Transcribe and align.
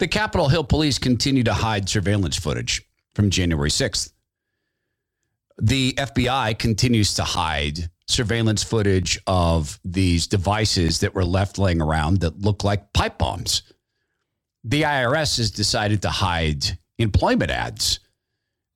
The 0.00 0.08
Capitol 0.08 0.48
Hill 0.48 0.64
police 0.64 0.98
continue 0.98 1.42
to 1.42 1.52
hide 1.52 1.86
surveillance 1.86 2.38
footage 2.38 2.80
from 3.14 3.28
January 3.28 3.68
6th. 3.68 4.10
The 5.60 5.92
FBI 5.92 6.58
continues 6.58 7.12
to 7.16 7.22
hide 7.22 7.90
surveillance 8.08 8.62
footage 8.62 9.20
of 9.26 9.78
these 9.84 10.26
devices 10.26 11.00
that 11.00 11.14
were 11.14 11.26
left 11.26 11.58
laying 11.58 11.82
around 11.82 12.20
that 12.20 12.40
look 12.40 12.64
like 12.64 12.94
pipe 12.94 13.18
bombs. 13.18 13.62
The 14.64 14.82
IRS 14.82 15.36
has 15.36 15.50
decided 15.50 16.00
to 16.00 16.08
hide 16.08 16.78
employment 16.96 17.50
ads 17.50 18.00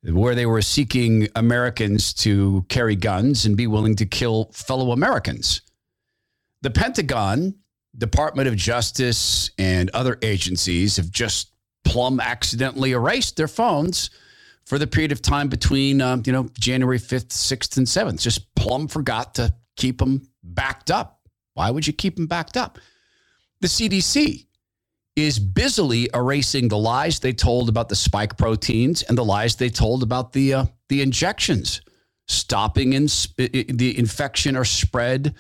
where 0.03 0.35
they 0.35 0.45
were 0.45 0.61
seeking 0.61 1.29
Americans 1.37 2.13
to 2.13 2.67
carry 2.69 2.97
guns 2.97 3.47
and 3.47 3.57
be 3.57 3.67
willing 3.67 3.97
to 3.97 4.05
kill 4.05 4.51
fellow 4.53 4.93
Americans. 4.93 5.63
The 6.61 6.71
Pentagon, 6.71 7.55
Department 7.97 8.49
of 8.49 8.57
Justice, 8.57 9.51
and 9.59 9.91
other 9.91 10.19
agencies 10.23 10.97
have 10.97 11.11
just 11.11 11.53
plumb 11.85 12.21
accidentally 12.21 12.93
erased 12.93 13.37
their 13.37 13.49
phones 13.49 14.11
for 14.64 14.79
the 14.79 14.87
period 14.87 15.13
of 15.13 15.21
time 15.21 15.49
between, 15.49 16.01
um, 16.01 16.23
you 16.27 16.32
know, 16.32 16.49
January 16.59 16.99
5th, 16.99 17.29
6th, 17.29 17.77
and 17.77 17.87
7th. 17.87 18.21
Just 18.21 18.54
plumb 18.54 18.89
forgot 18.89 19.35
to 19.35 19.54
keep 19.77 19.99
them 19.99 20.29
backed 20.43 20.91
up. 20.91 21.21
Why 21.54 21.71
would 21.71 21.87
you 21.87 21.93
keep 21.93 22.17
them 22.17 22.27
backed 22.27 22.57
up? 22.57 22.79
The 23.61 23.68
CDC 23.68 24.46
is 25.17 25.39
busily 25.39 26.11
erasing 26.13 26.68
the 26.68 26.79
lies 26.79 27.21
they 27.21 27.32
told 27.32 27.68
about 27.68 27.89
the 27.89 27.95
spike 27.95 28.37
proteins 28.37 29.03
and 29.03 29.17
the 29.17 29.25
lies 29.25 29.57
they 29.57 29.71
told 29.71 30.03
about 30.03 30.32
the 30.32 30.54
uh, 30.54 30.67
the 30.89 31.03
injections, 31.03 31.81
stopping 32.27 32.95
in 32.95 33.06
the 33.06 33.95
infection 33.97 34.56
or 34.56 34.65
spread 34.65 35.34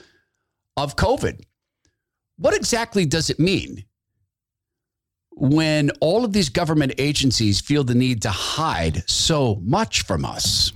of 0.76 0.96
COVID. 0.96 1.42
What 2.36 2.54
exactly 2.54 3.06
does 3.06 3.30
it 3.30 3.38
mean 3.38 3.84
when 5.36 5.90
all 6.00 6.24
of 6.24 6.32
these 6.32 6.48
government 6.48 6.94
agencies 6.98 7.60
feel 7.60 7.84
the 7.84 7.94
need 7.94 8.22
to 8.22 8.30
hide 8.30 9.08
so 9.08 9.60
much 9.62 10.02
from 10.02 10.24
us? 10.24 10.72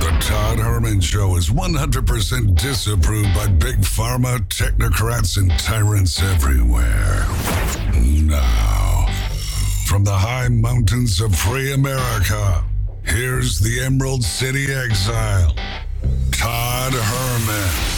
The 0.00 0.16
Todd 0.20 0.60
Herman 0.60 1.00
Show 1.00 1.36
is 1.36 1.50
100% 1.50 2.56
disapproved 2.56 3.34
by 3.34 3.48
big 3.48 3.78
pharma, 3.80 4.38
technocrats, 4.48 5.38
and 5.38 5.50
tyrants 5.58 6.22
everywhere. 6.22 7.26
Now, 8.00 9.06
from 9.86 10.04
the 10.04 10.16
high 10.16 10.48
mountains 10.48 11.20
of 11.20 11.34
free 11.34 11.72
America, 11.72 12.64
here's 13.04 13.58
the 13.58 13.80
Emerald 13.80 14.22
City 14.22 14.72
exile, 14.72 15.54
Todd 16.30 16.92
Herman. 16.94 17.95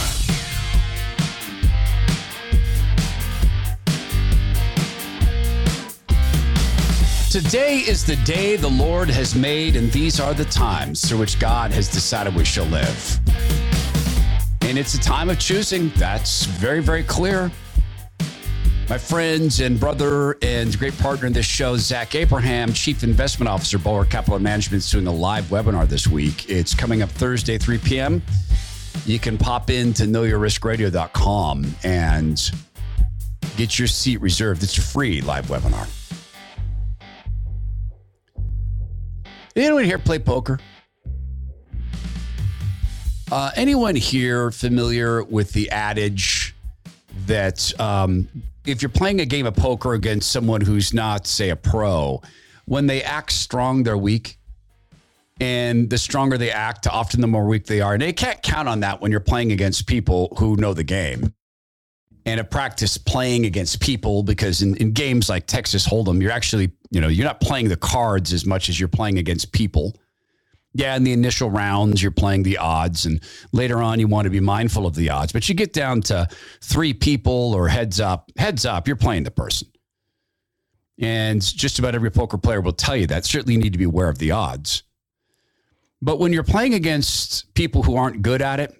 Today 7.29 7.83
is 7.87 8.03
the 8.03 8.15
day 8.25 8.55
the 8.55 8.67
Lord 8.67 9.07
has 9.07 9.35
made, 9.35 9.75
and 9.75 9.91
these 9.91 10.19
are 10.19 10.33
the 10.33 10.45
times 10.45 11.07
through 11.07 11.19
which 11.19 11.37
God 11.37 11.69
has 11.69 11.87
decided 11.87 12.33
we 12.33 12.43
shall 12.43 12.65
live. 12.65 13.19
And 14.61 14.79
it's 14.79 14.95
a 14.95 14.99
time 14.99 15.29
of 15.29 15.37
choosing. 15.37 15.89
That's 15.89 16.45
very, 16.45 16.81
very 16.81 17.03
clear. 17.03 17.51
My 18.89 18.97
friends 18.97 19.59
and 19.59 19.79
brother 19.79 20.37
and 20.41 20.75
great 20.79 20.97
partner 20.97 21.27
in 21.27 21.33
this 21.33 21.45
show, 21.45 21.77
Zach 21.77 22.15
Abraham, 22.15 22.73
Chief 22.73 23.03
Investment 23.03 23.47
Officer, 23.47 23.77
Bulwark 23.77 24.09
Capital 24.09 24.39
Management, 24.39 24.83
is 24.83 24.89
doing 24.89 25.05
a 25.05 25.13
live 25.13 25.45
webinar 25.45 25.87
this 25.87 26.07
week. 26.07 26.49
It's 26.49 26.73
coming 26.73 27.03
up 27.03 27.09
Thursday, 27.09 27.59
3 27.59 27.77
p.m. 27.77 28.23
You 29.05 29.19
can 29.19 29.37
pop 29.37 29.69
in 29.69 29.93
to 29.93 30.05
knowyourriskradio.com 30.05 31.75
and 31.83 32.51
get 33.55 33.77
your 33.77 33.87
seat 33.87 34.19
reserved. 34.19 34.63
It's 34.63 34.79
a 34.79 34.81
free 34.81 35.21
live 35.21 35.45
webinar. 35.45 35.87
Anyone 39.55 39.83
here 39.83 39.97
play 39.97 40.19
poker? 40.19 40.59
Uh, 43.31 43.51
anyone 43.55 43.95
here 43.95 44.51
familiar 44.51 45.23
with 45.23 45.51
the 45.53 45.69
adage 45.69 46.55
that 47.25 47.79
um, 47.79 48.27
if 48.65 48.81
you're 48.81 48.89
playing 48.89 49.21
a 49.21 49.25
game 49.25 49.45
of 49.45 49.55
poker 49.55 49.93
against 49.93 50.31
someone 50.31 50.61
who's 50.61 50.93
not, 50.93 51.27
say, 51.27 51.49
a 51.49 51.55
pro, 51.55 52.21
when 52.65 52.87
they 52.87 53.03
act 53.03 53.31
strong, 53.31 53.83
they're 53.83 53.97
weak? 53.97 54.37
And 55.41 55.89
the 55.89 55.97
stronger 55.97 56.37
they 56.37 56.51
act, 56.51 56.87
often 56.87 57.21
the 57.21 57.27
more 57.27 57.45
weak 57.45 57.65
they 57.65 57.81
are. 57.81 57.93
And 57.93 58.01
they 58.01 58.13
can't 58.13 58.41
count 58.41 58.67
on 58.67 58.81
that 58.81 58.99
when 58.99 59.09
you're 59.11 59.19
playing 59.19 59.51
against 59.51 59.87
people 59.87 60.35
who 60.37 60.57
know 60.57 60.73
the 60.73 60.83
game 60.83 61.33
and 62.29 62.37
have 62.37 62.51
practiced 62.51 63.07
playing 63.07 63.47
against 63.47 63.81
people 63.81 64.21
because 64.21 64.61
in, 64.61 64.75
in 64.77 64.91
games 64.91 65.29
like 65.29 65.47
Texas 65.47 65.87
Hold'em, 65.87 66.21
you're 66.21 66.31
actually, 66.31 66.71
you 66.91 67.01
know, 67.01 67.07
you're 67.07 67.25
not 67.25 67.41
playing 67.41 67.69
the 67.69 67.75
cards 67.75 68.33
as 68.33 68.45
much 68.45 68.69
as 68.69 68.79
you're 68.79 68.87
playing 68.87 69.17
against 69.17 69.51
people. 69.51 69.95
Yeah, 70.73 70.95
in 70.95 71.03
the 71.03 71.11
initial 71.11 71.49
rounds, 71.49 72.03
you're 72.03 72.11
playing 72.11 72.43
the 72.43 72.59
odds, 72.59 73.07
and 73.07 73.19
later 73.51 73.81
on, 73.81 73.99
you 73.99 74.07
want 74.07 74.25
to 74.25 74.29
be 74.29 74.39
mindful 74.39 74.85
of 74.85 74.93
the 74.93 75.09
odds. 75.09 75.31
But 75.33 75.49
you 75.49 75.55
get 75.55 75.73
down 75.73 76.01
to 76.03 76.27
three 76.61 76.93
people 76.93 77.55
or 77.55 77.67
heads 77.67 77.99
up, 77.99 78.31
heads 78.37 78.67
up, 78.67 78.85
you're 78.85 78.95
playing 78.95 79.23
the 79.23 79.31
person. 79.31 79.67
And 80.99 81.41
just 81.41 81.79
about 81.79 81.95
every 81.95 82.11
poker 82.11 82.37
player 82.37 82.61
will 82.61 82.73
tell 82.73 82.95
you 82.95 83.07
that. 83.07 83.25
Certainly, 83.25 83.55
you 83.55 83.59
need 83.59 83.73
to 83.73 83.79
be 83.79 83.85
aware 83.85 84.09
of 84.09 84.19
the 84.19 84.29
odds. 84.29 84.83
But 86.03 86.19
when 86.19 86.31
you're 86.33 86.43
playing 86.43 86.75
against 86.75 87.51
people 87.55 87.81
who 87.81 87.95
aren't 87.95 88.21
good 88.21 88.43
at 88.43 88.59
it, 88.59 88.75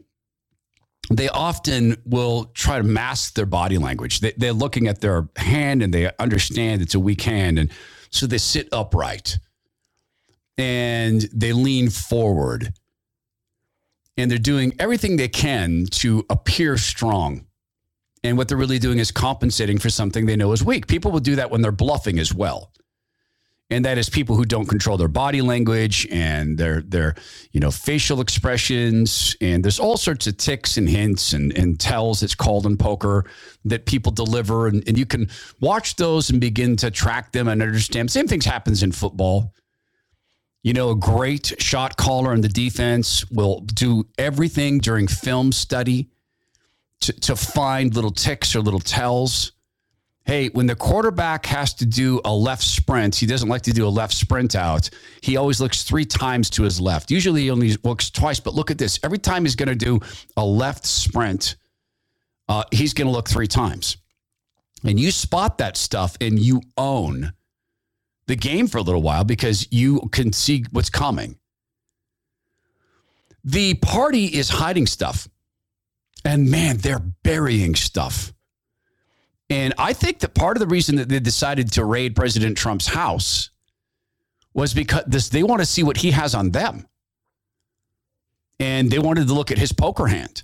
they 1.09 1.29
often 1.29 2.01
will 2.05 2.45
try 2.53 2.77
to 2.77 2.83
mask 2.83 3.33
their 3.33 3.45
body 3.45 3.77
language. 3.77 4.19
They, 4.19 4.33
they're 4.37 4.53
looking 4.53 4.87
at 4.87 5.01
their 5.01 5.27
hand 5.35 5.81
and 5.81 5.93
they 5.93 6.11
understand 6.19 6.81
it's 6.81 6.95
a 6.95 6.99
weak 6.99 7.21
hand. 7.21 7.57
And 7.57 7.71
so 8.11 8.27
they 8.27 8.37
sit 8.37 8.69
upright 8.71 9.39
and 10.57 11.21
they 11.33 11.53
lean 11.53 11.89
forward 11.89 12.73
and 14.17 14.29
they're 14.29 14.37
doing 14.37 14.73
everything 14.79 15.17
they 15.17 15.29
can 15.29 15.85
to 15.91 16.25
appear 16.29 16.77
strong. 16.77 17.45
And 18.23 18.37
what 18.37 18.49
they're 18.49 18.57
really 18.57 18.79
doing 18.79 18.99
is 18.99 19.11
compensating 19.11 19.79
for 19.79 19.89
something 19.89 20.25
they 20.25 20.35
know 20.35 20.51
is 20.51 20.63
weak. 20.63 20.87
People 20.87 21.11
will 21.11 21.21
do 21.21 21.37
that 21.37 21.49
when 21.49 21.61
they're 21.61 21.71
bluffing 21.71 22.19
as 22.19 22.33
well 22.33 22.71
and 23.71 23.85
that 23.85 23.97
is 23.97 24.09
people 24.09 24.35
who 24.35 24.45
don't 24.45 24.65
control 24.65 24.97
their 24.97 25.07
body 25.07 25.41
language 25.41 26.07
and 26.09 26.57
their 26.57 26.81
their 26.81 27.15
you 27.51 27.59
know 27.59 27.69
facial 27.69 28.19
expressions. 28.19 29.35
And 29.41 29.63
there's 29.63 29.79
all 29.79 29.97
sorts 29.97 30.25
of 30.27 30.37
ticks 30.37 30.77
and 30.77 30.89
hints 30.89 31.33
and, 31.33 31.55
and 31.57 31.79
tells 31.79 32.23
it's 32.23 32.35
called 32.35 32.65
in 32.65 32.77
poker 32.77 33.25
that 33.65 33.85
people 33.85 34.11
deliver. 34.11 34.67
And, 34.67 34.87
and 34.87 34.97
you 34.97 35.05
can 35.05 35.29
watch 35.59 35.97
those 35.97 36.29
and 36.31 36.41
begin 36.41 36.75
to 36.77 36.89
track 36.89 37.31
them 37.31 37.47
and 37.47 37.61
understand. 37.61 38.09
Same 38.09 38.27
things 38.27 38.45
happens 38.45 38.81
in 38.81 38.91
football. 38.91 39.53
You 40.63 40.73
know 40.73 40.89
a 40.89 40.95
great 40.95 41.53
shot 41.59 41.95
caller 41.95 42.33
in 42.33 42.41
the 42.41 42.49
defense 42.49 43.29
will 43.29 43.61
do 43.61 44.05
everything 44.17 44.79
during 44.79 45.07
film 45.07 45.51
study 45.51 46.09
to, 47.01 47.13
to 47.13 47.35
find 47.35 47.95
little 47.95 48.11
ticks 48.11 48.55
or 48.55 48.61
little 48.61 48.79
tells 48.79 49.53
hey, 50.29 50.47
when 50.49 50.67
the 50.67 50.75
quarterback 50.75 51.43
has 51.47 51.73
to 51.73 51.87
do 51.87 52.21
a 52.23 52.31
left 52.31 52.61
sprint, 52.61 53.15
he 53.15 53.25
doesn't 53.25 53.49
like 53.49 53.63
to 53.63 53.71
do 53.71 53.87
a 53.87 53.89
left 53.89 54.13
sprint 54.13 54.53
out. 54.53 54.87
He 55.23 55.37
always 55.37 55.59
looks 55.59 55.81
three 55.81 56.05
times 56.05 56.51
to 56.51 56.61
his 56.61 56.79
left. 56.79 57.09
Usually 57.09 57.41
he 57.41 57.49
only 57.49 57.75
looks 57.83 58.11
twice, 58.11 58.39
but 58.39 58.53
look 58.53 58.69
at 58.69 58.77
this. 58.77 58.99
Every 59.01 59.17
time 59.17 59.43
he's 59.43 59.55
going 59.55 59.69
to 59.69 59.75
do 59.75 59.99
a 60.37 60.45
left 60.45 60.85
sprint, 60.85 61.55
uh, 62.47 62.63
he's 62.69 62.93
going 62.93 63.07
to 63.07 63.11
look 63.11 63.27
three 63.27 63.47
times. 63.47 63.97
And 64.83 64.99
you 64.99 65.09
spot 65.09 65.57
that 65.57 65.75
stuff 65.75 66.15
and 66.21 66.37
you 66.37 66.61
own 66.77 67.33
the 68.27 68.35
game 68.35 68.67
for 68.67 68.77
a 68.77 68.83
little 68.83 69.01
while 69.01 69.23
because 69.23 69.67
you 69.71 70.09
can 70.11 70.31
see 70.31 70.63
what's 70.69 70.91
coming. 70.91 71.39
The 73.43 73.73
party 73.73 74.25
is 74.25 74.49
hiding 74.49 74.85
stuff. 74.85 75.27
And 76.23 76.51
man, 76.51 76.77
they're 76.77 77.01
burying 77.23 77.73
stuff. 77.73 78.31
And 79.49 79.73
I 79.77 79.93
think 79.93 80.19
that 80.19 80.35
part 80.35 80.57
of 80.57 80.61
the 80.61 80.67
reason 80.67 80.97
that 80.97 81.09
they 81.09 81.19
decided 81.19 81.71
to 81.73 81.85
raid 81.85 82.15
President 82.15 82.57
Trump's 82.57 82.87
house 82.87 83.49
was 84.53 84.73
because 84.73 85.03
this, 85.07 85.29
they 85.29 85.43
want 85.43 85.61
to 85.61 85.65
see 85.65 85.83
what 85.83 85.97
he 85.97 86.11
has 86.11 86.35
on 86.35 86.51
them. 86.51 86.87
And 88.59 88.91
they 88.91 88.99
wanted 88.99 89.27
to 89.27 89.33
look 89.33 89.51
at 89.51 89.57
his 89.57 89.71
poker 89.71 90.07
hand. 90.07 90.43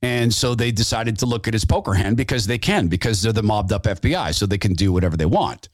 And 0.00 0.32
so 0.32 0.54
they 0.54 0.70
decided 0.70 1.18
to 1.18 1.26
look 1.26 1.48
at 1.48 1.54
his 1.54 1.64
poker 1.64 1.94
hand 1.94 2.16
because 2.16 2.46
they 2.46 2.58
can, 2.58 2.88
because 2.88 3.22
they're 3.22 3.32
the 3.32 3.42
mobbed 3.42 3.72
up 3.72 3.84
FBI, 3.84 4.34
so 4.34 4.46
they 4.46 4.58
can 4.58 4.74
do 4.74 4.92
whatever 4.92 5.16
they 5.16 5.26
want. 5.26 5.68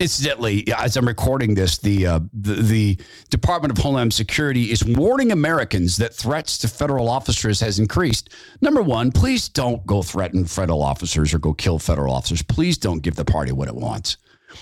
Incidentally, 0.00 0.66
as 0.76 0.96
I'm 0.96 1.06
recording 1.06 1.54
this, 1.54 1.78
the, 1.78 2.06
uh, 2.06 2.20
the, 2.32 2.54
the 2.54 2.98
Department 3.30 3.70
of 3.76 3.82
Homeland 3.82 4.12
Security 4.12 4.72
is 4.72 4.84
warning 4.84 5.30
Americans 5.30 5.96
that 5.98 6.12
threats 6.12 6.58
to 6.58 6.68
federal 6.68 7.08
officers 7.08 7.60
has 7.60 7.78
increased. 7.78 8.30
Number 8.60 8.82
one, 8.82 9.12
please 9.12 9.48
don't 9.48 9.86
go 9.86 10.02
threaten 10.02 10.46
federal 10.46 10.82
officers 10.82 11.32
or 11.32 11.38
go 11.38 11.54
kill 11.54 11.78
federal 11.78 12.12
officers. 12.12 12.42
Please 12.42 12.76
don't 12.76 13.04
give 13.04 13.14
the 13.14 13.24
party 13.24 13.52
what 13.52 13.68
it 13.68 13.74
wants. 13.74 14.16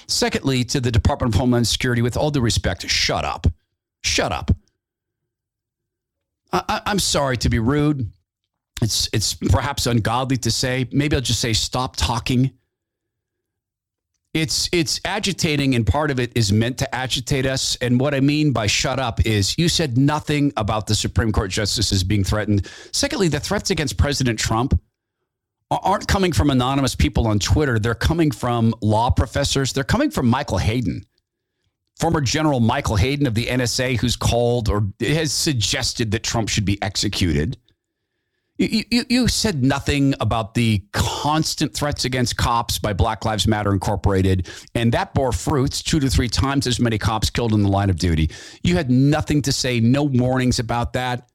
Secondly, 0.06 0.64
to 0.64 0.80
the 0.80 0.90
Department 0.90 1.34
of 1.34 1.40
Homeland 1.40 1.66
Security, 1.66 2.02
with 2.02 2.16
all 2.16 2.30
due 2.30 2.40
respect, 2.40 2.88
shut 2.88 3.24
up. 3.24 3.46
Shut 4.02 4.32
up. 4.32 4.50
I, 6.52 6.82
I'm 6.84 6.98
sorry 6.98 7.38
to 7.38 7.48
be 7.48 7.58
rude. 7.58 8.10
It's 8.82 9.08
it's 9.12 9.34
perhaps 9.34 9.86
ungodly 9.86 10.36
to 10.38 10.50
say. 10.50 10.88
Maybe 10.92 11.16
I'll 11.16 11.22
just 11.22 11.40
say 11.40 11.52
stop 11.52 11.96
talking 11.96 12.50
It's 14.34 14.70
it's 14.72 14.98
agitating, 15.04 15.74
and 15.74 15.86
part 15.86 16.10
of 16.10 16.18
it 16.18 16.32
is 16.34 16.52
meant 16.52 16.78
to 16.78 16.94
agitate 16.94 17.44
us. 17.44 17.76
And 17.76 18.00
what 18.00 18.14
I 18.14 18.20
mean 18.20 18.52
by 18.52 18.66
shut 18.66 18.98
up 18.98 19.26
is 19.26 19.58
you 19.58 19.68
said 19.68 19.98
nothing 19.98 20.54
about 20.56 20.86
the 20.86 20.94
Supreme 20.94 21.32
Court 21.32 21.50
justices 21.50 22.02
being 22.02 22.24
threatened. 22.24 22.66
Secondly, 22.92 23.28
the 23.28 23.40
threats 23.40 23.70
against 23.70 23.98
President 23.98 24.38
Trump 24.38 24.80
aren't 25.70 26.08
coming 26.08 26.32
from 26.32 26.50
anonymous 26.50 26.94
people 26.94 27.26
on 27.26 27.38
Twitter. 27.38 27.78
They're 27.78 27.94
coming 27.94 28.30
from 28.30 28.74
law 28.80 29.10
professors. 29.10 29.74
They're 29.74 29.84
coming 29.84 30.10
from 30.10 30.28
Michael 30.28 30.58
Hayden, 30.58 31.04
former 31.98 32.22
General 32.22 32.60
Michael 32.60 32.96
Hayden 32.96 33.26
of 33.26 33.34
the 33.34 33.46
NSA, 33.46 33.98
who's 33.98 34.16
called 34.16 34.70
or 34.70 34.86
has 35.00 35.30
suggested 35.32 36.10
that 36.12 36.22
Trump 36.22 36.48
should 36.48 36.64
be 36.64 36.80
executed. 36.82 37.58
You, 38.58 38.84
you, 38.90 39.04
you, 39.08 39.28
said 39.28 39.64
nothing 39.64 40.14
about 40.20 40.54
the 40.54 40.84
constant 40.92 41.72
threats 41.72 42.04
against 42.04 42.36
cops 42.36 42.78
by 42.78 42.92
Black 42.92 43.24
Lives 43.24 43.48
Matter 43.48 43.72
Incorporated, 43.72 44.48
and 44.74 44.92
that 44.92 45.14
bore 45.14 45.32
fruits 45.32 45.82
two 45.82 45.98
to 46.00 46.10
three 46.10 46.28
times 46.28 46.66
as 46.66 46.78
many 46.78 46.98
cops 46.98 47.30
killed 47.30 47.54
in 47.54 47.62
the 47.62 47.68
line 47.68 47.88
of 47.88 47.96
duty. 47.96 48.30
You 48.62 48.76
had 48.76 48.90
nothing 48.90 49.40
to 49.42 49.52
say, 49.52 49.80
no 49.80 50.02
warnings 50.02 50.58
about 50.58 50.92
that. 50.92 51.30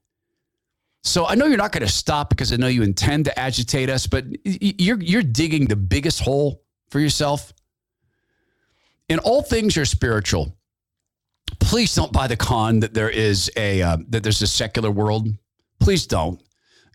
So 1.04 1.26
I 1.26 1.36
know 1.36 1.46
you're 1.46 1.58
not 1.58 1.72
going 1.72 1.86
to 1.86 1.92
stop 1.92 2.30
because 2.30 2.54
I 2.54 2.58
know 2.58 2.68
you 2.68 2.84
intend 2.84 3.26
to 3.26 3.40
agitate 3.40 3.90
us, 3.90 4.06
but 4.06 4.26
you're, 4.44 5.02
you're 5.02 5.24
digging 5.24 5.66
the 5.66 5.76
biggest 5.76 6.20
hole 6.20 6.64
for 6.92 7.00
yourself. 7.00 7.52
In 9.10 9.20
all 9.20 9.42
things 9.42 9.76
are 9.78 9.86
spiritual. 9.86 10.56
Please 11.60 11.96
don't 11.96 12.12
buy 12.12 12.28
the 12.28 12.36
con 12.36 12.82
that 12.82 12.94
there 12.94 13.10
is 13.10 13.50
a 13.56 13.82
uh, 13.82 13.98
that 14.10 14.22
there's 14.22 14.42
a 14.42 14.48
secular 14.48 14.92
world. 14.92 15.30
Please 15.80 16.06
don't. 16.06 16.42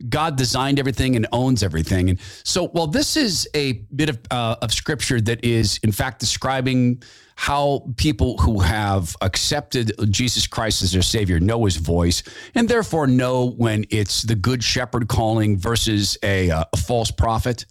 God 0.09 0.37
designed 0.37 0.79
everything 0.79 1.17
and 1.17 1.27
owns 1.33 1.63
everything. 1.63 2.11
And 2.11 2.21
so, 2.45 2.69
while 2.69 2.87
this 2.87 3.17
is 3.17 3.49
a 3.55 3.73
bit 3.95 4.09
of, 4.09 4.19
uh, 4.31 4.57
of 4.63 4.73
scripture 4.73 5.21
that 5.23 5.45
is, 5.45 5.79
in 5.83 5.93
fact, 5.93 6.21
describing 6.21 7.03
how 7.37 7.85
people 7.97 8.39
who 8.39 8.61
have 8.61 9.17
accepted 9.21 9.93
Jesus 10.11 10.47
Christ 10.47 10.83
as 10.83 10.93
their 10.93 11.03
Savior 11.03 11.41
know 11.41 11.65
His 11.65 11.77
voice, 11.77 12.23
and 12.55 12.69
therefore 12.69 13.07
know 13.07 13.51
when 13.51 13.85
it's 13.91 14.23
the 14.23 14.35
Good 14.35 14.63
Shepherd 14.63 15.09
calling 15.09 15.57
versus 15.57 16.19
a, 16.23 16.51
uh, 16.51 16.65
a 16.73 16.77
false 16.77 17.11
prophet, 17.11 17.67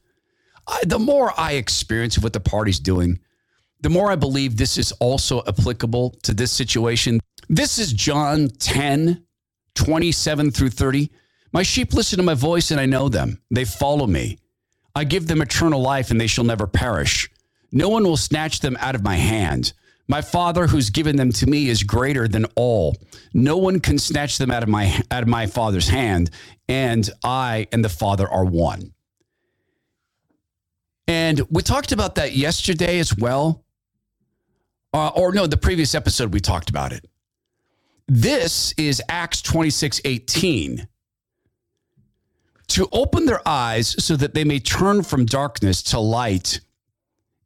I, 0.67 0.81
the 0.85 0.99
more 0.99 1.33
I 1.37 1.53
experience 1.53 2.19
what 2.19 2.33
the 2.33 2.39
party's 2.39 2.79
doing, 2.79 3.19
the 3.81 3.89
more 3.89 4.11
I 4.11 4.15
believe 4.15 4.57
this 4.57 4.77
is 4.77 4.91
also 4.93 5.41
applicable 5.47 6.11
to 6.23 6.33
this 6.33 6.51
situation. 6.51 7.19
This 7.49 7.79
is 7.79 7.93
John 7.93 8.49
10, 8.49 9.25
27 9.75 10.51
through 10.51 10.69
30. 10.69 11.09
My 11.53 11.63
sheep 11.63 11.93
listen 11.93 12.17
to 12.17 12.23
my 12.23 12.33
voice, 12.33 12.71
and 12.71 12.79
I 12.79 12.85
know 12.85 13.09
them. 13.09 13.41
They 13.51 13.65
follow 13.65 14.07
me. 14.07 14.37
I 14.95 15.03
give 15.03 15.27
them 15.27 15.41
eternal 15.41 15.81
life, 15.81 16.11
and 16.11 16.19
they 16.19 16.27
shall 16.27 16.43
never 16.43 16.67
perish. 16.67 17.29
No 17.71 17.89
one 17.89 18.03
will 18.03 18.17
snatch 18.17 18.59
them 18.59 18.77
out 18.79 18.95
of 18.95 19.03
my 19.03 19.15
hand. 19.15 19.73
My 20.07 20.21
Father, 20.21 20.67
who's 20.67 20.89
given 20.89 21.15
them 21.15 21.31
to 21.33 21.47
me, 21.47 21.69
is 21.69 21.83
greater 21.83 22.27
than 22.27 22.45
all. 22.55 22.97
No 23.33 23.57
one 23.57 23.79
can 23.79 23.97
snatch 23.97 24.37
them 24.37 24.51
out 24.51 24.63
of 24.63 24.69
my 24.69 25.01
out 25.09 25.23
of 25.23 25.29
my 25.29 25.47
Father's 25.47 25.87
hand, 25.87 26.29
and 26.67 27.09
I 27.23 27.67
and 27.71 27.83
the 27.83 27.89
Father 27.89 28.27
are 28.27 28.43
one. 28.43 28.93
And 31.07 31.41
we 31.49 31.61
talked 31.61 31.91
about 31.91 32.15
that 32.15 32.33
yesterday 32.33 32.99
as 32.99 33.15
well. 33.15 33.63
Uh, 34.93 35.09
or 35.09 35.31
no, 35.31 35.47
the 35.47 35.57
previous 35.57 35.95
episode 35.95 36.33
we 36.33 36.39
talked 36.41 36.69
about 36.69 36.91
it. 36.91 37.05
This 38.07 38.73
is 38.77 39.01
Acts 39.07 39.41
26 39.41 40.01
18 40.03 40.87
to 42.67 42.87
open 42.91 43.25
their 43.25 43.45
eyes 43.47 43.95
so 44.03 44.15
that 44.15 44.33
they 44.33 44.43
may 44.43 44.59
turn 44.59 45.03
from 45.03 45.25
darkness 45.25 45.81
to 45.83 45.99
light 45.99 46.59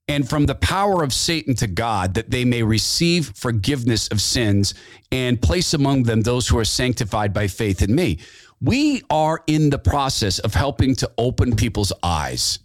and 0.07 0.29
from 0.29 0.45
the 0.45 0.55
power 0.55 1.03
of 1.03 1.13
Satan 1.13 1.55
to 1.55 1.67
God, 1.67 2.13
that 2.13 2.29
they 2.29 2.45
may 2.45 2.61
receive 2.61 3.33
forgiveness 3.35 4.07
of 4.09 4.21
sins 4.21 4.73
and 5.11 5.41
place 5.41 5.73
among 5.73 6.03
them 6.03 6.21
those 6.21 6.47
who 6.47 6.59
are 6.59 6.65
sanctified 6.65 7.33
by 7.33 7.47
faith 7.47 7.81
in 7.81 7.95
me. 7.95 8.19
We 8.61 9.01
are 9.09 9.43
in 9.47 9.69
the 9.69 9.79
process 9.79 10.39
of 10.39 10.53
helping 10.53 10.95
to 10.97 11.11
open 11.17 11.55
people's 11.55 11.91
eyes. 12.03 12.59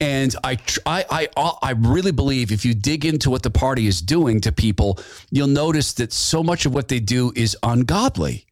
And 0.00 0.34
I, 0.44 0.58
I, 0.86 1.28
I, 1.36 1.52
I 1.62 1.70
really 1.72 2.12
believe 2.12 2.52
if 2.52 2.64
you 2.64 2.72
dig 2.74 3.04
into 3.04 3.30
what 3.30 3.42
the 3.42 3.50
party 3.50 3.86
is 3.86 4.00
doing 4.00 4.40
to 4.42 4.52
people, 4.52 4.98
you'll 5.30 5.48
notice 5.48 5.92
that 5.94 6.12
so 6.12 6.42
much 6.42 6.66
of 6.66 6.74
what 6.74 6.88
they 6.88 7.00
do 7.00 7.32
is 7.34 7.56
ungodly. 7.62 8.46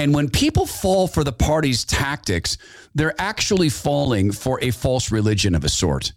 And 0.00 0.14
when 0.14 0.30
people 0.30 0.64
fall 0.64 1.06
for 1.06 1.24
the 1.24 1.32
party's 1.32 1.84
tactics, 1.84 2.56
they're 2.94 3.20
actually 3.20 3.68
falling 3.68 4.32
for 4.32 4.58
a 4.62 4.70
false 4.70 5.12
religion 5.12 5.54
of 5.54 5.62
a 5.62 5.68
sort. 5.68 6.14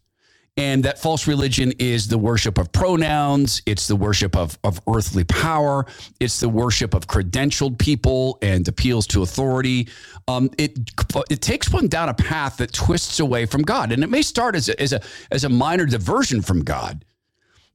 And 0.55 0.85
that 0.85 0.99
false 0.99 1.27
religion 1.27 1.73
is 1.79 2.07
the 2.07 2.17
worship 2.17 2.57
of 2.57 2.71
pronouns. 2.71 3.61
It's 3.65 3.89
the 3.89 3.97
worship 3.97 4.37
of, 4.37 4.57
of 4.63 4.79
earthly 4.87 5.25
power. 5.25 5.85
It's 6.21 6.39
the 6.39 6.47
worship 6.47 6.93
of 6.93 7.07
credentialed 7.07 7.77
people 7.77 8.37
and 8.41 8.65
appeals 8.69 9.05
to 9.07 9.21
authority. 9.21 9.89
Um, 10.29 10.49
it, 10.57 10.79
it 11.29 11.41
takes 11.41 11.69
one 11.69 11.89
down 11.89 12.07
a 12.07 12.13
path 12.13 12.57
that 12.57 12.71
twists 12.71 13.19
away 13.19 13.45
from 13.45 13.63
God. 13.63 13.91
And 13.91 14.01
it 14.01 14.09
may 14.09 14.21
start 14.21 14.55
as 14.55 14.69
a, 14.69 14.81
as 14.81 14.93
a, 14.93 15.01
as 15.29 15.43
a 15.43 15.49
minor 15.49 15.85
diversion 15.85 16.41
from 16.41 16.63
God 16.63 17.03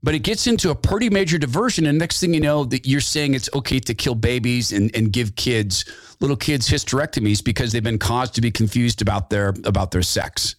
but 0.02 0.14
it 0.14 0.20
gets 0.20 0.46
into 0.46 0.70
a 0.70 0.74
pretty 0.74 1.10
major 1.10 1.38
diversion. 1.38 1.86
And 1.86 1.98
next 1.98 2.20
thing 2.20 2.34
you 2.34 2.40
know, 2.40 2.64
that 2.64 2.86
you're 2.86 3.00
saying 3.00 3.34
it's 3.34 3.48
okay 3.54 3.80
to 3.80 3.94
kill 3.94 4.14
babies 4.14 4.72
and, 4.72 4.94
and 4.94 5.12
give 5.12 5.34
kids, 5.34 5.84
little 6.20 6.36
kids, 6.36 6.68
hysterectomies 6.68 7.42
because 7.42 7.72
they've 7.72 7.82
been 7.82 7.98
caused 7.98 8.34
to 8.34 8.40
be 8.40 8.50
confused 8.50 9.02
about 9.02 9.30
their 9.30 9.48
about 9.64 9.90
their 9.90 10.02
sex. 10.02 10.56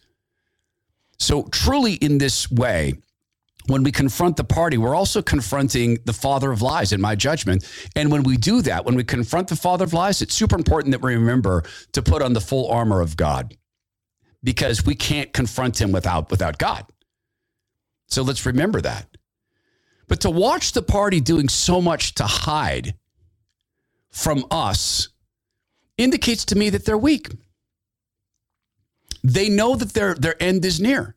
So 1.17 1.43
truly, 1.51 1.93
in 1.95 2.17
this 2.17 2.49
way, 2.49 2.93
when 3.67 3.83
we 3.83 3.91
confront 3.91 4.35
the 4.35 4.43
party, 4.43 4.77
we're 4.77 4.95
also 4.95 5.21
confronting 5.21 5.99
the 6.05 6.13
father 6.13 6.51
of 6.51 6.61
lies, 6.61 6.91
in 6.91 7.01
my 7.01 7.15
judgment. 7.15 7.69
And 7.95 8.11
when 8.11 8.23
we 8.23 8.37
do 8.37 8.61
that, 8.63 8.85
when 8.85 8.95
we 8.95 9.03
confront 9.03 9.47
the 9.47 9.55
father 9.55 9.85
of 9.85 9.93
lies, 9.93 10.21
it's 10.21 10.33
super 10.33 10.55
important 10.55 10.91
that 10.91 11.01
we 11.01 11.13
remember 11.13 11.63
to 11.91 12.01
put 12.01 12.21
on 12.21 12.33
the 12.33 12.41
full 12.41 12.69
armor 12.71 13.01
of 13.01 13.15
God 13.15 13.55
because 14.43 14.85
we 14.85 14.95
can't 14.95 15.33
confront 15.33 15.79
him 15.79 15.91
without, 15.91 16.31
without 16.31 16.57
God. 16.57 16.85
So 18.07 18.23
let's 18.23 18.45
remember 18.45 18.81
that. 18.81 19.05
But 20.09 20.21
to 20.21 20.29
watch 20.29 20.73
the 20.73 20.81
party 20.81 21.21
doing 21.21 21.47
so 21.47 21.81
much 21.81 22.15
to 22.15 22.25
hide 22.25 22.95
from 24.11 24.43
us 24.51 25.09
indicates 25.97 26.43
to 26.45 26.57
me 26.57 26.69
that 26.71 26.83
they're 26.83 26.97
weak. 26.97 27.29
They 29.23 29.49
know 29.49 29.75
that 29.75 29.93
their 29.93 30.15
their 30.15 30.41
end 30.41 30.65
is 30.65 30.81
near. 30.81 31.15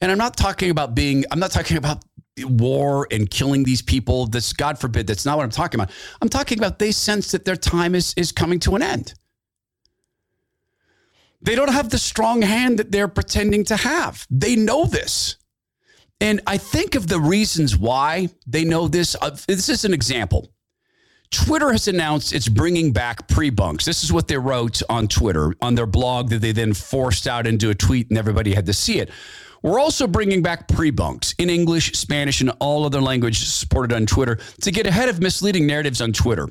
And 0.00 0.12
I'm 0.12 0.18
not 0.18 0.36
talking 0.36 0.70
about 0.70 0.94
being 0.94 1.24
I'm 1.30 1.40
not 1.40 1.50
talking 1.50 1.78
about 1.78 2.04
war 2.38 3.08
and 3.10 3.30
killing 3.30 3.64
these 3.64 3.80
people. 3.80 4.26
That's 4.26 4.52
God 4.52 4.78
forbid. 4.78 5.06
That's 5.06 5.24
not 5.24 5.38
what 5.38 5.44
I'm 5.44 5.50
talking 5.50 5.80
about. 5.80 5.94
I'm 6.20 6.28
talking 6.28 6.58
about 6.58 6.78
they 6.78 6.92
sense 6.92 7.32
that 7.32 7.44
their 7.44 7.56
time 7.56 7.94
is 7.94 8.12
is 8.16 8.30
coming 8.30 8.60
to 8.60 8.76
an 8.76 8.82
end. 8.82 9.14
They 11.40 11.54
don't 11.54 11.72
have 11.72 11.90
the 11.90 11.98
strong 11.98 12.42
hand 12.42 12.78
that 12.78 12.90
they're 12.90 13.08
pretending 13.08 13.64
to 13.64 13.76
have. 13.76 14.26
They 14.30 14.56
know 14.56 14.84
this. 14.84 15.36
And 16.24 16.40
I 16.46 16.56
think 16.56 16.94
of 16.94 17.06
the 17.06 17.20
reasons 17.20 17.76
why 17.76 18.30
they 18.46 18.64
know 18.64 18.88
this. 18.88 19.14
Uh, 19.20 19.36
this 19.46 19.68
is 19.68 19.84
an 19.84 19.92
example. 19.92 20.48
Twitter 21.30 21.70
has 21.70 21.86
announced 21.86 22.32
it's 22.32 22.48
bringing 22.48 22.94
back 22.94 23.28
pre 23.28 23.50
bunks. 23.50 23.84
This 23.84 24.02
is 24.02 24.10
what 24.10 24.26
they 24.26 24.38
wrote 24.38 24.80
on 24.88 25.06
Twitter, 25.06 25.52
on 25.60 25.74
their 25.74 25.84
blog 25.84 26.30
that 26.30 26.40
they 26.40 26.52
then 26.52 26.72
forced 26.72 27.26
out 27.26 27.46
into 27.46 27.68
a 27.68 27.74
tweet 27.74 28.08
and 28.08 28.16
everybody 28.16 28.54
had 28.54 28.64
to 28.64 28.72
see 28.72 29.00
it. 29.00 29.10
We're 29.62 29.78
also 29.78 30.06
bringing 30.06 30.40
back 30.40 30.66
pre 30.66 30.88
bunks 30.90 31.34
in 31.38 31.50
English, 31.50 31.92
Spanish, 31.92 32.40
and 32.40 32.52
all 32.58 32.86
other 32.86 33.02
languages 33.02 33.52
supported 33.52 33.94
on 33.94 34.06
Twitter 34.06 34.38
to 34.62 34.70
get 34.70 34.86
ahead 34.86 35.10
of 35.10 35.20
misleading 35.20 35.66
narratives 35.66 36.00
on 36.00 36.14
Twitter 36.14 36.48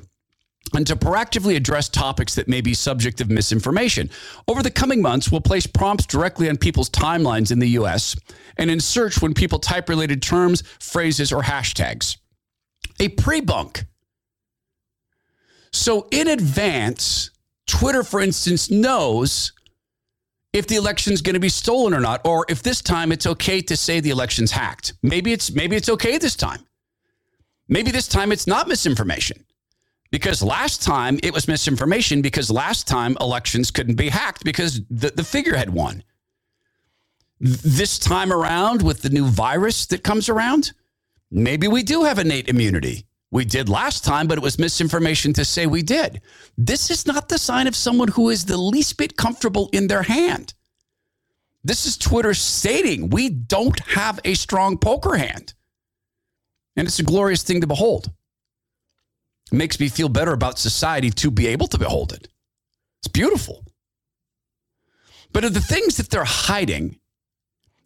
and 0.74 0.86
to 0.86 0.96
proactively 0.96 1.56
address 1.56 1.88
topics 1.88 2.34
that 2.34 2.48
may 2.48 2.60
be 2.60 2.74
subject 2.74 3.20
of 3.20 3.30
misinformation. 3.30 4.10
Over 4.48 4.62
the 4.62 4.70
coming 4.70 5.02
months, 5.02 5.30
we'll 5.30 5.40
place 5.40 5.66
prompts 5.66 6.06
directly 6.06 6.48
on 6.48 6.56
people's 6.56 6.90
timelines 6.90 7.52
in 7.52 7.58
the 7.58 7.70
US 7.70 8.16
and 8.56 8.70
in 8.70 8.80
search 8.80 9.20
when 9.20 9.34
people 9.34 9.58
type 9.58 9.88
related 9.88 10.22
terms, 10.22 10.62
phrases, 10.80 11.32
or 11.32 11.42
hashtags. 11.42 12.16
A 13.00 13.08
pre 13.08 13.40
bunk. 13.40 13.84
So, 15.72 16.06
in 16.10 16.28
advance, 16.28 17.30
Twitter, 17.66 18.04
for 18.04 18.20
instance, 18.20 18.70
knows 18.70 19.52
if 20.52 20.68
the 20.68 20.76
election's 20.76 21.20
going 21.20 21.34
to 21.34 21.40
be 21.40 21.48
stolen 21.48 21.92
or 21.92 22.00
not, 22.00 22.24
or 22.24 22.46
if 22.48 22.62
this 22.62 22.80
time 22.80 23.10
it's 23.10 23.26
okay 23.26 23.60
to 23.60 23.76
say 23.76 23.98
the 23.98 24.10
election's 24.10 24.52
hacked. 24.52 24.94
Maybe 25.02 25.32
it's 25.32 25.52
maybe 25.52 25.74
it's 25.74 25.88
okay 25.88 26.16
this 26.16 26.36
time. 26.36 26.60
Maybe 27.68 27.90
this 27.90 28.06
time 28.06 28.30
it's 28.30 28.46
not 28.46 28.68
misinformation. 28.68 29.43
Because 30.14 30.44
last 30.44 30.80
time 30.80 31.18
it 31.24 31.32
was 31.34 31.48
misinformation 31.48 32.22
because 32.22 32.48
last 32.48 32.86
time 32.86 33.16
elections 33.20 33.72
couldn't 33.72 33.96
be 33.96 34.10
hacked 34.10 34.44
because 34.44 34.80
the, 34.88 35.10
the 35.10 35.24
figurehead 35.24 35.70
won. 35.70 36.04
This 37.40 37.98
time 37.98 38.32
around, 38.32 38.80
with 38.80 39.02
the 39.02 39.10
new 39.10 39.26
virus 39.26 39.86
that 39.86 40.04
comes 40.04 40.28
around, 40.28 40.70
maybe 41.32 41.66
we 41.66 41.82
do 41.82 42.04
have 42.04 42.20
innate 42.20 42.48
immunity. 42.48 43.06
We 43.32 43.44
did 43.44 43.68
last 43.68 44.04
time, 44.04 44.28
but 44.28 44.38
it 44.38 44.44
was 44.44 44.56
misinformation 44.56 45.32
to 45.32 45.44
say 45.44 45.66
we 45.66 45.82
did. 45.82 46.20
This 46.56 46.92
is 46.92 47.08
not 47.08 47.28
the 47.28 47.36
sign 47.36 47.66
of 47.66 47.74
someone 47.74 48.06
who 48.06 48.30
is 48.30 48.44
the 48.44 48.56
least 48.56 48.96
bit 48.96 49.16
comfortable 49.16 49.68
in 49.72 49.88
their 49.88 50.04
hand. 50.04 50.54
This 51.64 51.86
is 51.86 51.96
Twitter 51.96 52.34
stating 52.34 53.10
we 53.10 53.30
don't 53.30 53.80
have 53.80 54.20
a 54.24 54.34
strong 54.34 54.78
poker 54.78 55.16
hand. 55.16 55.54
And 56.76 56.86
it's 56.86 57.00
a 57.00 57.02
glorious 57.02 57.42
thing 57.42 57.62
to 57.62 57.66
behold. 57.66 58.12
It 59.52 59.56
makes 59.56 59.78
me 59.78 59.88
feel 59.88 60.08
better 60.08 60.32
about 60.32 60.58
society 60.58 61.10
to 61.10 61.30
be 61.30 61.46
able 61.48 61.66
to 61.68 61.78
behold 61.78 62.12
it. 62.12 62.28
It's 63.00 63.08
beautiful. 63.08 63.64
But 65.32 65.44
of 65.44 65.54
the 65.54 65.60
things 65.60 65.96
that 65.96 66.10
they're 66.10 66.24
hiding 66.24 66.98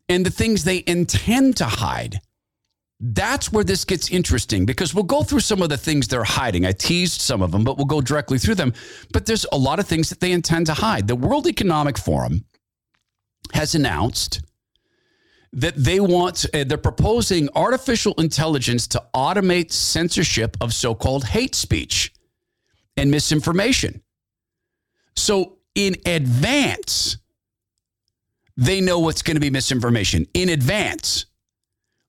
and 0.08 0.24
the 0.24 0.30
things 0.30 0.64
they 0.64 0.84
intend 0.86 1.56
to 1.56 1.64
hide, 1.64 2.20
that's 3.00 3.52
where 3.52 3.64
this 3.64 3.84
gets 3.84 4.10
interesting 4.10 4.66
because 4.66 4.94
we'll 4.94 5.04
go 5.04 5.22
through 5.22 5.40
some 5.40 5.62
of 5.62 5.68
the 5.68 5.76
things 5.76 6.08
they're 6.08 6.24
hiding. 6.24 6.66
I 6.66 6.72
teased 6.72 7.20
some 7.20 7.42
of 7.42 7.52
them, 7.52 7.64
but 7.64 7.76
we'll 7.76 7.86
go 7.86 8.00
directly 8.00 8.38
through 8.38 8.56
them. 8.56 8.74
But 9.12 9.26
there's 9.26 9.46
a 9.52 9.58
lot 9.58 9.78
of 9.78 9.86
things 9.86 10.08
that 10.10 10.20
they 10.20 10.32
intend 10.32 10.66
to 10.66 10.74
hide. 10.74 11.06
The 11.06 11.16
World 11.16 11.46
Economic 11.46 11.96
Forum 11.96 12.44
has 13.54 13.74
announced 13.74 14.42
that 15.52 15.74
they 15.76 16.00
want, 16.00 16.44
uh, 16.54 16.64
they're 16.64 16.78
proposing 16.78 17.48
artificial 17.54 18.14
intelligence 18.18 18.86
to 18.88 19.02
automate 19.14 19.72
censorship 19.72 20.56
of 20.60 20.74
so 20.74 20.94
called 20.94 21.24
hate 21.24 21.54
speech 21.54 22.12
and 22.96 23.10
misinformation. 23.10 24.02
So, 25.16 25.58
in 25.74 25.96
advance, 26.06 27.18
they 28.56 28.80
know 28.80 28.98
what's 28.98 29.22
going 29.22 29.36
to 29.36 29.40
be 29.40 29.50
misinformation. 29.50 30.26
In 30.34 30.48
advance, 30.48 31.26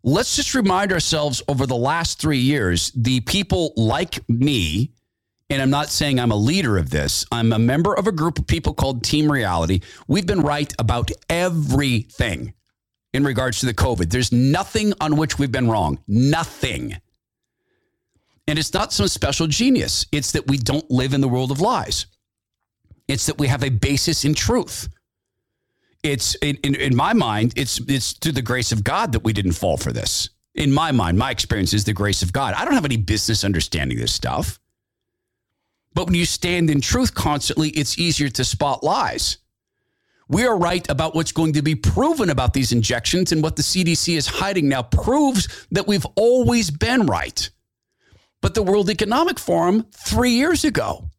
let's 0.03 0.35
just 0.35 0.55
remind 0.55 0.91
ourselves 0.91 1.41
over 1.47 1.65
the 1.65 1.75
last 1.75 2.19
three 2.19 2.39
years, 2.39 2.91
the 2.95 3.21
people 3.21 3.73
like 3.77 4.27
me, 4.27 4.93
and 5.49 5.61
I'm 5.61 5.69
not 5.69 5.89
saying 5.89 6.19
I'm 6.19 6.31
a 6.31 6.35
leader 6.35 6.77
of 6.77 6.89
this, 6.89 7.25
I'm 7.31 7.53
a 7.53 7.59
member 7.59 7.93
of 7.93 8.07
a 8.07 8.11
group 8.11 8.39
of 8.39 8.47
people 8.47 8.73
called 8.73 9.03
Team 9.03 9.31
Reality. 9.31 9.81
We've 10.07 10.25
been 10.25 10.41
right 10.41 10.73
about 10.79 11.11
everything 11.29 12.53
in 13.13 13.23
regards 13.23 13.59
to 13.59 13.65
the 13.65 13.73
COVID. 13.73 14.09
There's 14.09 14.31
nothing 14.31 14.93
on 15.01 15.17
which 15.17 15.39
we've 15.39 15.51
been 15.51 15.69
wrong. 15.69 15.99
Nothing. 16.07 16.97
And 18.47 18.57
it's 18.57 18.73
not 18.73 18.93
some 18.93 19.07
special 19.07 19.47
genius. 19.47 20.05
It's 20.11 20.31
that 20.31 20.47
we 20.47 20.57
don't 20.57 20.89
live 20.89 21.13
in 21.13 21.21
the 21.21 21.27
world 21.27 21.51
of 21.51 21.61
lies. 21.61 22.07
It's 23.07 23.25
that 23.25 23.37
we 23.37 23.47
have 23.47 23.63
a 23.63 23.69
basis 23.69 24.25
in 24.25 24.33
truth. 24.33 24.89
It's 26.03 26.35
in, 26.35 26.57
in, 26.63 26.75
in 26.75 26.95
my 26.95 27.13
mind, 27.13 27.53
it's 27.57 27.79
it's 27.89 28.13
through 28.13 28.31
the 28.31 28.41
grace 28.41 28.71
of 28.71 28.83
God 28.83 29.11
that 29.11 29.23
we 29.23 29.33
didn't 29.33 29.51
fall 29.51 29.77
for 29.77 29.91
this. 29.91 30.29
In 30.55 30.71
my 30.71 30.91
mind, 30.91 31.17
my 31.17 31.29
experience 31.29 31.73
is 31.73 31.83
the 31.83 31.93
grace 31.93 32.21
of 32.21 32.31
God. 32.31 32.53
I 32.53 32.63
don't 32.63 32.73
have 32.73 32.85
any 32.85 32.97
business 32.97 33.43
understanding 33.43 33.97
this 33.97 34.13
stuff. 34.13 34.59
But 35.93 36.05
when 36.05 36.15
you 36.15 36.25
stand 36.25 36.69
in 36.69 36.81
truth 36.81 37.13
constantly, 37.13 37.69
it's 37.69 37.99
easier 37.99 38.29
to 38.29 38.45
spot 38.45 38.83
lies. 38.83 39.37
We 40.29 40.45
are 40.45 40.55
right 40.55 40.87
about 40.89 41.15
what's 41.15 41.31
going 41.31 41.53
to 41.53 41.63
be 41.63 41.73
proven 41.75 42.29
about 42.29 42.53
these 42.53 42.71
injections, 42.71 43.31
and 43.31 43.41
what 43.41 43.55
the 43.55 43.63
CDC 43.63 44.15
is 44.15 44.27
hiding 44.27 44.69
now 44.69 44.83
proves 44.83 45.65
that 45.71 45.87
we've 45.87 46.05
always 46.15 46.69
been 46.69 47.07
right. 47.07 47.49
But 48.41 48.53
the 48.53 48.63
World 48.63 48.89
Economic 48.89 49.39
Forum 49.39 49.87
three 49.91 50.31
years 50.31 50.63
ago 50.63 51.09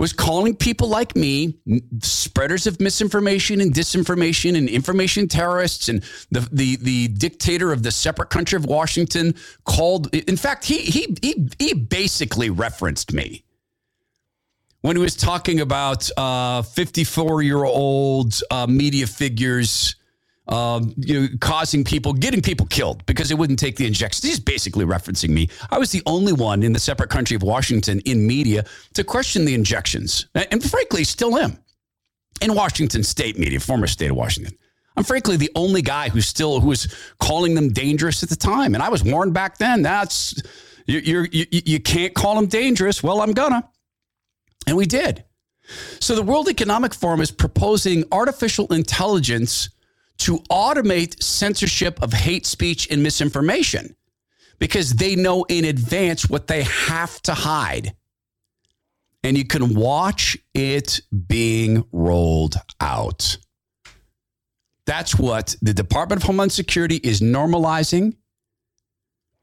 was 0.00 0.14
calling 0.14 0.56
people 0.56 0.88
like 0.88 1.14
me 1.14 1.58
spreaders 2.00 2.66
of 2.66 2.80
misinformation 2.80 3.60
and 3.60 3.70
disinformation 3.70 4.56
and 4.56 4.66
information 4.66 5.28
terrorists 5.28 5.90
and 5.90 6.02
the, 6.30 6.48
the, 6.50 6.76
the 6.76 7.08
dictator 7.08 7.70
of 7.70 7.82
the 7.82 7.90
separate 7.90 8.30
country 8.30 8.56
of 8.56 8.64
Washington 8.64 9.34
called 9.66 10.14
in 10.14 10.38
fact 10.38 10.64
he 10.64 10.78
he 10.78 11.14
he, 11.20 11.48
he 11.58 11.74
basically 11.74 12.48
referenced 12.48 13.12
me 13.12 13.44
when 14.82 14.96
he 14.96 15.02
was 15.02 15.16
talking 15.16 15.60
about 15.60 16.04
54 16.66 17.34
uh, 17.34 17.38
year 17.38 17.64
old 17.64 18.40
uh, 18.50 18.66
media 18.66 19.06
figures 19.06 19.96
um, 20.48 20.92
you 20.96 21.20
know, 21.20 21.28
causing 21.40 21.84
people, 21.84 22.12
getting 22.12 22.42
people 22.42 22.66
killed 22.66 23.06
because 23.06 23.28
they 23.28 23.36
wouldn't 23.36 23.58
take 23.58 23.76
the 23.76 23.86
injections. 23.86 24.24
He's 24.24 24.40
basically 24.40 24.84
referencing 24.84 25.30
me. 25.30 25.48
I 25.70 25.78
was 25.78 25.92
the 25.92 26.02
only 26.06 26.32
one 26.32 26.64
in 26.64 26.72
the 26.72 26.80
separate 26.80 27.08
country 27.08 27.36
of 27.36 27.42
Washington 27.42 28.00
in 28.00 28.26
media 28.26 28.64
to 28.94 29.04
question 29.04 29.44
the 29.44 29.54
injections, 29.54 30.26
and 30.34 30.62
frankly, 30.62 31.04
still 31.04 31.38
am 31.38 31.56
in 32.40 32.54
Washington 32.54 33.04
state 33.04 33.38
media, 33.38 33.60
former 33.60 33.86
state 33.86 34.10
of 34.10 34.16
Washington. 34.16 34.56
I'm 34.96 35.04
frankly 35.04 35.36
the 35.36 35.50
only 35.54 35.82
guy 35.82 36.08
who's 36.08 36.26
still 36.26 36.60
who 36.60 36.68
was 36.68 36.92
calling 37.20 37.54
them 37.54 37.72
dangerous 37.72 38.22
at 38.24 38.28
the 38.28 38.36
time, 38.36 38.74
and 38.74 38.82
I 38.82 38.88
was 38.88 39.04
warned 39.04 39.32
back 39.32 39.58
then. 39.58 39.82
That's 39.82 40.34
you 40.86 41.26
you 41.30 41.46
you 41.50 41.80
can't 41.80 42.12
call 42.12 42.34
them 42.34 42.46
dangerous. 42.46 43.02
Well, 43.02 43.20
I'm 43.20 43.32
gonna, 43.32 43.68
and 44.66 44.76
we 44.76 44.86
did. 44.86 45.24
So 46.00 46.14
the 46.14 46.22
World 46.22 46.48
Economic 46.48 46.94
Forum 46.94 47.20
is 47.20 47.30
proposing 47.30 48.04
artificial 48.10 48.72
intelligence 48.72 49.70
to 50.18 50.38
automate 50.50 51.22
censorship 51.22 52.02
of 52.02 52.12
hate 52.12 52.46
speech 52.46 52.90
and 52.90 53.02
misinformation 53.02 53.94
because 54.58 54.94
they 54.94 55.16
know 55.16 55.44
in 55.48 55.64
advance 55.64 56.28
what 56.28 56.46
they 56.46 56.62
have 56.64 57.20
to 57.22 57.34
hide. 57.34 57.94
And 59.22 59.36
you 59.36 59.44
can 59.44 59.74
watch 59.74 60.36
it 60.54 61.00
being 61.28 61.84
rolled 61.92 62.56
out. 62.80 63.36
That's 64.86 65.14
what 65.14 65.56
the 65.62 65.74
Department 65.74 66.22
of 66.22 66.26
Homeland 66.26 66.52
Security 66.52 66.96
is 66.96 67.20
normalizing. 67.20 68.16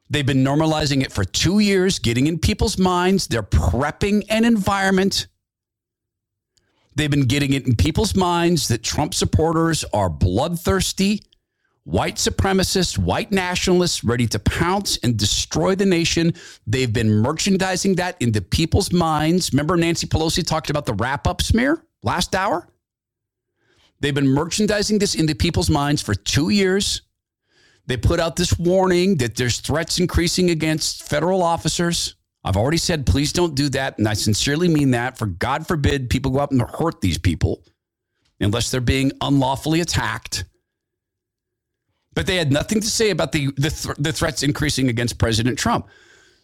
They've 0.10 0.26
been 0.26 0.44
normalizing 0.44 1.04
it 1.04 1.12
for 1.12 1.26
two 1.26 1.60
years, 1.60 2.00
getting 2.00 2.28
in 2.28 2.40
people's 2.40 2.78
minds. 2.78 3.28
They're 3.28 3.44
prepping 3.44 4.24
an 4.30 4.46
environment 4.46 5.28
They've 6.98 7.12
been 7.12 7.28
getting 7.28 7.54
it 7.54 7.68
in 7.68 7.76
people's 7.76 8.16
minds 8.16 8.70
that 8.70 8.82
Trump 8.82 9.14
supporters 9.14 9.86
are 9.94 10.10
bloodthirsty, 10.10 11.22
white 11.84 12.16
supremacists, 12.16 12.98
white 12.98 13.32
nationalists 13.32 14.04
ready 14.04 14.26
to 14.26 14.40
pounce 14.40 14.98
and 15.04 15.16
destroy 15.16 15.76
the 15.76 15.86
nation. 15.86 16.34
They've 16.66 16.92
been 16.92 17.12
merchandising 17.12 17.98
that 17.98 18.20
into 18.20 18.42
people's 18.42 18.92
minds. 18.92 19.54
Remember, 19.54 19.78
Nancy 19.78 20.08
Pelosi 20.08 20.44
talked 20.44 20.72
about 20.72 20.88
the 20.88 20.96
wrap 20.96 21.28
up 21.28 21.40
smear 21.40 21.84
last 22.02 22.34
hour? 22.34 22.68
They've 24.00 24.16
been 24.16 24.30
merchandising 24.30 24.98
this 24.98 25.14
into 25.14 25.36
people's 25.36 25.70
minds 25.70 26.02
for 26.02 26.16
two 26.16 26.50
years. 26.50 27.04
They 27.88 27.98
put 27.98 28.20
out 28.20 28.36
this 28.36 28.58
warning 28.60 29.18
that 29.18 29.36
there's 29.36 29.60
threats 29.60 30.00
increasing 30.00 30.50
against 30.50 31.08
federal 31.08 31.42
officers. 31.42 32.16
I've 32.44 32.58
already 32.58 32.78
said, 32.78 33.06
please 33.06 33.34
don't 33.34 33.56
do 33.56 33.70
that. 33.70 33.98
And 33.98 34.08
I 34.08 34.14
sincerely 34.14 34.68
mean 34.68 34.92
that. 34.92 35.18
For 35.18 35.26
God 35.26 35.66
forbid 35.68 36.10
people 36.10 36.32
go 36.32 36.42
out 36.42 36.52
and 36.52 36.62
hurt 36.62 37.02
these 37.02 37.18
people 37.18 37.64
unless 38.40 38.70
they're 38.70 38.82
being 38.82 39.12
unlawfully 39.22 39.82
attacked. 39.82 40.46
But 42.14 42.26
they 42.26 42.36
had 42.36 42.52
nothing 42.52 42.82
to 42.82 42.90
say 42.90 43.10
about 43.10 43.32
the, 43.32 43.48
the, 43.58 43.70
th- 43.70 43.96
the 43.98 44.12
threats 44.12 44.44
increasing 44.44 44.90
against 44.90 45.18
President 45.18 45.58
Trump. 45.58 45.88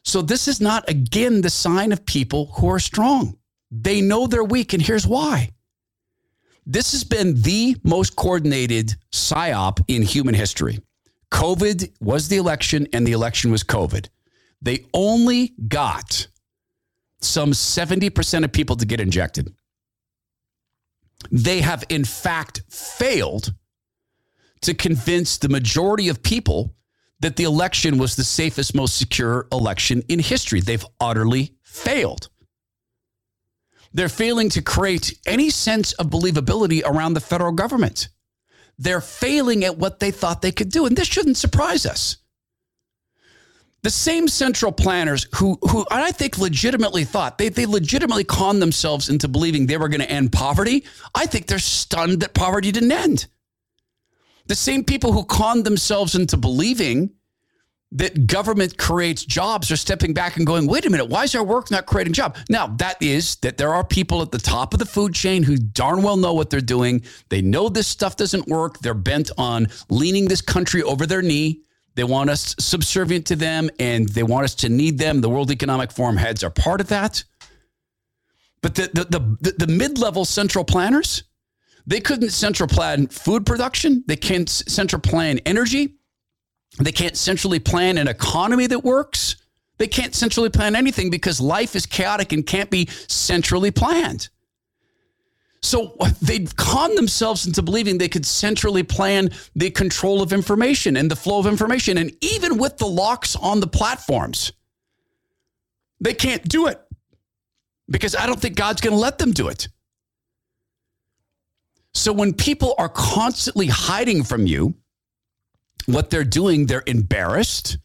So 0.03 0.21
this 0.21 0.47
is 0.47 0.61
not, 0.61 0.87
again, 0.89 1.41
the 1.41 1.49
sign 1.49 1.91
of 1.91 2.05
people 2.05 2.47
who 2.57 2.69
are 2.69 2.79
strong. 2.79 3.37
They 3.71 4.01
know 4.01 4.27
they're 4.27 4.43
weak, 4.43 4.73
and 4.73 4.81
here's 4.81 5.07
why. 5.07 5.49
This 6.65 6.91
has 6.91 7.03
been 7.03 7.41
the 7.41 7.75
most 7.83 8.15
coordinated 8.15 8.95
psyop 9.11 9.83
in 9.87 10.01
human 10.03 10.35
history. 10.35 10.79
COVID 11.33 11.91
was 11.99 12.27
the 12.27 12.37
election, 12.37 12.87
and 12.93 13.07
the 13.07 13.11
election 13.11 13.51
was 13.51 13.63
COVID. 13.63 14.07
They 14.61 14.85
only 14.93 15.55
got 15.67 16.27
some 17.21 17.51
70% 17.51 18.43
of 18.43 18.51
people 18.51 18.75
to 18.75 18.85
get 18.85 19.01
injected. 19.01 19.51
They 21.31 21.61
have, 21.61 21.83
in 21.89 22.05
fact, 22.05 22.61
failed 22.69 23.51
to 24.61 24.75
convince 24.75 25.39
the 25.39 25.49
majority 25.49 26.07
of 26.07 26.21
people 26.21 26.75
that 27.19 27.35
the 27.35 27.45
election 27.45 27.97
was 27.97 28.15
the 28.15 28.23
safest, 28.23 28.75
most 28.75 28.97
secure 28.97 29.47
election 29.51 30.03
in 30.09 30.19
history. 30.19 30.61
They've 30.61 30.85
utterly 30.99 31.55
failed. 31.63 32.29
They're 33.91 34.07
failing 34.07 34.49
to 34.49 34.61
create 34.61 35.17
any 35.25 35.49
sense 35.49 35.93
of 35.93 36.07
believability 36.07 36.83
around 36.85 37.15
the 37.15 37.21
federal 37.21 37.53
government. 37.53 38.09
They're 38.77 39.01
failing 39.01 39.63
at 39.63 39.77
what 39.77 39.99
they 39.99 40.11
thought 40.11 40.41
they 40.41 40.51
could 40.51 40.69
do. 40.69 40.85
And 40.85 40.95
this 40.95 41.07
shouldn't 41.07 41.37
surprise 41.37 41.85
us 41.85 42.17
the 43.83 43.89
same 43.89 44.29
central 44.29 44.71
planners 44.71 45.27
who, 45.35 45.59
who 45.69 45.85
I 45.91 46.13
think 46.13 46.37
legitimately 46.37 47.03
thought, 47.03 47.37
they, 47.37 47.49
they 47.49 47.65
legitimately 47.65 48.23
conned 48.23 48.61
themselves 48.61 49.09
into 49.09 49.27
believing 49.27 49.67
they 49.67 49.77
were 49.77 49.89
going 49.89 50.01
to 50.01 50.09
end 50.09 50.31
poverty. 50.31 50.85
I 51.13 51.25
think 51.25 51.47
they're 51.47 51.59
stunned 51.59 52.21
that 52.21 52.33
poverty 52.33 52.71
didn't 52.71 52.93
end. 52.93 53.27
The 54.47 54.55
same 54.55 54.85
people 54.85 55.11
who 55.11 55.25
conned 55.25 55.65
themselves 55.65 56.15
into 56.15 56.37
believing 56.37 57.11
that 57.95 58.27
government 58.27 58.77
creates 58.77 59.23
jobs 59.23 59.71
are 59.71 59.77
stepping 59.77 60.13
back 60.13 60.37
and 60.37 60.47
going, 60.47 60.67
wait 60.67 60.85
a 60.85 60.89
minute, 60.89 61.05
why 61.09 61.23
is 61.23 61.35
our 61.35 61.43
work 61.43 61.69
not 61.69 61.85
creating 61.85 62.13
jobs? 62.13 62.43
Now, 62.49 62.67
that 62.77 63.01
is 63.01 63.35
that 63.37 63.57
there 63.57 63.73
are 63.73 63.83
people 63.83 64.21
at 64.21 64.31
the 64.31 64.39
top 64.39 64.73
of 64.73 64.79
the 64.79 64.85
food 64.85 65.13
chain 65.13 65.43
who 65.43 65.57
darn 65.57 66.01
well 66.01 66.17
know 66.17 66.33
what 66.33 66.49
they're 66.49 66.59
doing. 66.59 67.03
They 67.29 67.41
know 67.41 67.69
this 67.69 67.87
stuff 67.87 68.15
doesn't 68.15 68.47
work. 68.47 68.79
They're 68.79 68.93
bent 68.93 69.29
on 69.37 69.67
leaning 69.89 70.27
this 70.27 70.41
country 70.41 70.81
over 70.81 71.05
their 71.05 71.21
knee. 71.21 71.61
They 71.95 72.03
want 72.03 72.31
us 72.31 72.55
subservient 72.57 73.27
to 73.27 73.35
them 73.35 73.69
and 73.79 74.09
they 74.09 74.23
want 74.23 74.45
us 74.45 74.55
to 74.55 74.69
need 74.69 74.97
them. 74.97 75.21
The 75.21 75.29
World 75.29 75.51
Economic 75.51 75.91
Forum 75.91 76.17
heads 76.17 76.43
are 76.43 76.49
part 76.49 76.81
of 76.81 76.87
that. 76.87 77.23
But 78.61 78.75
the, 78.75 78.89
the, 78.93 79.37
the, 79.41 79.65
the 79.65 79.71
mid 79.71 79.99
level 79.99 80.25
central 80.25 80.63
planners, 80.63 81.23
They 81.85 81.99
couldn't 81.99 82.31
central 82.31 82.67
plan 82.67 83.07
food 83.07 83.45
production. 83.45 84.03
They 84.07 84.15
can't 84.15 84.49
central 84.49 85.01
plan 85.01 85.39
energy. 85.39 85.97
They 86.79 86.91
can't 86.91 87.15
centrally 87.15 87.59
plan 87.59 87.97
an 87.97 88.07
economy 88.07 88.67
that 88.67 88.83
works. 88.83 89.35
They 89.77 89.87
can't 89.87 90.15
centrally 90.15 90.49
plan 90.49 90.75
anything 90.75 91.09
because 91.09 91.39
life 91.39 91.75
is 91.75 91.85
chaotic 91.85 92.31
and 92.31 92.45
can't 92.45 92.69
be 92.69 92.87
centrally 93.07 93.71
planned. 93.71 94.29
So 95.61 95.95
they've 96.21 96.53
conned 96.57 96.97
themselves 96.97 97.47
into 97.47 97.61
believing 97.61 97.97
they 97.97 98.09
could 98.09 98.25
centrally 98.25 98.83
plan 98.83 99.29
the 99.55 99.71
control 99.71 100.21
of 100.21 100.33
information 100.33 100.97
and 100.97 101.09
the 101.09 101.15
flow 101.15 101.39
of 101.39 101.47
information. 101.47 101.97
And 101.97 102.11
even 102.21 102.57
with 102.57 102.77
the 102.77 102.85
locks 102.85 103.35
on 103.35 103.61
the 103.61 103.67
platforms, 103.67 104.51
they 106.01 106.13
can't 106.13 106.47
do 106.47 106.67
it 106.67 106.81
because 107.89 108.13
I 108.13 108.27
don't 108.27 108.39
think 108.39 108.57
God's 108.57 108.81
going 108.81 108.93
to 108.93 108.99
let 108.99 109.17
them 109.17 109.31
do 109.31 109.47
it. 109.47 109.69
So 111.93 112.11
when 112.11 112.33
people 112.33 112.75
are 112.77 112.89
constantly 112.89 113.67
hiding 113.67 114.23
from 114.23 114.45
you, 114.45 114.75
what 115.85 116.09
they're 116.09 116.23
doing, 116.23 116.65
they're 116.65 116.83
embarrassed, 116.85 117.77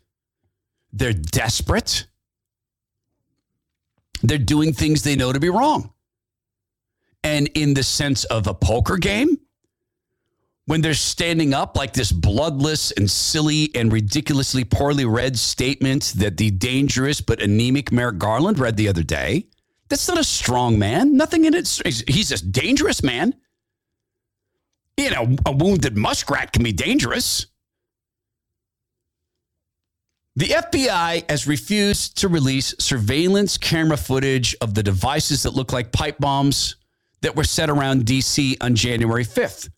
they're 0.92 1.12
desperate, 1.12 2.06
they're 4.22 4.38
doing 4.38 4.72
things 4.72 5.02
they 5.02 5.16
know 5.16 5.32
to 5.32 5.40
be 5.40 5.48
wrong. 5.48 5.92
And 7.24 7.48
in 7.54 7.74
the 7.74 7.82
sense 7.82 8.24
of 8.24 8.46
a 8.46 8.54
poker 8.54 8.96
game, 8.96 9.38
when 10.66 10.82
they're 10.82 10.94
standing 10.94 11.54
up 11.54 11.76
like 11.76 11.94
this 11.94 12.12
bloodless 12.12 12.90
and 12.92 13.10
silly 13.10 13.70
and 13.74 13.90
ridiculously 13.90 14.64
poorly 14.64 15.06
read 15.06 15.38
statement 15.38 16.12
that 16.16 16.36
the 16.36 16.50
dangerous 16.50 17.22
but 17.22 17.40
anemic 17.40 17.90
Merrick 17.90 18.18
Garland 18.18 18.58
read 18.58 18.76
the 18.76 18.88
other 18.88 19.02
day, 19.02 19.46
that's 19.88 20.06
not 20.06 20.18
a 20.18 20.24
strong 20.24 20.78
man. 20.78 21.16
Nothing 21.16 21.46
in 21.46 21.54
it. 21.54 21.80
He's 22.06 22.30
a 22.32 22.44
dangerous 22.44 23.02
man. 23.02 23.34
You 24.98 25.10
know, 25.10 25.36
a 25.46 25.52
wounded 25.52 25.96
muskrat 25.96 26.52
can 26.52 26.62
be 26.62 26.72
dangerous. 26.72 27.46
The 30.38 30.50
FBI 30.50 31.28
has 31.28 31.48
refused 31.48 32.18
to 32.18 32.28
release 32.28 32.72
surveillance 32.78 33.58
camera 33.58 33.96
footage 33.96 34.54
of 34.60 34.72
the 34.72 34.84
devices 34.84 35.42
that 35.42 35.54
look 35.54 35.72
like 35.72 35.90
pipe 35.90 36.16
bombs 36.20 36.76
that 37.22 37.34
were 37.34 37.42
set 37.42 37.68
around 37.68 38.04
DC 38.04 38.56
on 38.60 38.76
January 38.76 39.24
5th. 39.24 39.68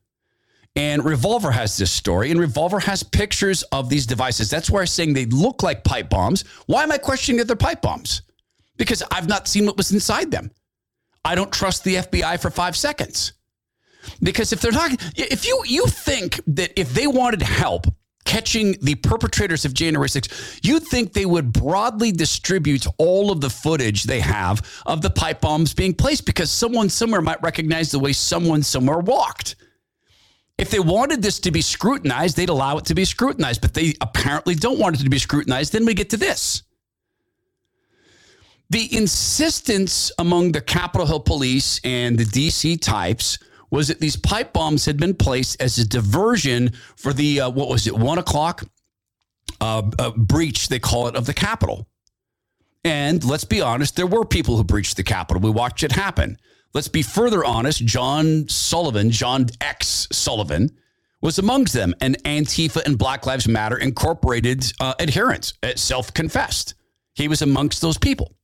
And 0.76 1.02
Revolver 1.02 1.50
has 1.50 1.78
this 1.78 1.90
story, 1.90 2.30
and 2.30 2.38
Revolver 2.38 2.78
has 2.80 3.02
pictures 3.02 3.62
of 3.72 3.88
these 3.88 4.04
devices. 4.04 4.50
That's 4.50 4.68
why 4.68 4.80
I'm 4.80 4.86
saying 4.86 5.14
they 5.14 5.24
look 5.24 5.62
like 5.62 5.82
pipe 5.82 6.10
bombs. 6.10 6.44
Why 6.66 6.82
am 6.82 6.92
I 6.92 6.98
questioning 6.98 7.38
that 7.38 7.46
they're 7.46 7.56
pipe 7.56 7.80
bombs? 7.80 8.20
Because 8.76 9.02
I've 9.10 9.28
not 9.28 9.48
seen 9.48 9.64
what 9.64 9.78
was 9.78 9.92
inside 9.92 10.30
them. 10.30 10.50
I 11.24 11.36
don't 11.36 11.50
trust 11.50 11.84
the 11.84 11.94
FBI 11.94 12.38
for 12.38 12.50
five 12.50 12.76
seconds. 12.76 13.32
Because 14.22 14.52
if 14.52 14.60
they're 14.60 14.72
talking, 14.72 14.98
if 15.16 15.46
you 15.46 15.62
you 15.66 15.86
think 15.86 16.38
that 16.48 16.78
if 16.78 16.92
they 16.92 17.06
wanted 17.06 17.40
help, 17.40 17.86
catching 18.24 18.76
the 18.82 18.94
perpetrators 18.96 19.64
of 19.64 19.74
January 19.74 20.08
6th, 20.08 20.60
you'd 20.62 20.84
think 20.84 21.12
they 21.12 21.26
would 21.26 21.52
broadly 21.52 22.12
distribute 22.12 22.86
all 22.98 23.30
of 23.30 23.40
the 23.40 23.50
footage 23.50 24.04
they 24.04 24.20
have 24.20 24.82
of 24.86 25.02
the 25.02 25.10
pipe 25.10 25.40
bombs 25.40 25.74
being 25.74 25.94
placed 25.94 26.26
because 26.26 26.50
someone 26.50 26.88
somewhere 26.88 27.20
might 27.20 27.42
recognize 27.42 27.90
the 27.90 27.98
way 27.98 28.12
someone 28.12 28.62
somewhere 28.62 28.98
walked. 28.98 29.56
If 30.58 30.70
they 30.70 30.78
wanted 30.78 31.22
this 31.22 31.40
to 31.40 31.50
be 31.50 31.62
scrutinized, 31.62 32.36
they'd 32.36 32.50
allow 32.50 32.76
it 32.76 32.84
to 32.86 32.94
be 32.94 33.06
scrutinized, 33.06 33.62
but 33.62 33.72
they 33.72 33.94
apparently 34.02 34.54
don't 34.54 34.78
want 34.78 35.00
it 35.00 35.04
to 35.04 35.10
be 35.10 35.18
scrutinized. 35.18 35.72
Then 35.72 35.86
we 35.86 35.94
get 35.94 36.10
to 36.10 36.18
this. 36.18 36.64
The 38.68 38.94
insistence 38.94 40.12
among 40.18 40.52
the 40.52 40.60
Capitol 40.60 41.06
Hill 41.06 41.20
police 41.20 41.80
and 41.82 42.18
the 42.18 42.24
DC 42.24 42.80
types 42.80 43.38
was 43.70 43.88
that 43.88 44.00
these 44.00 44.16
pipe 44.16 44.52
bombs 44.52 44.84
had 44.84 44.96
been 44.96 45.14
placed 45.14 45.60
as 45.60 45.78
a 45.78 45.86
diversion 45.86 46.72
for 46.96 47.12
the, 47.12 47.40
uh, 47.40 47.50
what 47.50 47.68
was 47.68 47.86
it, 47.86 47.96
one 47.96 48.18
o'clock 48.18 48.64
uh, 49.60 49.82
uh, 49.98 50.10
breach, 50.10 50.68
they 50.68 50.78
call 50.78 51.06
it, 51.08 51.16
of 51.16 51.26
the 51.26 51.34
Capitol. 51.34 51.88
And 52.84 53.22
let's 53.24 53.44
be 53.44 53.60
honest, 53.60 53.96
there 53.96 54.06
were 54.06 54.24
people 54.24 54.56
who 54.56 54.64
breached 54.64 54.96
the 54.96 55.02
Capitol. 55.02 55.40
We 55.40 55.50
watched 55.50 55.82
it 55.82 55.92
happen. 55.92 56.38
Let's 56.72 56.88
be 56.88 57.02
further 57.02 57.44
honest. 57.44 57.84
John 57.84 58.48
Sullivan, 58.48 59.10
John 59.10 59.46
X. 59.60 60.08
Sullivan, 60.12 60.70
was 61.20 61.38
amongst 61.38 61.74
them, 61.74 61.94
an 62.00 62.14
Antifa 62.24 62.84
and 62.86 62.96
Black 62.96 63.26
Lives 63.26 63.46
Matter 63.46 63.76
incorporated 63.76 64.64
uh, 64.80 64.94
adherent, 64.98 65.52
uh, 65.62 65.72
self 65.76 66.14
confessed. 66.14 66.74
He 67.14 67.28
was 67.28 67.42
amongst 67.42 67.82
those 67.82 67.98
people. 67.98 68.34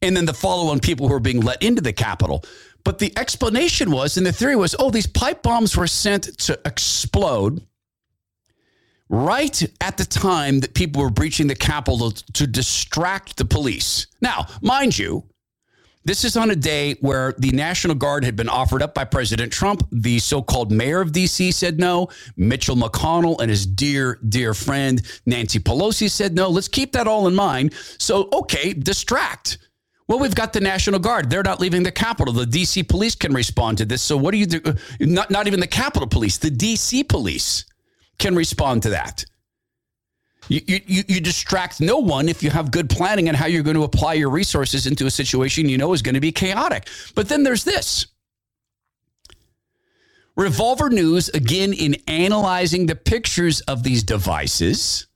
And 0.00 0.16
then 0.16 0.24
the 0.24 0.34
follow 0.34 0.70
on 0.70 0.80
people 0.80 1.08
who 1.08 1.12
were 1.12 1.20
being 1.20 1.40
let 1.40 1.62
into 1.62 1.82
the 1.82 1.92
Capitol. 1.92 2.44
But 2.84 2.98
the 2.98 3.12
explanation 3.18 3.90
was, 3.90 4.16
and 4.16 4.26
the 4.26 4.32
theory 4.32 4.56
was, 4.56 4.74
oh, 4.78 4.90
these 4.90 5.06
pipe 5.06 5.42
bombs 5.42 5.76
were 5.76 5.86
sent 5.86 6.38
to 6.38 6.58
explode 6.64 7.62
right 9.08 9.62
at 9.80 9.96
the 9.96 10.04
time 10.04 10.60
that 10.60 10.74
people 10.74 11.02
were 11.02 11.10
breaching 11.10 11.46
the 11.46 11.54
Capitol 11.54 12.10
to 12.10 12.46
distract 12.46 13.36
the 13.36 13.44
police. 13.44 14.06
Now, 14.20 14.46
mind 14.62 14.98
you, 14.98 15.24
this 16.04 16.24
is 16.24 16.38
on 16.38 16.50
a 16.50 16.56
day 16.56 16.94
where 17.00 17.34
the 17.36 17.50
National 17.50 17.94
Guard 17.94 18.24
had 18.24 18.34
been 18.34 18.48
offered 18.48 18.82
up 18.82 18.94
by 18.94 19.04
President 19.04 19.52
Trump. 19.52 19.86
The 19.92 20.18
so 20.20 20.40
called 20.40 20.72
mayor 20.72 21.02
of 21.02 21.12
DC 21.12 21.52
said 21.52 21.78
no. 21.78 22.08
Mitchell 22.36 22.76
McConnell 22.76 23.40
and 23.40 23.50
his 23.50 23.66
dear, 23.66 24.18
dear 24.26 24.54
friend 24.54 25.02
Nancy 25.26 25.58
Pelosi 25.58 26.10
said 26.10 26.34
no. 26.34 26.48
Let's 26.48 26.68
keep 26.68 26.92
that 26.92 27.06
all 27.06 27.28
in 27.28 27.34
mind. 27.34 27.74
So, 27.98 28.28
okay, 28.32 28.72
distract. 28.72 29.58
Well, 30.08 30.18
we've 30.18 30.34
got 30.34 30.54
the 30.54 30.60
National 30.60 30.98
Guard. 30.98 31.28
They're 31.28 31.42
not 31.42 31.60
leaving 31.60 31.82
the 31.82 31.92
Capitol. 31.92 32.32
The 32.32 32.46
DC 32.46 32.88
police 32.88 33.14
can 33.14 33.34
respond 33.34 33.78
to 33.78 33.84
this. 33.84 34.02
So 34.02 34.16
what 34.16 34.32
do 34.32 34.38
you 34.38 34.46
do? 34.46 34.74
Not, 35.00 35.30
not 35.30 35.46
even 35.46 35.60
the 35.60 35.66
Capitol 35.66 36.08
police, 36.08 36.38
the 36.38 36.50
DC 36.50 37.06
police 37.08 37.66
can 38.18 38.34
respond 38.34 38.82
to 38.84 38.90
that. 38.90 39.24
You, 40.48 40.62
you, 40.66 41.04
you 41.06 41.20
distract 41.20 41.78
no 41.82 41.98
one 41.98 42.26
if 42.28 42.42
you 42.42 42.48
have 42.48 42.70
good 42.70 42.88
planning 42.88 43.28
on 43.28 43.34
how 43.34 43.44
you're 43.44 43.62
going 43.62 43.76
to 43.76 43.82
apply 43.82 44.14
your 44.14 44.30
resources 44.30 44.86
into 44.86 45.04
a 45.04 45.10
situation 45.10 45.68
you 45.68 45.76
know 45.76 45.92
is 45.92 46.00
going 46.00 46.14
to 46.14 46.22
be 46.22 46.32
chaotic. 46.32 46.88
But 47.14 47.28
then 47.28 47.42
there's 47.42 47.64
this. 47.64 48.06
Revolver 50.36 50.88
News, 50.88 51.28
again, 51.30 51.74
in 51.74 51.96
analyzing 52.06 52.86
the 52.86 52.94
pictures 52.94 53.60
of 53.62 53.82
these 53.82 54.02
devices, 54.02 55.07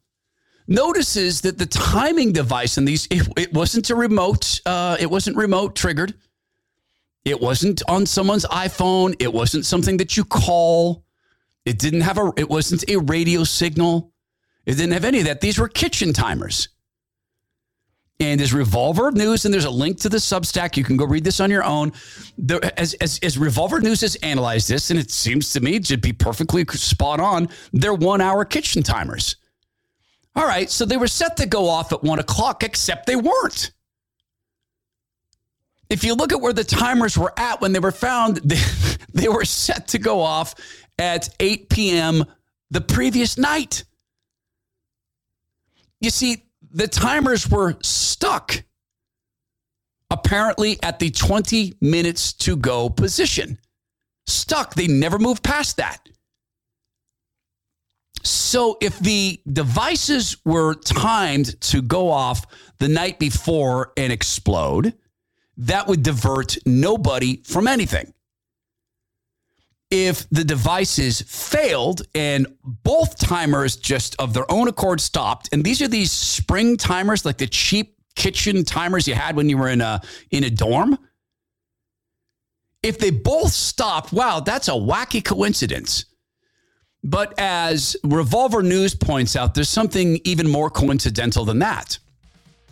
notices 0.67 1.41
that 1.43 1.59
the 1.59 1.67
timing 1.67 2.33
device 2.33 2.79
in 2.79 2.85
these 2.85 3.07
it, 3.11 3.27
it 3.37 3.53
wasn't 3.53 3.89
a 3.91 3.95
remote 3.95 4.61
uh, 4.67 4.97
it 5.01 5.11
wasn't 5.11 5.37
remote 5.37 5.75
triggered 5.75 6.15
it 7.25 7.41
wasn't 7.41 7.83
on 7.89 8.07
someone's 8.07 8.45
iphone 8.47 9.15
it 9.19 9.33
wasn't 9.33 9.65
something 9.65 9.97
that 9.97 10.17
you 10.17 10.25
call 10.25 11.05
it 11.65 11.79
didn't 11.79 12.03
have 12.03 12.19
a 12.19 12.33
it 12.37 12.49
wasn't 12.49 12.85
a 12.89 12.97
radio 12.97 13.45
signal 13.45 14.13
it 14.67 14.77
didn't 14.77 14.93
have 14.93 15.05
any 15.05 15.19
of 15.19 15.25
that 15.25 15.41
these 15.41 15.59
were 15.59 15.69
kitchen 15.69 16.13
timers 16.13 16.69
and 18.23 18.41
as 18.41 18.55
Revolver 18.55 19.11
News, 19.11 19.45
and 19.45 19.53
there's 19.53 19.65
a 19.65 19.71
link 19.71 19.99
to 20.01 20.09
the 20.09 20.19
Substack. 20.19 20.77
You 20.77 20.85
can 20.85 20.97
go 20.97 21.05
read 21.05 21.25
this 21.25 21.41
on 21.41 21.51
your 21.51 21.65
own. 21.65 21.93
There, 22.39 22.61
as, 22.79 22.95
as, 22.95 23.19
as 23.21 23.37
Revolver 23.37 23.81
News 23.81 24.01
has 24.03 24.15
analyzed 24.17 24.69
this, 24.69 24.91
and 24.91 25.01
it 25.01 25.11
seems 25.11 25.53
to 25.55 25.61
me 25.61 25.81
to 25.81 25.97
be 25.97 26.13
perfectly 26.13 26.65
spot 26.67 27.19
on, 27.19 27.49
they're 27.73 27.93
one 27.93 28.21
hour 28.21 28.45
kitchen 28.45 28.85
timers. 28.85 29.37
All 30.35 30.47
right, 30.47 30.71
so 30.71 30.85
they 30.85 30.97
were 30.97 31.09
set 31.09 31.37
to 31.39 31.47
go 31.47 31.69
off 31.69 31.93
at 31.93 32.03
one 32.03 32.19
o'clock, 32.19 32.63
except 32.63 33.07
they 33.07 33.17
weren't. 33.17 33.73
If 35.91 36.05
you 36.05 36.15
look 36.15 36.33
at 36.33 36.41
where 36.41 36.55
the 36.55 36.65
timers 36.65 37.19
were 37.19 37.39
at 37.39 37.61
when 37.61 37.73
they 37.73 37.79
were 37.79 37.93
found, 37.93 38.39
they, 38.39 38.61
they 39.13 39.29
were 39.29 39.45
set 39.45 39.89
to 39.89 39.99
go 39.99 40.21
off 40.21 40.55
at 40.99 41.29
8 41.39 41.69
p.m. 41.69 42.25
the 42.71 42.81
previous 42.81 43.37
night. 43.37 43.85
You 46.01 46.11
see, 46.11 46.45
the 46.71 46.89
timers 46.89 47.49
were 47.49 47.77
stuck 47.83 48.65
apparently 50.11 50.79
at 50.83 50.99
the 50.99 51.11
20 51.11 51.75
minutes 51.81 52.33
to 52.35 52.57
go 52.57 52.89
position. 52.89 53.59
Stuck. 54.27 54.75
They 54.75 54.87
never 54.87 55.19
moved 55.19 55.43
past 55.43 55.79
that. 55.79 56.09
So 58.23 58.79
if 58.81 58.99
the 58.99 59.41
devices 59.53 60.37
were 60.45 60.75
timed 60.75 61.61
to 61.63 61.83
go 61.83 62.11
off 62.11 62.47
the 62.79 62.89
night 62.89 63.19
before 63.19 63.93
and 63.97 64.13
explode, 64.13 64.95
that 65.57 65.87
would 65.87 66.03
divert 66.03 66.57
nobody 66.65 67.43
from 67.45 67.67
anything. 67.67 68.13
If 69.91 70.29
the 70.31 70.45
devices 70.45 71.21
failed 71.21 72.03
and 72.15 72.47
both 72.63 73.19
timers 73.19 73.77
just 73.77 74.17
of 74.19 74.33
their 74.33 74.51
own 74.51 74.69
accord 74.69 75.01
stopped, 75.01 75.51
and 75.53 75.63
these 75.63 75.83
are 75.83 75.89
these 75.89 76.11
spring 76.11 76.79
timers, 76.79 77.27
like 77.27 77.37
the 77.37 77.47
cheap 77.47 77.97
kitchen 78.15 78.65
timers 78.65 79.07
you 79.07 79.15
had 79.15 79.37
when 79.37 79.49
you 79.49 79.59
were 79.59 79.69
in 79.69 79.81
a 79.81 80.01
in 80.31 80.45
a 80.45 80.51
dorm. 80.51 80.97
If 82.83 82.99
they 82.99 83.11
both 83.11 83.53
stopped, 83.53 84.13
wow, 84.13 84.41
that's 84.41 84.69
a 84.69 84.73
wacky 84.73 85.23
coincidence. 85.23 86.07
But 87.05 87.35
as 87.39 87.97
Revolver 88.05 88.63
News 88.63 88.95
points 88.95 89.35
out, 89.35 89.55
there's 89.55 89.69
something 89.69 90.21
even 90.25 90.49
more 90.49 90.71
coincidental 90.71 91.45
than 91.45 91.59
that 91.59 91.99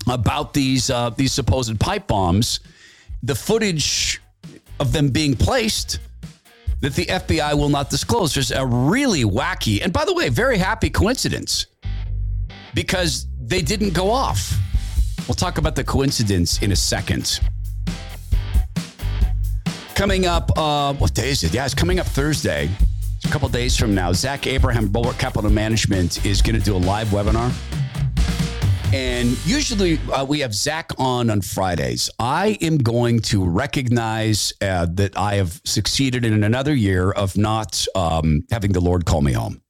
about 0.09 0.55
these 0.55 0.89
uh, 0.89 1.11
these 1.11 1.33
supposed 1.33 1.79
pipe 1.81 2.07
bombs. 2.07 2.61
The 3.23 3.35
footage 3.35 4.21
of 4.79 4.93
them 4.93 5.09
being 5.09 5.35
placed 5.35 5.99
that 6.81 6.95
the 6.95 7.07
FBI 7.07 7.55
will 7.55 7.69
not 7.69 7.91
disclose. 7.91 8.33
There's 8.33 8.51
a 8.53 8.65
really 8.65 9.25
wacky, 9.25 9.83
and 9.83 9.93
by 9.93 10.05
the 10.05 10.15
way, 10.15 10.29
very 10.29 10.59
happy 10.59 10.91
coincidence 10.91 11.67
because 12.73 13.27
they 13.41 13.63
didn't 13.63 13.95
go 13.95 14.11
off. 14.11 14.57
We'll 15.29 15.35
talk 15.35 15.59
about 15.59 15.75
the 15.75 15.85
coincidence 15.85 16.63
in 16.63 16.73
a 16.73 16.77
second. 16.77 17.41
Coming 19.95 20.25
up, 20.25 20.57
uh, 20.57 20.95
what 20.95 21.13
day 21.15 21.31
is 21.31 21.45
it? 21.45 21.53
Yeah, 21.53 21.67
it's 21.67 21.75
coming 21.75 21.99
up 21.99 22.07
Thursday. 22.07 22.71
A 23.31 23.33
couple 23.33 23.49
days 23.49 23.77
from 23.77 23.95
now. 23.95 24.13
Zach 24.13 24.49
Abraham, 24.49 24.89
Bulwark 24.89 25.17
Capital 25.17 25.49
Management, 25.51 26.27
is 26.27 26.43
going 26.43 26.57
to 26.57 26.61
do 26.61 26.75
a 26.75 26.79
live 26.79 27.07
webinar. 27.11 27.53
And 28.93 29.39
usually 29.47 30.01
uh, 30.13 30.25
we 30.25 30.41
have 30.41 30.53
Zach 30.53 30.91
on 30.99 31.31
on 31.31 31.41
Fridays. 31.41 32.11
I 32.19 32.59
am 32.61 32.79
going 32.79 33.21
to 33.21 33.45
recognize 33.45 34.53
uh, 34.61 34.89
that 34.95 35.17
I 35.17 35.37
have 35.37 35.61
succeeded 35.65 36.25
in 36.25 36.43
another 36.43 36.75
year 36.75 37.13
of 37.13 37.39
not 37.39 37.87
um, 37.95 38.45
having 38.51 38.73
the 38.73 38.81
Lord 38.81 39.07
call 39.07 39.23
me 39.23 39.33
home. 39.33 39.63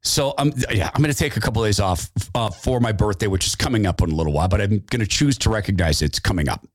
So 0.00 0.32
I'm 0.38 0.50
yeah, 0.70 0.90
I'm 0.94 1.02
going 1.02 1.12
to 1.12 1.18
take 1.18 1.36
a 1.36 1.40
couple 1.40 1.62
of 1.62 1.68
days 1.68 1.80
off 1.80 2.10
uh, 2.34 2.48
for 2.48 2.80
my 2.80 2.92
birthday, 2.92 3.26
which 3.26 3.46
is 3.46 3.56
coming 3.56 3.84
up 3.84 4.00
in 4.00 4.10
a 4.10 4.14
little 4.14 4.32
while, 4.32 4.48
but 4.48 4.62
I'm 4.62 4.78
going 4.88 5.00
to 5.00 5.06
choose 5.06 5.36
to 5.38 5.50
recognize 5.50 6.00
it's 6.00 6.18
coming 6.18 6.48
up. 6.48 6.66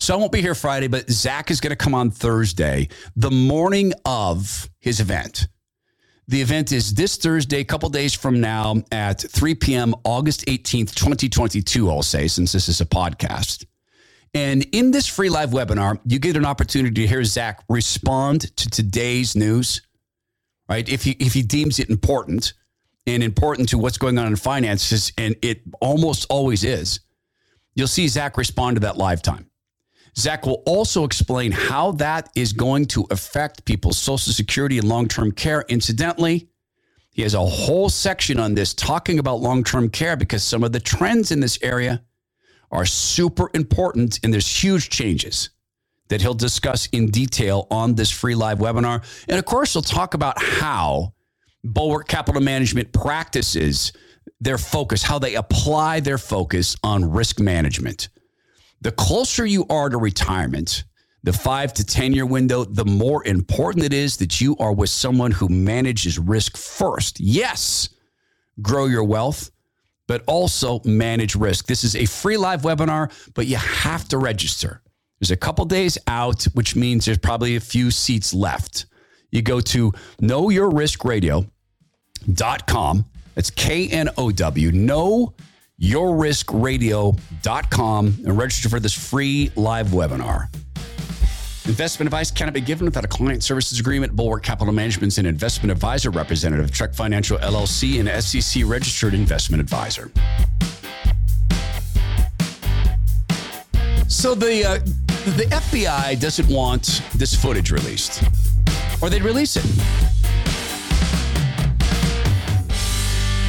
So 0.00 0.14
I 0.14 0.16
won't 0.16 0.32
be 0.32 0.40
here 0.40 0.54
Friday, 0.54 0.86
but 0.86 1.10
Zach 1.10 1.50
is 1.50 1.60
going 1.60 1.70
to 1.70 1.76
come 1.76 1.94
on 1.94 2.10
Thursday, 2.10 2.88
the 3.16 3.30
morning 3.30 3.92
of 4.04 4.70
his 4.78 5.00
event. 5.00 5.48
The 6.28 6.40
event 6.40 6.72
is 6.72 6.94
this 6.94 7.16
Thursday, 7.16 7.60
a 7.60 7.64
couple 7.64 7.88
days 7.88 8.14
from 8.14 8.40
now 8.40 8.76
at 8.92 9.20
3 9.20 9.54
p.m., 9.56 9.94
August 10.04 10.46
18th, 10.46 10.94
2022, 10.94 11.90
I'll 11.90 12.02
say, 12.02 12.28
since 12.28 12.52
this 12.52 12.68
is 12.68 12.80
a 12.80 12.84
podcast. 12.84 13.64
And 14.34 14.64
in 14.72 14.90
this 14.90 15.06
free 15.06 15.30
live 15.30 15.50
webinar, 15.50 15.98
you 16.04 16.18
get 16.18 16.36
an 16.36 16.44
opportunity 16.44 17.02
to 17.02 17.06
hear 17.06 17.24
Zach 17.24 17.64
respond 17.68 18.54
to 18.56 18.68
today's 18.68 19.34
news, 19.34 19.80
right? 20.68 20.86
If 20.88 21.02
he, 21.02 21.12
if 21.12 21.32
he 21.32 21.42
deems 21.42 21.78
it 21.78 21.88
important 21.88 22.52
and 23.06 23.22
important 23.22 23.70
to 23.70 23.78
what's 23.78 23.98
going 23.98 24.18
on 24.18 24.26
in 24.26 24.36
finances, 24.36 25.12
and 25.16 25.34
it 25.42 25.62
almost 25.80 26.26
always 26.28 26.62
is, 26.62 27.00
you'll 27.74 27.88
see 27.88 28.06
Zach 28.06 28.36
respond 28.36 28.76
to 28.76 28.80
that 28.80 28.98
live 28.98 29.22
time. 29.22 29.47
Zach 30.16 30.46
will 30.46 30.62
also 30.66 31.04
explain 31.04 31.52
how 31.52 31.92
that 31.92 32.30
is 32.34 32.52
going 32.52 32.86
to 32.86 33.06
affect 33.10 33.64
people's 33.64 33.98
Social 33.98 34.32
Security 34.32 34.78
and 34.78 34.88
long 34.88 35.08
term 35.08 35.32
care. 35.32 35.64
Incidentally, 35.68 36.48
he 37.10 37.22
has 37.22 37.34
a 37.34 37.44
whole 37.44 37.88
section 37.88 38.38
on 38.38 38.54
this 38.54 38.74
talking 38.74 39.18
about 39.18 39.40
long 39.40 39.64
term 39.64 39.90
care 39.90 40.16
because 40.16 40.42
some 40.42 40.62
of 40.62 40.72
the 40.72 40.80
trends 40.80 41.30
in 41.30 41.40
this 41.40 41.58
area 41.62 42.02
are 42.70 42.86
super 42.86 43.50
important 43.54 44.20
and 44.22 44.32
there's 44.32 44.62
huge 44.62 44.90
changes 44.90 45.50
that 46.08 46.20
he'll 46.20 46.34
discuss 46.34 46.86
in 46.92 47.10
detail 47.10 47.66
on 47.70 47.94
this 47.94 48.10
free 48.10 48.34
live 48.34 48.58
webinar. 48.58 49.02
And 49.28 49.38
of 49.38 49.44
course, 49.44 49.72
he'll 49.72 49.82
talk 49.82 50.14
about 50.14 50.40
how 50.42 51.12
Bulwark 51.64 52.08
Capital 52.08 52.40
Management 52.40 52.92
practices 52.92 53.92
their 54.40 54.58
focus, 54.58 55.02
how 55.02 55.18
they 55.18 55.34
apply 55.34 56.00
their 56.00 56.18
focus 56.18 56.76
on 56.82 57.10
risk 57.10 57.40
management. 57.40 58.08
The 58.80 58.92
closer 58.92 59.44
you 59.44 59.66
are 59.68 59.88
to 59.88 59.98
retirement, 59.98 60.84
the 61.24 61.32
five 61.32 61.74
to 61.74 61.84
10 61.84 62.12
year 62.12 62.26
window, 62.26 62.64
the 62.64 62.84
more 62.84 63.26
important 63.26 63.84
it 63.84 63.92
is 63.92 64.16
that 64.18 64.40
you 64.40 64.56
are 64.58 64.72
with 64.72 64.90
someone 64.90 65.32
who 65.32 65.48
manages 65.48 66.18
risk 66.18 66.56
first. 66.56 67.18
Yes, 67.18 67.88
grow 68.62 68.86
your 68.86 69.04
wealth, 69.04 69.50
but 70.06 70.22
also 70.26 70.80
manage 70.84 71.34
risk. 71.34 71.66
This 71.66 71.82
is 71.82 71.96
a 71.96 72.06
free 72.06 72.36
live 72.36 72.62
webinar, 72.62 73.10
but 73.34 73.46
you 73.46 73.56
have 73.56 74.06
to 74.08 74.18
register. 74.18 74.82
There's 75.18 75.32
a 75.32 75.36
couple 75.36 75.64
days 75.64 75.98
out, 76.06 76.44
which 76.54 76.76
means 76.76 77.04
there's 77.04 77.18
probably 77.18 77.56
a 77.56 77.60
few 77.60 77.90
seats 77.90 78.32
left. 78.32 78.86
You 79.30 79.42
go 79.42 79.60
to 79.60 79.92
knowyourriskradio.com. 80.22 83.04
That's 83.34 83.50
K 83.50 83.88
N 83.88 84.08
O 84.16 84.30
W. 84.30 84.72
Know 84.72 85.34
yourriskradio.com 85.80 88.06
and 88.24 88.38
register 88.38 88.68
for 88.68 88.80
this 88.80 88.92
free 88.92 89.52
live 89.56 89.88
webinar. 89.88 90.48
Investment 91.66 92.06
advice 92.08 92.30
cannot 92.30 92.54
be 92.54 92.62
given 92.62 92.86
without 92.86 93.04
a 93.04 93.08
client 93.08 93.44
services 93.44 93.78
agreement. 93.78 94.16
Bulwark 94.16 94.42
Capital 94.42 94.72
Management 94.72 95.12
is 95.12 95.18
an 95.18 95.26
investment 95.26 95.70
advisor 95.70 96.10
representative, 96.10 96.70
Trek 96.70 96.94
Financial 96.94 97.36
LLC, 97.38 98.00
and 98.00 98.08
SEC 98.24 98.62
registered 98.64 99.12
investment 99.12 99.60
advisor. 99.60 100.10
So 104.08 104.34
the 104.34 104.64
uh, 104.64 104.78
the 105.36 105.44
FBI 105.50 106.18
doesn't 106.18 106.48
want 106.48 107.02
this 107.14 107.34
footage 107.34 107.70
released, 107.70 108.22
or 109.02 109.10
they'd 109.10 109.22
release 109.22 109.56
it. 109.56 109.64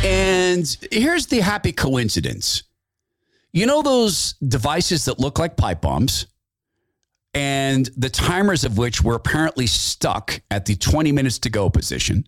And 0.04 0.78
here's 0.92 1.28
the 1.28 1.42
happy 1.42 1.74
coincidence. 1.74 2.64
You 3.52 3.66
know 3.66 3.82
those 3.82 4.34
devices 4.36 5.06
that 5.06 5.20
look 5.20 5.40
like 5.40 5.58
pipe 5.58 5.82
bombs 5.82 6.28
and 7.34 7.90
the 7.98 8.10
timers 8.10 8.64
of 8.64 8.78
which 8.78 9.04
were 9.04 9.16
apparently 9.16 9.68
stuck 9.68 10.42
at 10.50 10.66
the 10.66 10.76
20 10.76 11.12
minutes 11.12 11.40
to 11.40 11.50
go 11.50 11.70
position? 11.70 12.26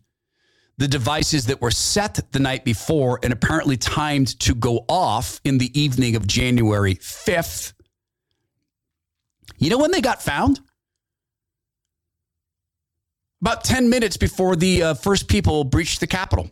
The 0.77 0.87
devices 0.87 1.45
that 1.45 1.61
were 1.61 1.71
set 1.71 2.19
the 2.31 2.39
night 2.39 2.65
before 2.65 3.19
and 3.23 3.31
apparently 3.31 3.77
timed 3.77 4.39
to 4.41 4.53
go 4.53 4.83
off 4.89 5.39
in 5.43 5.57
the 5.57 5.79
evening 5.79 6.15
of 6.15 6.27
January 6.27 6.95
5th. 6.95 7.73
You 9.59 9.69
know 9.69 9.77
when 9.77 9.91
they 9.91 10.01
got 10.01 10.21
found? 10.21 10.59
About 13.41 13.63
10 13.63 13.89
minutes 13.89 14.17
before 14.17 14.55
the 14.55 14.83
uh, 14.83 14.93
first 14.93 15.27
people 15.27 15.63
breached 15.63 15.99
the 15.99 16.07
Capitol. 16.07 16.51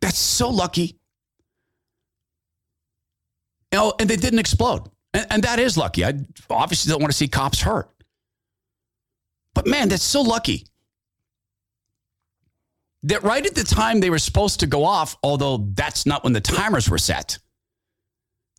That's 0.00 0.18
so 0.18 0.48
lucky. 0.48 0.98
You 3.72 3.78
know, 3.78 3.94
and 4.00 4.08
they 4.08 4.16
didn't 4.16 4.38
explode. 4.38 4.88
And, 5.12 5.26
and 5.30 5.42
that 5.42 5.58
is 5.58 5.76
lucky. 5.76 6.04
I 6.04 6.14
obviously 6.48 6.90
don't 6.90 7.00
want 7.00 7.12
to 7.12 7.16
see 7.16 7.28
cops 7.28 7.60
hurt. 7.60 7.90
But 9.54 9.66
man, 9.66 9.88
that's 9.88 10.02
so 10.02 10.22
lucky. 10.22 10.66
That 13.02 13.22
right 13.22 13.44
at 13.44 13.54
the 13.54 13.64
time 13.64 14.00
they 14.00 14.10
were 14.10 14.18
supposed 14.18 14.60
to 14.60 14.66
go 14.66 14.84
off, 14.84 15.16
although 15.22 15.68
that's 15.72 16.06
not 16.06 16.22
when 16.22 16.32
the 16.32 16.40
timers 16.40 16.88
were 16.88 16.98
set. 16.98 17.38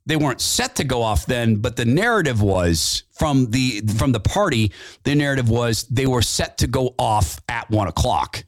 They 0.08 0.16
weren't 0.16 0.42
set 0.42 0.76
to 0.78 0.84
go 0.84 1.04
off 1.04 1.28
then, 1.28 1.58
but 1.58 1.76
the 1.76 1.86
narrative 1.86 2.42
was 2.42 3.04
from 3.12 3.52
the 3.52 3.82
from 3.98 4.12
the 4.12 4.20
party. 4.20 4.72
The 5.04 5.14
narrative 5.14 5.48
was 5.48 5.84
they 5.84 6.08
were 6.08 6.24
set 6.24 6.58
to 6.60 6.68
go 6.68 6.96
off 6.98 7.40
at 7.48 7.70
one 7.70 7.88
o'clock 7.88 8.44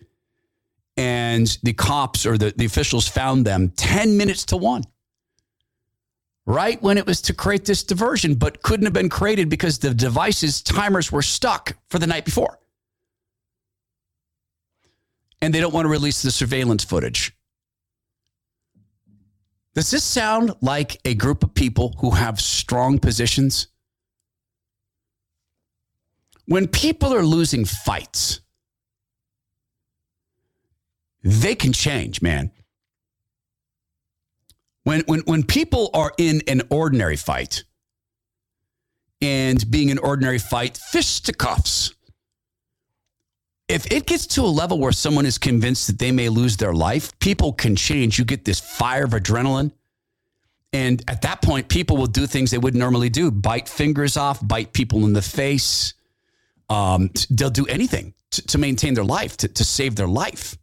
and 0.97 1.57
the 1.63 1.73
cops 1.73 2.25
or 2.25 2.37
the, 2.37 2.53
the 2.55 2.65
officials 2.65 3.07
found 3.07 3.45
them 3.45 3.71
10 3.75 4.17
minutes 4.17 4.45
to 4.45 4.57
one 4.57 4.83
right 6.45 6.81
when 6.81 6.97
it 6.97 7.05
was 7.05 7.21
to 7.21 7.33
create 7.33 7.65
this 7.65 7.83
diversion, 7.83 8.35
but 8.35 8.61
couldn't 8.61 8.85
have 8.85 8.93
been 8.93 9.09
created 9.09 9.49
because 9.49 9.79
the 9.79 9.93
device's 9.93 10.61
timers 10.61 11.11
were 11.11 11.21
stuck 11.21 11.75
for 11.89 11.99
the 11.99 12.07
night 12.07 12.25
before. 12.25 12.59
And 15.41 15.53
they 15.53 15.59
don't 15.59 15.73
want 15.73 15.85
to 15.85 15.89
release 15.89 16.21
the 16.21 16.31
surveillance 16.31 16.83
footage. 16.83 17.35
Does 19.73 19.89
this 19.89 20.03
sound 20.03 20.53
like 20.61 20.99
a 21.03 21.15
group 21.15 21.43
of 21.43 21.53
people 21.53 21.95
who 21.99 22.11
have 22.11 22.39
strong 22.39 22.99
positions? 22.99 23.67
When 26.45 26.67
people 26.67 27.13
are 27.13 27.23
losing 27.23 27.65
fights, 27.65 28.41
they 31.23 31.55
can 31.55 31.73
change, 31.73 32.21
man. 32.21 32.51
When, 34.83 35.01
when, 35.01 35.21
when 35.21 35.43
people 35.43 35.89
are 35.93 36.11
in 36.17 36.41
an 36.47 36.63
ordinary 36.69 37.15
fight, 37.15 37.63
and 39.23 39.71
being 39.71 39.89
an 39.89 39.99
ordinary 39.99 40.37
fight, 40.37 40.77
fisticuffs. 40.77 41.93
If 43.69 43.89
it 43.89 44.05
gets 44.05 44.27
to 44.27 44.41
a 44.41 44.51
level 44.51 44.79
where 44.79 44.91
someone 44.91 45.25
is 45.25 45.37
convinced 45.37 45.87
that 45.87 45.97
they 45.97 46.11
may 46.11 46.27
lose 46.27 46.57
their 46.57 46.73
life, 46.73 47.17
people 47.19 47.53
can 47.53 47.77
change. 47.77 48.19
You 48.19 48.25
get 48.25 48.43
this 48.43 48.59
fire 48.59 49.05
of 49.05 49.11
adrenaline. 49.11 49.71
And 50.73 51.01
at 51.07 51.21
that 51.21 51.41
point, 51.41 51.69
people 51.69 51.95
will 51.95 52.07
do 52.07 52.27
things 52.27 52.51
they 52.51 52.57
wouldn't 52.57 52.79
normally 52.79 53.09
do 53.09 53.31
bite 53.31 53.69
fingers 53.69 54.17
off, 54.17 54.45
bite 54.45 54.73
people 54.73 55.05
in 55.05 55.13
the 55.13 55.21
face. 55.21 55.93
Um, 56.69 57.09
they'll 57.29 57.49
do 57.49 57.65
anything 57.67 58.13
to, 58.31 58.45
to 58.47 58.57
maintain 58.57 58.93
their 58.93 59.05
life, 59.05 59.37
to, 59.37 59.47
to 59.47 59.63
save 59.63 59.95
their 59.95 60.07
life. 60.07 60.57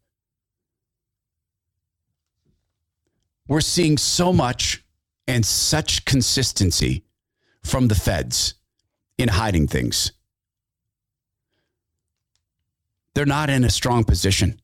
We're 3.50 3.60
seeing 3.60 3.98
so 3.98 4.32
much 4.32 4.84
and 5.26 5.44
such 5.44 6.04
consistency 6.04 7.02
from 7.64 7.88
the 7.88 7.96
feds 7.96 8.54
in 9.18 9.28
hiding 9.28 9.66
things. 9.66 10.12
They're 13.12 13.26
not 13.26 13.50
in 13.50 13.64
a 13.64 13.70
strong 13.70 14.04
position. 14.04 14.60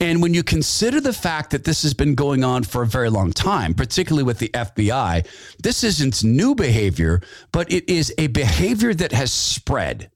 And 0.00 0.22
when 0.22 0.32
you 0.32 0.42
consider 0.42 1.02
the 1.02 1.12
fact 1.12 1.50
that 1.50 1.64
this 1.64 1.82
has 1.82 1.92
been 1.92 2.14
going 2.14 2.44
on 2.44 2.62
for 2.62 2.80
a 2.80 2.86
very 2.86 3.10
long 3.10 3.30
time, 3.30 3.74
particularly 3.74 4.24
with 4.24 4.38
the 4.38 4.48
FBI, 4.48 5.26
this 5.62 5.84
isn't 5.84 6.24
new 6.24 6.54
behavior, 6.54 7.20
but 7.52 7.70
it 7.70 7.86
is 7.90 8.10
a 8.16 8.28
behavior 8.28 8.94
that 8.94 9.12
has 9.12 9.30
spread. 9.30 10.10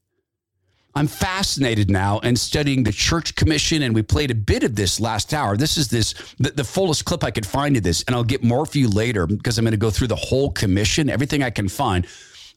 I'm 0.99 1.07
fascinated 1.07 1.89
now 1.89 2.19
and 2.23 2.37
studying 2.37 2.83
the 2.83 2.91
Church 2.91 3.33
Commission, 3.35 3.83
and 3.83 3.95
we 3.95 4.01
played 4.01 4.31
a 4.31 4.35
bit 4.35 4.63
of 4.63 4.75
this 4.75 4.99
last 4.99 5.33
hour. 5.33 5.55
This 5.55 5.77
is 5.77 5.87
this 5.87 6.13
the, 6.39 6.51
the 6.51 6.65
fullest 6.65 7.05
clip 7.05 7.23
I 7.23 7.31
could 7.31 7.45
find 7.45 7.77
of 7.77 7.83
this, 7.83 8.03
and 8.03 8.13
I'll 8.13 8.25
get 8.25 8.43
more 8.43 8.65
for 8.65 8.79
you 8.79 8.89
later 8.89 9.25
because 9.25 9.57
I'm 9.57 9.63
going 9.63 9.71
to 9.71 9.77
go 9.77 9.91
through 9.91 10.07
the 10.07 10.17
whole 10.17 10.51
commission, 10.51 11.09
everything 11.09 11.41
I 11.41 11.51
can 11.51 11.69
find. 11.69 12.05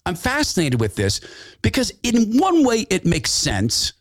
I'm 0.07 0.17
fascinated 0.17 0.81
with 0.81 0.97
this 0.97 1.21
because, 1.63 1.93
in 2.03 2.37
one 2.37 2.65
way, 2.65 2.85
it 2.91 3.07
makes 3.07 3.31
sense 3.31 3.93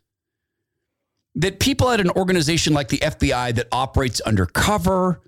that 1.36 1.60
people 1.60 1.92
at 1.92 2.00
an 2.00 2.10
organization 2.10 2.74
like 2.74 2.88
the 2.88 2.98
FBI 2.98 3.54
that 3.54 3.68
operates 3.72 4.22
undercover, 4.22 5.22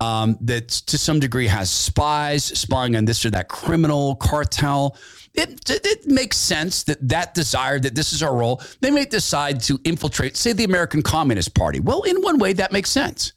um, 0.00 0.38
that 0.40 0.68
to 0.68 0.98
some 0.98 1.20
degree 1.20 1.46
has 1.46 1.70
spies 1.70 2.44
spying 2.44 2.96
on 2.96 3.04
this 3.04 3.24
or 3.24 3.30
that 3.30 3.48
criminal 3.48 4.16
cartel, 4.16 4.96
it, 5.34 5.60
it 5.68 6.06
makes 6.06 6.36
sense 6.36 6.82
that 6.84 7.08
that 7.08 7.34
desire 7.34 7.78
that 7.78 7.94
this 7.94 8.12
is 8.12 8.22
our 8.22 8.34
role, 8.34 8.60
they 8.80 8.90
may 8.90 9.04
decide 9.04 9.60
to 9.62 9.78
infiltrate, 9.84 10.36
say, 10.36 10.52
the 10.52 10.64
American 10.64 11.02
Communist 11.02 11.54
Party. 11.54 11.80
Well, 11.80 12.02
in 12.02 12.20
one 12.22 12.38
way, 12.38 12.52
that 12.54 12.72
makes 12.72 12.90
sense 12.90 13.32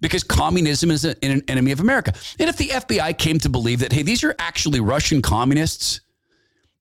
because 0.00 0.22
communism 0.22 0.90
is 0.90 1.04
an 1.04 1.42
enemy 1.48 1.72
of 1.72 1.80
America. 1.80 2.12
And 2.38 2.48
if 2.48 2.56
the 2.56 2.68
FBI 2.68 3.18
came 3.18 3.38
to 3.40 3.48
believe 3.48 3.80
that, 3.80 3.92
hey, 3.92 4.02
these 4.02 4.22
are 4.24 4.34
actually 4.38 4.80
Russian 4.80 5.20
communists 5.22 6.00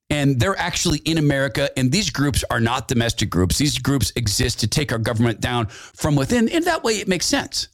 and 0.10 0.40
they're 0.40 0.58
actually 0.58 1.00
in 1.00 1.18
America. 1.18 1.70
And 1.78 1.92
these 1.92 2.10
groups 2.10 2.44
are 2.50 2.60
not 2.60 2.88
domestic 2.88 3.30
groups. 3.30 3.58
These 3.58 3.80
groups 3.80 4.14
exist 4.16 4.60
to 4.62 4.68
take 4.68 4.92
our 4.92 4.98
government 4.98 5.42
down 5.42 5.68
from 5.68 6.16
within. 6.16 6.48
In 6.48 6.64
that 6.64 6.84
way, 6.84 6.94
it 6.94 7.08
makes 7.08 7.26
sense. 7.26 7.68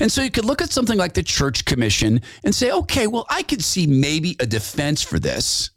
And 0.00 0.10
so 0.10 0.22
you 0.22 0.30
could 0.30 0.44
look 0.44 0.62
at 0.62 0.70
something 0.70 0.98
like 0.98 1.14
the 1.14 1.22
Church 1.22 1.64
Commission 1.64 2.20
and 2.44 2.54
say, 2.54 2.70
okay, 2.70 3.06
well, 3.06 3.26
I 3.28 3.42
could 3.42 3.62
see 3.62 3.86
maybe 3.86 4.36
a 4.40 4.46
defense 4.46 5.02
for 5.02 5.18
this, 5.18 5.70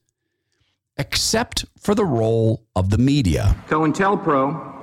except 0.97 1.65
for 1.79 1.95
the 1.95 2.05
role 2.05 2.63
of 2.75 2.89
the 2.89 2.97
media. 2.97 3.55
COINTELPRO 3.67 4.75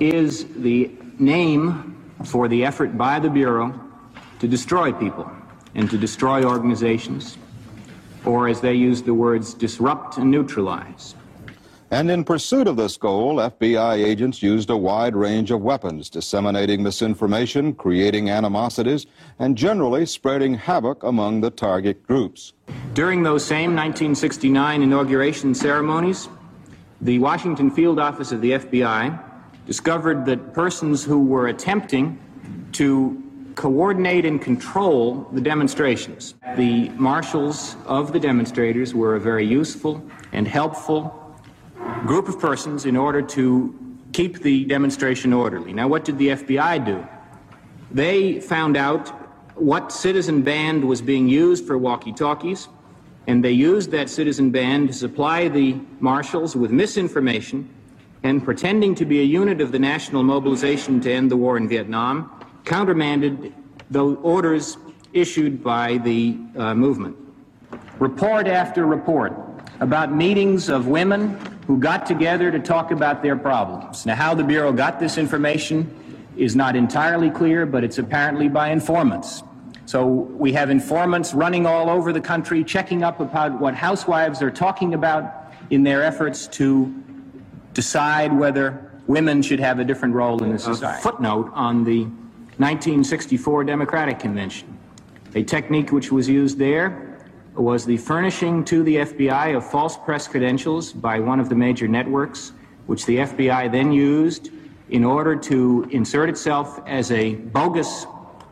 is 0.00 0.46
the 0.56 0.90
name 1.18 1.96
for 2.24 2.48
the 2.48 2.64
effort 2.64 2.96
by 2.96 3.18
the 3.18 3.30
Bureau 3.30 3.78
to 4.40 4.48
destroy 4.48 4.92
people 4.92 5.30
and 5.74 5.88
to 5.90 5.98
destroy 5.98 6.44
organizations 6.44 7.38
or 8.24 8.48
as 8.48 8.60
they 8.60 8.74
use 8.74 9.02
the 9.02 9.14
words, 9.14 9.54
disrupt 9.54 10.18
and 10.18 10.30
neutralize. 10.30 11.14
And 11.92 12.10
in 12.10 12.24
pursuit 12.24 12.68
of 12.68 12.78
this 12.78 12.96
goal, 12.96 13.36
FBI 13.36 14.02
agents 14.02 14.42
used 14.42 14.70
a 14.70 14.76
wide 14.78 15.14
range 15.14 15.50
of 15.50 15.60
weapons, 15.60 16.08
disseminating 16.08 16.82
misinformation, 16.82 17.74
creating 17.74 18.30
animosities, 18.30 19.04
and 19.38 19.58
generally 19.58 20.06
spreading 20.06 20.54
havoc 20.54 21.02
among 21.02 21.42
the 21.42 21.50
target 21.50 22.02
groups. 22.06 22.54
During 22.94 23.22
those 23.22 23.44
same 23.44 23.76
1969 23.76 24.82
inauguration 24.82 25.54
ceremonies, 25.54 26.30
the 27.02 27.18
Washington 27.18 27.70
field 27.70 27.98
office 27.98 28.32
of 28.32 28.40
the 28.40 28.52
FBI 28.52 29.22
discovered 29.66 30.24
that 30.24 30.54
persons 30.54 31.04
who 31.04 31.22
were 31.22 31.48
attempting 31.48 32.18
to 32.72 33.22
coordinate 33.54 34.24
and 34.24 34.40
control 34.40 35.28
the 35.32 35.42
demonstrations. 35.42 36.36
The 36.56 36.88
marshals 36.90 37.76
of 37.84 38.14
the 38.14 38.18
demonstrators 38.18 38.94
were 38.94 39.16
a 39.16 39.20
very 39.20 39.44
useful 39.44 40.02
and 40.32 40.48
helpful 40.48 41.18
group 42.06 42.28
of 42.28 42.38
persons 42.38 42.84
in 42.84 42.96
order 42.96 43.22
to 43.22 43.78
keep 44.12 44.40
the 44.40 44.64
demonstration 44.64 45.32
orderly. 45.32 45.72
Now, 45.72 45.88
what 45.88 46.04
did 46.04 46.18
the 46.18 46.28
FBI 46.28 46.84
do? 46.84 47.06
They 47.90 48.40
found 48.40 48.76
out 48.76 49.08
what 49.54 49.92
citizen 49.92 50.42
band 50.42 50.84
was 50.84 51.02
being 51.02 51.28
used 51.28 51.66
for 51.66 51.78
walkie 51.78 52.12
talkies, 52.12 52.68
and 53.26 53.44
they 53.44 53.52
used 53.52 53.90
that 53.90 54.10
citizen 54.10 54.50
band 54.50 54.88
to 54.88 54.94
supply 54.94 55.48
the 55.48 55.78
marshals 56.00 56.56
with 56.56 56.70
misinformation 56.70 57.68
and 58.24 58.44
pretending 58.44 58.94
to 58.94 59.04
be 59.04 59.20
a 59.20 59.24
unit 59.24 59.60
of 59.60 59.72
the 59.72 59.78
national 59.78 60.22
mobilization 60.22 61.00
to 61.00 61.12
end 61.12 61.30
the 61.30 61.36
war 61.36 61.56
in 61.56 61.68
Vietnam 61.68 62.30
countermanded 62.64 63.52
the 63.90 64.04
orders 64.04 64.78
issued 65.12 65.62
by 65.62 65.98
the 65.98 66.38
uh, 66.56 66.74
movement. 66.74 67.16
Report 67.98 68.46
after 68.46 68.86
report 68.86 69.34
about 69.80 70.14
meetings 70.14 70.68
of 70.68 70.86
women 70.86 71.38
who 71.66 71.78
got 71.78 72.06
together 72.06 72.50
to 72.50 72.58
talk 72.58 72.90
about 72.90 73.22
their 73.22 73.36
problems. 73.36 74.04
Now, 74.04 74.14
how 74.14 74.34
the 74.34 74.44
Bureau 74.44 74.72
got 74.72 74.98
this 74.98 75.16
information 75.18 75.98
is 76.36 76.56
not 76.56 76.76
entirely 76.76 77.30
clear, 77.30 77.66
but 77.66 77.84
it's 77.84 77.98
apparently 77.98 78.48
by 78.48 78.70
informants. 78.70 79.42
So 79.86 80.06
we 80.06 80.52
have 80.52 80.70
informants 80.70 81.34
running 81.34 81.66
all 81.66 81.90
over 81.90 82.12
the 82.12 82.20
country, 82.20 82.64
checking 82.64 83.02
up 83.02 83.20
about 83.20 83.60
what 83.60 83.74
housewives 83.74 84.40
are 84.42 84.50
talking 84.50 84.94
about 84.94 85.52
in 85.70 85.82
their 85.82 86.02
efforts 86.02 86.46
to 86.48 86.92
decide 87.74 88.32
whether 88.32 88.90
women 89.06 89.42
should 89.42 89.60
have 89.60 89.78
a 89.78 89.84
different 89.84 90.14
role 90.14 90.42
in 90.42 90.52
the 90.52 90.58
society. 90.58 90.98
A 90.98 91.02
footnote 91.02 91.50
on 91.54 91.84
the 91.84 92.04
1964 92.58 93.64
Democratic 93.64 94.18
Convention. 94.18 94.78
A 95.34 95.42
technique 95.42 95.90
which 95.90 96.12
was 96.12 96.28
used 96.28 96.58
there 96.58 97.11
was 97.54 97.84
the 97.84 97.96
furnishing 97.96 98.64
to 98.64 98.82
the 98.82 98.96
FBI 98.96 99.56
of 99.56 99.68
false 99.68 99.96
press 99.96 100.26
credentials 100.26 100.92
by 100.92 101.20
one 101.20 101.38
of 101.40 101.48
the 101.48 101.54
major 101.54 101.86
networks, 101.86 102.52
which 102.86 103.04
the 103.06 103.18
FBI 103.18 103.70
then 103.70 103.92
used 103.92 104.50
in 104.90 105.04
order 105.04 105.36
to 105.36 105.88
insert 105.90 106.28
itself 106.28 106.80
as 106.86 107.10
a 107.10 107.34
bogus 107.34 108.06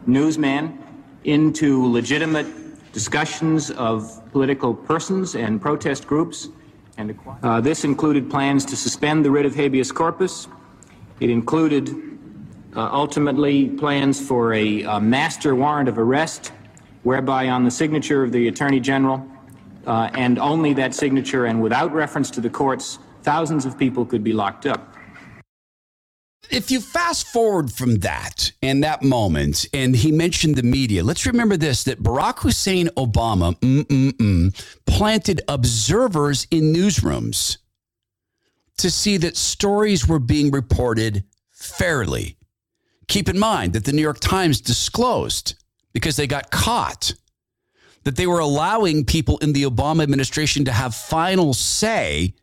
newsman 0.06 0.78
into 1.24 1.86
legitimate 1.90 2.46
discussions 2.92 3.70
of 3.72 4.20
political 4.32 4.74
persons 4.74 5.34
and 5.34 5.60
protest 5.60 6.06
groups. 6.06 6.48
And 6.96 7.18
uh, 7.42 7.60
this 7.60 7.84
included 7.84 8.30
plans 8.30 8.64
to 8.66 8.76
suspend 8.76 9.24
the 9.24 9.30
writ 9.30 9.46
of 9.46 9.54
habeas 9.54 9.92
corpus. 9.92 10.48
It 11.20 11.30
included 11.30 11.88
uh, 12.74 12.88
ultimately 12.92 13.68
plans 13.68 14.20
for 14.20 14.54
a, 14.54 14.82
a, 14.82 15.00
master 15.00 15.54
warrant 15.54 15.88
of 15.88 15.98
arrest, 15.98 16.52
whereby 17.02 17.48
on 17.48 17.64
the 17.64 17.70
signature 17.70 18.22
of 18.22 18.32
the 18.32 18.48
Attorney 18.48 18.80
General, 18.80 19.26
uh, 19.86 20.10
and 20.14 20.38
only 20.38 20.74
that 20.74 20.94
signature 20.94 21.46
and 21.46 21.62
without 21.62 21.92
reference 21.92 22.30
to 22.32 22.40
the 22.40 22.50
courts, 22.50 22.98
thousands 23.22 23.64
of 23.64 23.78
people 23.78 24.04
could 24.04 24.22
be 24.22 24.32
locked 24.32 24.66
up. 24.66 24.94
If 26.50 26.70
you 26.70 26.80
fast 26.80 27.28
forward 27.28 27.72
from 27.72 27.96
that 28.00 28.52
and 28.60 28.82
that 28.82 29.02
moment, 29.02 29.66
and 29.72 29.94
he 29.94 30.10
mentioned 30.10 30.56
the 30.56 30.64
media, 30.64 31.04
let's 31.04 31.24
remember 31.24 31.56
this 31.56 31.84
that 31.84 32.02
Barack 32.02 32.40
Hussein 32.40 32.88
Obama 32.96 33.58
mm, 33.60 33.84
mm, 33.84 34.10
mm, 34.12 34.76
planted 34.84 35.42
observers 35.46 36.46
in 36.50 36.72
newsrooms 36.72 37.58
to 38.78 38.90
see 38.90 39.16
that 39.18 39.36
stories 39.36 40.08
were 40.08 40.18
being 40.18 40.50
reported 40.50 41.24
fairly 41.50 42.36
Keep 43.10 43.28
in 43.28 43.40
mind 43.40 43.72
that 43.72 43.84
the 43.84 43.92
New 43.92 44.02
York 44.02 44.20
Times 44.20 44.60
disclosed 44.60 45.56
because 45.92 46.16
they 46.16 46.26
got 46.26 46.50
caught 46.50 47.12
that 48.04 48.16
they 48.16 48.26
were 48.26 48.38
allowing 48.38 49.04
people 49.04 49.38
in 49.38 49.52
the 49.52 49.64
Obama 49.64 50.02
administration 50.02 50.64
to 50.64 50.72
have 50.72 50.94
final 50.94 51.52
say 51.52 52.34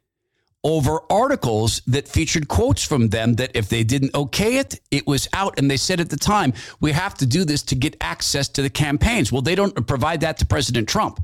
over 0.64 1.00
articles 1.10 1.82
that 1.88 2.08
featured 2.08 2.48
quotes 2.48 2.84
from 2.84 3.10
them 3.10 3.36
that 3.36 3.56
if 3.56 3.70
they 3.70 3.84
didn't 3.84 4.14
okay 4.14 4.58
it, 4.58 4.80
it 4.92 5.08
was 5.08 5.28
out. 5.34 5.58
And 5.58 5.70
they 5.72 5.78
said 5.78 6.00
at 6.00 6.10
the 6.10 6.18
time, 6.18 6.54
we 6.82 6.92
have 6.92 7.14
to 7.16 7.26
do 7.26 7.46
this 7.46 7.64
to 7.64 7.76
get 7.76 7.96
access 8.02 8.50
to 8.50 8.62
the 8.62 8.70
campaigns. 8.70 9.32
Well, 9.32 9.42
they 9.42 9.56
don't 9.56 9.88
provide 9.88 10.22
that 10.22 10.38
to 10.40 10.46
President 10.46 10.90
Trump. 10.90 11.24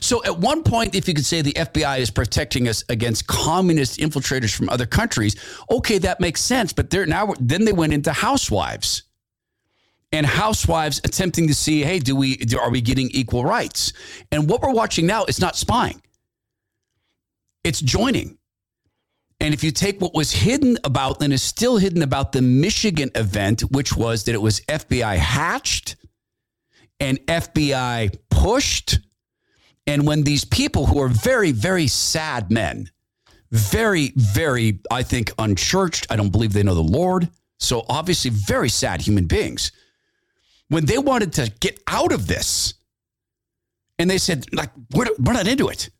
So 0.00 0.24
at 0.24 0.38
one 0.38 0.62
point, 0.62 0.94
if 0.94 1.06
you 1.06 1.14
could 1.14 1.26
say 1.26 1.42
the 1.42 1.52
FBI 1.52 1.98
is 1.98 2.10
protecting 2.10 2.68
us 2.68 2.84
against 2.88 3.26
communist 3.26 4.00
infiltrators 4.00 4.54
from 4.56 4.68
other 4.70 4.86
countries, 4.86 5.36
okay, 5.70 5.98
that 5.98 6.20
makes 6.20 6.40
sense. 6.40 6.72
But 6.72 6.90
they're 6.90 7.06
now 7.06 7.34
then 7.38 7.64
they 7.64 7.72
went 7.72 7.92
into 7.92 8.12
housewives 8.12 9.02
and 10.12 10.24
housewives 10.24 11.00
attempting 11.04 11.48
to 11.48 11.54
see, 11.54 11.82
hey, 11.82 11.98
do 11.98 12.16
we 12.16 12.36
do, 12.36 12.58
are 12.58 12.70
we 12.70 12.80
getting 12.80 13.10
equal 13.10 13.44
rights? 13.44 13.92
And 14.32 14.48
what 14.48 14.62
we're 14.62 14.72
watching 14.72 15.06
now 15.06 15.24
is 15.24 15.40
not 15.40 15.56
spying; 15.56 16.00
it's 17.64 17.80
joining. 17.80 18.38
And 19.40 19.54
if 19.54 19.62
you 19.62 19.70
take 19.70 20.00
what 20.00 20.14
was 20.14 20.32
hidden 20.32 20.78
about 20.82 21.22
and 21.22 21.32
is 21.32 21.42
still 21.42 21.76
hidden 21.76 22.02
about 22.02 22.32
the 22.32 22.42
Michigan 22.42 23.10
event, 23.14 23.60
which 23.60 23.96
was 23.96 24.24
that 24.24 24.34
it 24.34 24.42
was 24.42 24.60
FBI 24.62 25.16
hatched 25.16 25.94
and 26.98 27.20
FBI 27.26 28.18
pushed 28.30 28.98
and 29.88 30.06
when 30.06 30.22
these 30.22 30.44
people 30.44 30.84
who 30.84 31.00
are 31.00 31.08
very, 31.08 31.50
very 31.50 31.86
sad 31.86 32.50
men, 32.50 32.90
very, 33.52 34.12
very, 34.16 34.80
I 34.90 35.02
think, 35.02 35.32
unchurched, 35.38 36.06
I 36.10 36.16
don't 36.16 36.28
believe 36.28 36.52
they 36.52 36.62
know 36.62 36.74
the 36.74 36.82
Lord. 36.82 37.30
So 37.58 37.86
obviously, 37.88 38.30
very 38.30 38.68
sad 38.68 39.00
human 39.00 39.24
beings. 39.24 39.72
When 40.68 40.84
they 40.86 40.98
wanted 40.98 41.32
to 41.34 41.52
get 41.60 41.80
out 41.86 42.12
of 42.12 42.26
this, 42.26 42.74
and 43.98 44.08
they 44.08 44.18
said, 44.18 44.46
like, 44.52 44.70
we're, 44.94 45.06
we're 45.18 45.32
not 45.32 45.48
into 45.48 45.68
it. 45.68 45.90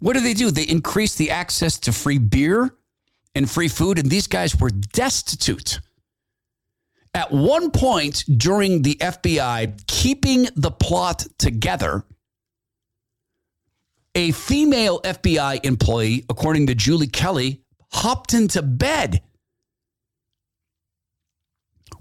What 0.00 0.14
do 0.14 0.20
they 0.20 0.34
do? 0.34 0.50
They 0.50 0.64
increase 0.64 1.14
the 1.14 1.30
access 1.30 1.78
to 1.80 1.92
free 1.92 2.18
beer 2.18 2.74
and 3.34 3.48
free 3.48 3.68
food, 3.68 3.98
and 3.98 4.10
these 4.10 4.26
guys 4.26 4.58
were 4.58 4.70
destitute. 4.70 5.80
At 7.14 7.32
one 7.32 7.70
point 7.70 8.24
during 8.36 8.82
the 8.82 8.94
FBI 8.96 9.86
keeping 9.86 10.48
the 10.54 10.70
plot 10.70 11.26
together, 11.38 12.04
a 14.14 14.32
female 14.32 15.00
FBI 15.02 15.64
employee, 15.64 16.24
according 16.28 16.66
to 16.68 16.74
Julie 16.74 17.06
Kelly, 17.06 17.62
hopped 17.92 18.34
into 18.34 18.62
bed 18.62 19.22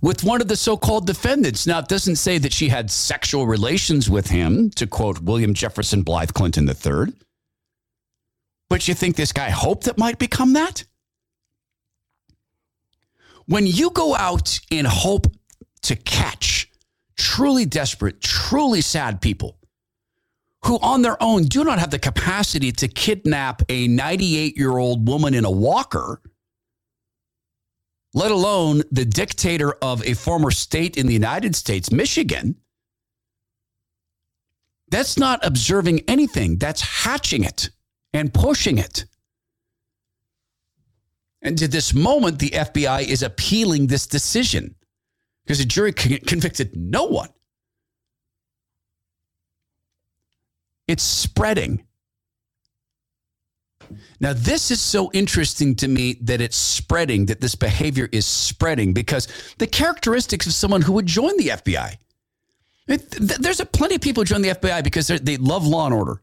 with 0.01 0.23
one 0.23 0.41
of 0.41 0.47
the 0.47 0.55
so 0.55 0.77
called 0.77 1.05
defendants. 1.07 1.67
Now, 1.67 1.79
it 1.79 1.87
doesn't 1.87 2.15
say 2.15 2.37
that 2.37 2.53
she 2.53 2.69
had 2.69 2.89
sexual 2.89 3.47
relations 3.47 4.09
with 4.09 4.29
him, 4.29 4.69
to 4.71 4.87
quote 4.87 5.19
William 5.21 5.53
Jefferson 5.53 6.03
Blythe 6.03 6.33
Clinton 6.33 6.67
III. 6.67 7.13
But 8.69 8.87
you 8.87 8.93
think 8.93 9.15
this 9.15 9.31
guy 9.31 9.49
hoped 9.49 9.87
it 9.87 9.97
might 9.97 10.19
become 10.19 10.53
that? 10.53 10.85
When 13.45 13.65
you 13.65 13.89
go 13.89 14.15
out 14.15 14.59
and 14.71 14.85
hope 14.85 15.25
to 15.81 15.95
catch 15.95 16.71
truly 17.17 17.65
desperate, 17.65 18.21
truly 18.21 18.81
sad 18.81 19.21
people 19.21 19.57
who 20.65 20.77
on 20.81 21.01
their 21.01 21.21
own 21.21 21.43
do 21.43 21.63
not 21.63 21.79
have 21.79 21.89
the 21.89 21.99
capacity 21.99 22.71
to 22.73 22.87
kidnap 22.87 23.61
a 23.69 23.87
98 23.87 24.57
year 24.57 24.77
old 24.77 25.07
woman 25.07 25.33
in 25.33 25.45
a 25.45 25.51
walker, 25.51 26.21
let 28.13 28.31
alone 28.31 28.83
the 28.91 29.05
dictator 29.05 29.71
of 29.81 30.03
a 30.03 30.13
former 30.13 30.51
state 30.51 30.97
in 30.97 31.07
the 31.07 31.13
United 31.13 31.55
States, 31.55 31.91
Michigan, 31.91 32.55
that's 34.89 35.17
not 35.17 35.45
observing 35.45 36.01
anything. 36.07 36.57
That's 36.57 36.81
hatching 36.81 37.43
it 37.43 37.69
and 38.13 38.33
pushing 38.33 38.79
it. 38.79 39.05
And 41.41 41.57
to 41.59 41.67
this 41.67 41.93
moment, 41.93 42.39
the 42.39 42.49
FBI 42.49 43.07
is 43.07 43.23
appealing 43.23 43.87
this 43.87 44.07
decision 44.07 44.75
because 45.43 45.59
the 45.59 45.65
jury 45.65 45.93
convicted 45.93 46.75
no 46.75 47.05
one. 47.05 47.29
It's 50.87 51.03
spreading. 51.03 51.85
Now, 54.19 54.33
this 54.33 54.71
is 54.71 54.81
so 54.81 55.09
interesting 55.13 55.75
to 55.75 55.87
me 55.87 56.17
that 56.21 56.41
it's 56.41 56.57
spreading, 56.57 57.25
that 57.27 57.41
this 57.41 57.55
behavior 57.55 58.09
is 58.11 58.25
spreading 58.25 58.93
because 58.93 59.27
the 59.57 59.67
characteristics 59.67 60.45
of 60.47 60.53
someone 60.53 60.81
who 60.81 60.93
would 60.93 61.05
join 61.05 61.37
the 61.37 61.49
FBI. 61.49 61.95
It, 62.87 63.11
there's 63.11 63.59
a, 63.59 63.65
plenty 63.65 63.95
of 63.95 64.01
people 64.01 64.21
who 64.21 64.25
join 64.25 64.41
the 64.41 64.49
FBI 64.49 64.83
because 64.83 65.07
they 65.07 65.37
love 65.37 65.65
law 65.65 65.85
and 65.85 65.93
order. 65.93 66.21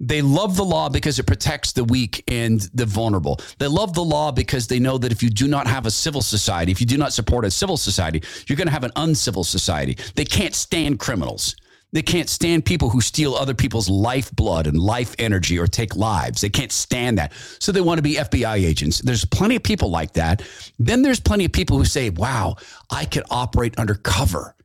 They 0.00 0.22
love 0.22 0.56
the 0.56 0.64
law 0.64 0.88
because 0.88 1.18
it 1.18 1.26
protects 1.26 1.72
the 1.72 1.84
weak 1.84 2.24
and 2.26 2.60
the 2.74 2.84
vulnerable. 2.84 3.38
They 3.58 3.68
love 3.68 3.94
the 3.94 4.04
law 4.04 4.32
because 4.32 4.66
they 4.66 4.80
know 4.80 4.98
that 4.98 5.12
if 5.12 5.22
you 5.22 5.30
do 5.30 5.46
not 5.46 5.66
have 5.66 5.86
a 5.86 5.90
civil 5.90 6.20
society, 6.20 6.72
if 6.72 6.80
you 6.80 6.86
do 6.86 6.98
not 6.98 7.12
support 7.12 7.44
a 7.44 7.50
civil 7.50 7.76
society, 7.76 8.22
you're 8.46 8.56
going 8.56 8.66
to 8.66 8.72
have 8.72 8.84
an 8.84 8.90
uncivil 8.96 9.44
society. 9.44 9.96
They 10.14 10.24
can't 10.24 10.54
stand 10.54 10.98
criminals. 10.98 11.54
They 11.94 12.02
can't 12.02 12.28
stand 12.28 12.64
people 12.64 12.90
who 12.90 13.00
steal 13.00 13.36
other 13.36 13.54
people's 13.54 13.88
lifeblood 13.88 14.66
and 14.66 14.76
life 14.76 15.14
energy 15.16 15.58
or 15.58 15.68
take 15.68 15.94
lives. 15.94 16.40
They 16.40 16.50
can't 16.50 16.72
stand 16.72 17.18
that. 17.18 17.32
So 17.60 17.70
they 17.70 17.80
want 17.80 17.98
to 17.98 18.02
be 18.02 18.16
FBI 18.16 18.56
agents. 18.56 18.98
There's 18.98 19.24
plenty 19.24 19.54
of 19.54 19.62
people 19.62 19.90
like 19.90 20.14
that. 20.14 20.42
Then 20.78 21.02
there's 21.02 21.20
plenty 21.20 21.44
of 21.44 21.52
people 21.52 21.78
who 21.78 21.84
say, 21.84 22.10
wow, 22.10 22.56
I 22.90 23.04
can 23.04 23.22
operate 23.30 23.78
undercover. 23.78 24.56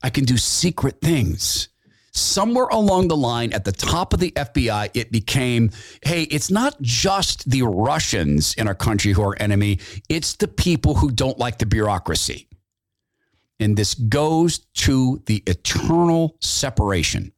I 0.00 0.10
can 0.10 0.24
do 0.24 0.36
secret 0.36 1.00
things 1.00 1.68
somewhere 2.12 2.66
along 2.66 3.08
the 3.08 3.16
line 3.16 3.52
at 3.52 3.64
the 3.64 3.72
top 3.72 4.12
of 4.12 4.20
the 4.20 4.30
FBI, 4.30 4.88
it 4.94 5.10
became 5.10 5.70
hey, 6.02 6.22
it's 6.24 6.50
not 6.50 6.80
just 6.80 7.50
the 7.50 7.62
Russians 7.62 8.54
in 8.54 8.68
our 8.68 8.74
country 8.74 9.12
who 9.12 9.22
are 9.22 9.36
enemy, 9.40 9.80
it's 10.08 10.34
the 10.34 10.46
people 10.46 10.94
who 10.94 11.10
don't 11.10 11.38
like 11.38 11.58
the 11.58 11.66
bureaucracy. 11.66 12.46
And 13.60 13.76
this 13.76 13.94
goes 13.94 14.58
to 14.74 15.22
the 15.26 15.42
eternal 15.46 16.36
separation 16.40 17.32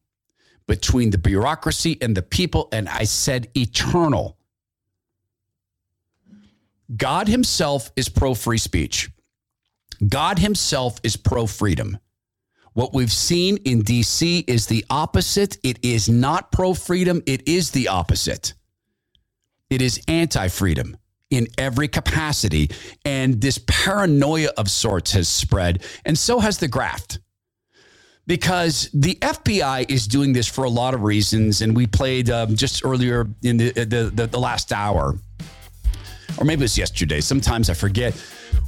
between 0.66 1.11
the 1.11 1.18
bureaucracy 1.18 1.98
and 2.00 2.16
the 2.16 2.22
people. 2.22 2.68
And 2.72 2.88
I 2.88 3.05
said 3.05 3.48
eternal. 3.57 4.38
God 6.96 7.29
Himself 7.29 7.90
is 7.96 8.09
pro 8.09 8.35
free 8.35 8.59
speech. 8.59 9.11
God 10.07 10.38
Himself 10.38 10.98
is 11.02 11.16
pro 11.16 11.46
freedom. 11.46 11.98
What 12.72 12.92
we've 12.92 13.12
seen 13.12 13.57
in 13.59 13.83
DC 13.83 14.44
is 14.46 14.66
the 14.66 14.85
opposite. 14.90 15.57
It 15.62 15.79
is 15.83 16.09
not 16.09 16.52
pro 16.52 16.74
freedom, 16.74 17.22
it 17.26 17.48
is 17.48 17.70
the 17.70 17.88
opposite. 17.88 18.55
It 19.68 19.83
is 19.83 20.00
anti 20.09 20.48
freedom 20.48 20.96
in 21.30 21.48
every 21.58 21.88
capacity. 21.88 22.70
And 23.04 23.40
this 23.40 23.58
paranoia 23.66 24.50
of 24.56 24.70
sorts 24.70 25.12
has 25.12 25.28
spread, 25.28 25.82
and 26.04 26.18
so 26.18 26.38
has 26.40 26.58
the 26.58 26.68
graft. 26.68 27.18
Because 28.28 28.90
the 28.92 29.14
FBI 29.16 29.88
is 29.88 30.08
doing 30.08 30.32
this 30.32 30.48
for 30.48 30.64
a 30.64 30.68
lot 30.68 30.94
of 30.94 31.02
reasons. 31.04 31.62
And 31.62 31.76
we 31.76 31.86
played 31.86 32.28
um, 32.28 32.56
just 32.56 32.84
earlier 32.84 33.28
in 33.44 33.56
the, 33.56 33.70
the, 33.70 34.10
the, 34.12 34.26
the 34.26 34.38
last 34.40 34.72
hour, 34.72 35.14
or 36.36 36.44
maybe 36.44 36.62
it 36.62 36.64
was 36.64 36.76
yesterday. 36.76 37.20
Sometimes 37.20 37.70
I 37.70 37.74
forget 37.74 38.20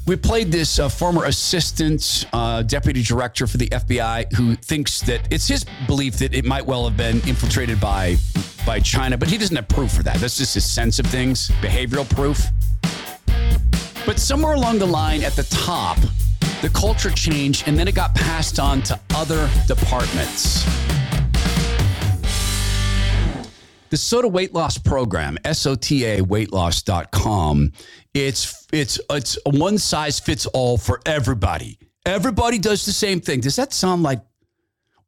we 0.09 0.17
played 0.17 0.51
this 0.51 0.79
uh, 0.79 0.89
former 0.89 1.27
assistant 1.27 2.27
uh, 2.33 2.63
deputy 2.63 3.03
director 3.03 3.47
for 3.47 3.59
the 3.59 3.69
FBI 3.69 4.33
who 4.33 4.55
thinks 4.55 5.03
that 5.03 5.31
it's 5.31 5.47
his 5.47 5.67
belief 5.87 6.15
that 6.17 6.35
it 6.35 6.47
might 6.47 6.65
well 6.65 6.89
have 6.89 6.97
been 6.97 7.17
infiltrated 7.29 7.79
by 7.79 8.17
by 8.65 8.81
China, 8.81 9.19
but 9.19 9.29
he 9.29 9.37
doesn't 9.37 9.55
have 9.55 9.69
proof 9.69 9.93
for 9.93 10.03
that. 10.03 10.17
That's 10.17 10.39
just 10.39 10.55
his 10.55 10.65
sense 10.65 10.99
of 10.99 11.07
things, 11.07 11.49
behavioral 11.61 12.09
proof. 12.09 12.43
But 14.07 14.19
somewhere 14.19 14.55
along 14.55 14.79
the 14.79 14.87
line 14.87 15.23
at 15.23 15.33
the 15.33 15.45
top, 15.45 15.99
the 16.63 16.71
culture 16.71 17.11
changed 17.11 17.65
and 17.67 17.79
then 17.79 17.87
it 17.87 17.95
got 17.95 18.15
passed 18.15 18.59
on 18.59 18.83
to 18.85 18.99
other 19.15 19.49
departments. 19.67 20.65
The 23.91 23.97
SOTA 23.97 24.29
weight 24.29 24.55
loss 24.55 24.77
program, 24.79 25.39
S-O-T-A 25.45 26.21
weightloss.com, 26.21 27.73
it's 28.15 28.67
it's 28.73 29.01
it's 29.11 29.39
a 29.47 29.51
one 29.51 29.79
size 29.79 30.21
fits 30.21 30.47
all 30.47 30.77
for 30.77 31.01
everybody. 31.07 31.79
Everybody 32.05 32.59
does 32.59 32.85
the 32.85 32.93
same 32.93 33.21
thing. 33.21 33.41
Does 33.41 33.57
that 33.57 33.73
sound 33.73 34.03
like 34.03 34.21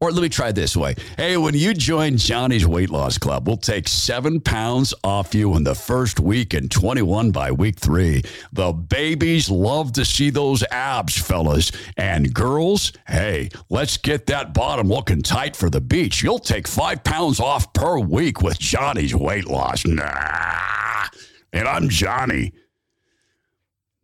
or 0.00 0.10
let 0.10 0.22
me 0.22 0.30
try 0.30 0.50
this 0.50 0.74
way. 0.74 0.94
Hey, 1.18 1.36
when 1.36 1.54
you 1.54 1.74
join 1.74 2.16
Johnny's 2.16 2.66
Weight 2.66 2.88
Loss 2.88 3.18
Club, 3.18 3.46
we'll 3.46 3.58
take 3.58 3.86
seven 3.86 4.40
pounds 4.40 4.94
off 5.04 5.34
you 5.34 5.54
in 5.56 5.64
the 5.64 5.74
first 5.74 6.18
week 6.18 6.54
and 6.54 6.70
21 6.70 7.32
by 7.32 7.52
week 7.52 7.78
three. 7.78 8.22
The 8.50 8.72
babies 8.72 9.50
love 9.50 9.92
to 9.92 10.06
see 10.06 10.30
those 10.30 10.64
abs, 10.70 11.18
fellas. 11.18 11.70
And 11.98 12.32
girls, 12.32 12.92
hey, 13.08 13.50
let's 13.68 13.98
get 13.98 14.26
that 14.28 14.54
bottom 14.54 14.88
looking 14.88 15.20
tight 15.20 15.54
for 15.54 15.68
the 15.68 15.82
beach. 15.82 16.22
You'll 16.22 16.38
take 16.38 16.66
five 16.66 17.04
pounds 17.04 17.38
off 17.38 17.70
per 17.74 17.98
week 17.98 18.40
with 18.40 18.58
Johnny's 18.58 19.14
Weight 19.14 19.46
Loss. 19.46 19.84
Nah. 19.84 21.08
And 21.52 21.68
I'm 21.68 21.90
Johnny. 21.90 22.54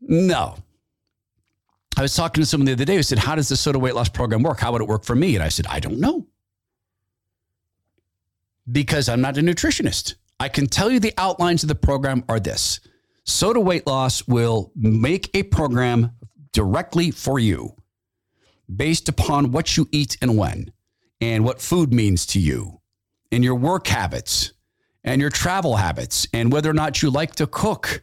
No, 0.01 0.57
I 1.97 2.03
was 2.03 2.15
talking 2.15 2.43
to 2.43 2.47
someone 2.47 2.67
the 2.67 2.73
other 2.73 2.85
day 2.85 2.97
who 2.97 3.03
said, 3.03 3.19
How 3.19 3.35
does 3.35 3.49
the 3.49 3.57
SOTA 3.57 3.79
weight 3.79 3.95
loss 3.95 4.09
program 4.09 4.43
work? 4.43 4.61
How 4.61 4.73
would 4.73 4.83
it 4.83 4.89
work 4.89 5.05
for 5.05 5.17
me? 5.17 5.35
And 5.35 5.43
I 5.43 5.49
said, 5.49 5.67
I 5.67 5.81
don't 5.81 5.99
know. 5.99 6.27
Because 8.71 9.09
I'm 9.09 9.21
not 9.21 9.39
a 9.39 9.41
nutritionist. 9.41 10.17
I 10.39 10.49
can 10.49 10.67
tell 10.67 10.91
you 10.91 11.01
the 11.01 11.15
outlines 11.17 11.63
of 11.63 11.69
the 11.69 11.75
program 11.75 12.25
are 12.29 12.39
this 12.39 12.81
SOTA 13.25 13.61
weight 13.61 13.87
loss 13.87 14.29
will 14.29 14.73
make 14.77 15.35
a 15.35 15.43
program 15.45 16.13
directly 16.53 17.11
for 17.11 17.39
you 17.39 17.75
based 18.75 19.09
upon 19.09 19.53
what 19.53 19.77
you 19.77 19.89
eat 19.93 20.17
and 20.21 20.37
when, 20.37 20.73
and 21.21 21.45
what 21.45 21.61
food 21.61 21.93
means 21.93 22.27
to 22.27 22.41
you, 22.41 22.81
and 23.31 23.45
your 23.45 23.55
work 23.55 23.87
habits, 23.87 24.53
and 25.05 25.21
your 25.21 25.31
travel 25.31 25.77
habits, 25.77 26.27
and 26.33 26.53
whether 26.53 26.69
or 26.69 26.75
not 26.75 27.01
you 27.01 27.11
like 27.11 27.35
to 27.37 27.47
cook. 27.47 28.03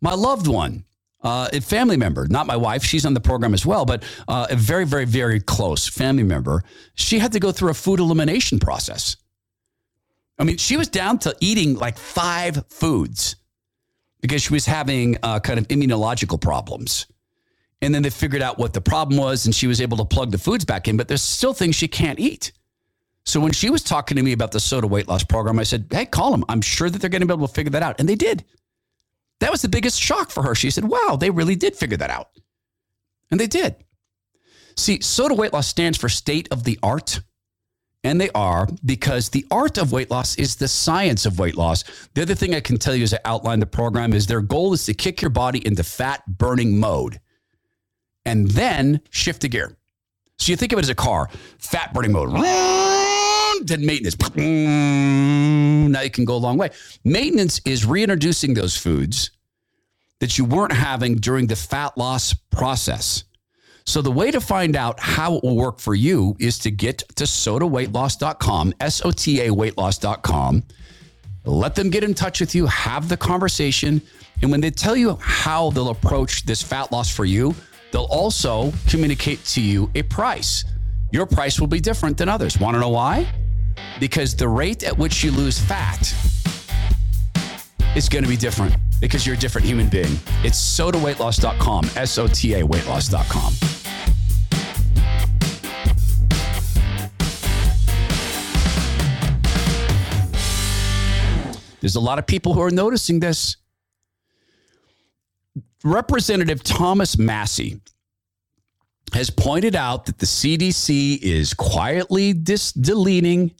My 0.00 0.12
loved 0.12 0.48
one 0.48 0.84
uh, 1.26 1.48
a 1.52 1.60
family 1.60 1.96
member, 1.96 2.28
not 2.28 2.46
my 2.46 2.54
wife, 2.56 2.84
she's 2.84 3.04
on 3.04 3.12
the 3.12 3.20
program 3.20 3.52
as 3.52 3.66
well, 3.66 3.84
but 3.84 4.04
uh, 4.28 4.46
a 4.48 4.54
very, 4.54 4.86
very, 4.86 5.04
very 5.04 5.40
close 5.40 5.88
family 5.88 6.22
member, 6.22 6.62
she 6.94 7.18
had 7.18 7.32
to 7.32 7.40
go 7.40 7.50
through 7.50 7.70
a 7.70 7.74
food 7.74 7.98
elimination 7.98 8.60
process. 8.60 9.16
I 10.38 10.44
mean, 10.44 10.56
she 10.56 10.76
was 10.76 10.86
down 10.86 11.18
to 11.20 11.34
eating 11.40 11.74
like 11.74 11.98
five 11.98 12.64
foods 12.68 13.34
because 14.20 14.40
she 14.40 14.52
was 14.52 14.66
having 14.66 15.16
uh, 15.24 15.40
kind 15.40 15.58
of 15.58 15.66
immunological 15.66 16.40
problems. 16.40 17.06
And 17.82 17.92
then 17.92 18.04
they 18.04 18.10
figured 18.10 18.40
out 18.40 18.56
what 18.56 18.72
the 18.72 18.80
problem 18.80 19.18
was, 19.18 19.46
and 19.46 19.54
she 19.54 19.66
was 19.66 19.80
able 19.80 19.96
to 19.96 20.04
plug 20.04 20.30
the 20.30 20.38
foods 20.38 20.64
back 20.64 20.86
in, 20.86 20.96
but 20.96 21.08
there's 21.08 21.22
still 21.22 21.52
things 21.52 21.74
she 21.74 21.88
can't 21.88 22.20
eat. 22.20 22.52
So 23.24 23.40
when 23.40 23.50
she 23.50 23.68
was 23.68 23.82
talking 23.82 24.16
to 24.16 24.22
me 24.22 24.30
about 24.30 24.52
the 24.52 24.60
SOTA 24.60 24.86
weight 24.86 25.08
loss 25.08 25.24
program, 25.24 25.58
I 25.58 25.64
said, 25.64 25.86
Hey, 25.90 26.06
call 26.06 26.30
them. 26.30 26.44
I'm 26.48 26.60
sure 26.60 26.88
that 26.88 27.00
they're 27.00 27.10
going 27.10 27.22
to 27.22 27.26
be 27.26 27.34
able 27.34 27.48
to 27.48 27.52
figure 27.52 27.70
that 27.70 27.82
out. 27.82 27.98
And 27.98 28.08
they 28.08 28.14
did. 28.14 28.44
That 29.40 29.50
was 29.50 29.62
the 29.62 29.68
biggest 29.68 30.00
shock 30.00 30.30
for 30.30 30.42
her. 30.42 30.54
She 30.54 30.70
said, 30.70 30.84
wow, 30.84 31.16
they 31.18 31.30
really 31.30 31.56
did 31.56 31.76
figure 31.76 31.98
that 31.98 32.10
out. 32.10 32.28
And 33.30 33.38
they 33.38 33.46
did. 33.46 33.76
See, 34.76 34.98
SOTA 35.00 35.34
weight 35.34 35.52
loss 35.52 35.66
stands 35.66 35.98
for 35.98 36.08
state 36.08 36.48
of 36.50 36.64
the 36.64 36.78
art. 36.82 37.20
And 38.04 38.20
they 38.20 38.30
are 38.30 38.68
because 38.84 39.30
the 39.30 39.44
art 39.50 39.78
of 39.78 39.90
weight 39.90 40.10
loss 40.10 40.36
is 40.36 40.56
the 40.56 40.68
science 40.68 41.26
of 41.26 41.40
weight 41.40 41.56
loss. 41.56 41.82
The 42.14 42.22
other 42.22 42.36
thing 42.36 42.54
I 42.54 42.60
can 42.60 42.78
tell 42.78 42.94
you 42.94 43.02
as 43.02 43.12
I 43.12 43.18
outline 43.24 43.58
the 43.58 43.66
program 43.66 44.12
is 44.12 44.28
their 44.28 44.42
goal 44.42 44.72
is 44.74 44.84
to 44.86 44.94
kick 44.94 45.20
your 45.20 45.30
body 45.30 45.66
into 45.66 45.82
fat 45.82 46.22
burning 46.26 46.78
mode 46.78 47.20
and 48.24 48.48
then 48.50 49.00
shift 49.10 49.42
the 49.42 49.48
gear. 49.48 49.76
So 50.38 50.52
you 50.52 50.56
think 50.56 50.72
of 50.72 50.78
it 50.78 50.82
as 50.82 50.88
a 50.88 50.94
car, 50.94 51.28
fat 51.58 51.92
burning 51.94 52.12
mode, 52.12 52.30
then 53.64 53.84
maintenance. 53.84 54.14
Now 55.88 56.02
you 56.02 56.10
can 56.10 56.24
go 56.24 56.36
a 56.36 56.38
long 56.38 56.56
way. 56.56 56.70
Maintenance 57.04 57.60
is 57.64 57.84
reintroducing 57.84 58.54
those 58.54 58.76
foods 58.76 59.30
that 60.20 60.38
you 60.38 60.44
weren't 60.44 60.72
having 60.72 61.16
during 61.16 61.46
the 61.46 61.56
fat 61.56 61.96
loss 61.96 62.34
process. 62.34 63.24
So 63.84 64.02
the 64.02 64.10
way 64.10 64.30
to 64.32 64.40
find 64.40 64.74
out 64.74 64.98
how 64.98 65.36
it 65.36 65.44
will 65.44 65.56
work 65.56 65.78
for 65.78 65.94
you 65.94 66.36
is 66.40 66.58
to 66.60 66.70
get 66.70 66.98
to 67.16 67.24
sotaweightloss.com, 67.24 68.74
S 68.80 69.04
O 69.04 69.12
T 69.12 69.40
A 69.42 69.48
weightloss.com. 69.50 70.64
Let 71.44 71.76
them 71.76 71.90
get 71.90 72.02
in 72.02 72.12
touch 72.12 72.40
with 72.40 72.56
you, 72.56 72.66
have 72.66 73.08
the 73.08 73.16
conversation, 73.16 74.02
and 74.42 74.50
when 74.50 74.60
they 74.60 74.72
tell 74.72 74.96
you 74.96 75.16
how 75.20 75.70
they'll 75.70 75.90
approach 75.90 76.44
this 76.44 76.60
fat 76.60 76.90
loss 76.90 77.08
for 77.08 77.24
you, 77.24 77.54
they'll 77.92 78.08
also 78.10 78.72
communicate 78.88 79.44
to 79.44 79.60
you 79.60 79.88
a 79.94 80.02
price. 80.02 80.64
Your 81.12 81.24
price 81.24 81.60
will 81.60 81.68
be 81.68 81.78
different 81.78 82.18
than 82.18 82.28
others. 82.28 82.58
Want 82.58 82.74
to 82.74 82.80
know 82.80 82.88
why? 82.88 83.28
Because 83.98 84.34
the 84.34 84.48
rate 84.48 84.82
at 84.82 84.96
which 84.96 85.24
you 85.24 85.30
lose 85.30 85.58
fat 85.58 86.14
is 87.96 88.08
going 88.08 88.22
to 88.22 88.28
be 88.28 88.36
different 88.36 88.74
because 89.00 89.26
you're 89.26 89.36
a 89.36 89.38
different 89.38 89.66
human 89.66 89.88
being. 89.88 90.18
It's 90.42 90.58
sotaweightloss.com, 90.58 91.90
S 91.96 92.18
O 92.18 92.26
T 92.26 92.54
A 92.54 92.62
weightloss.com. 92.62 93.54
There's 101.80 101.96
a 101.96 102.00
lot 102.00 102.18
of 102.18 102.26
people 102.26 102.52
who 102.52 102.60
are 102.62 102.70
noticing 102.70 103.20
this. 103.20 103.56
Representative 105.84 106.64
Thomas 106.64 107.16
Massie 107.16 107.80
has 109.12 109.30
pointed 109.30 109.76
out 109.76 110.06
that 110.06 110.18
the 110.18 110.26
CDC 110.26 111.22
is 111.22 111.54
quietly 111.54 112.32
dis- 112.32 112.72
deleting 112.72 113.52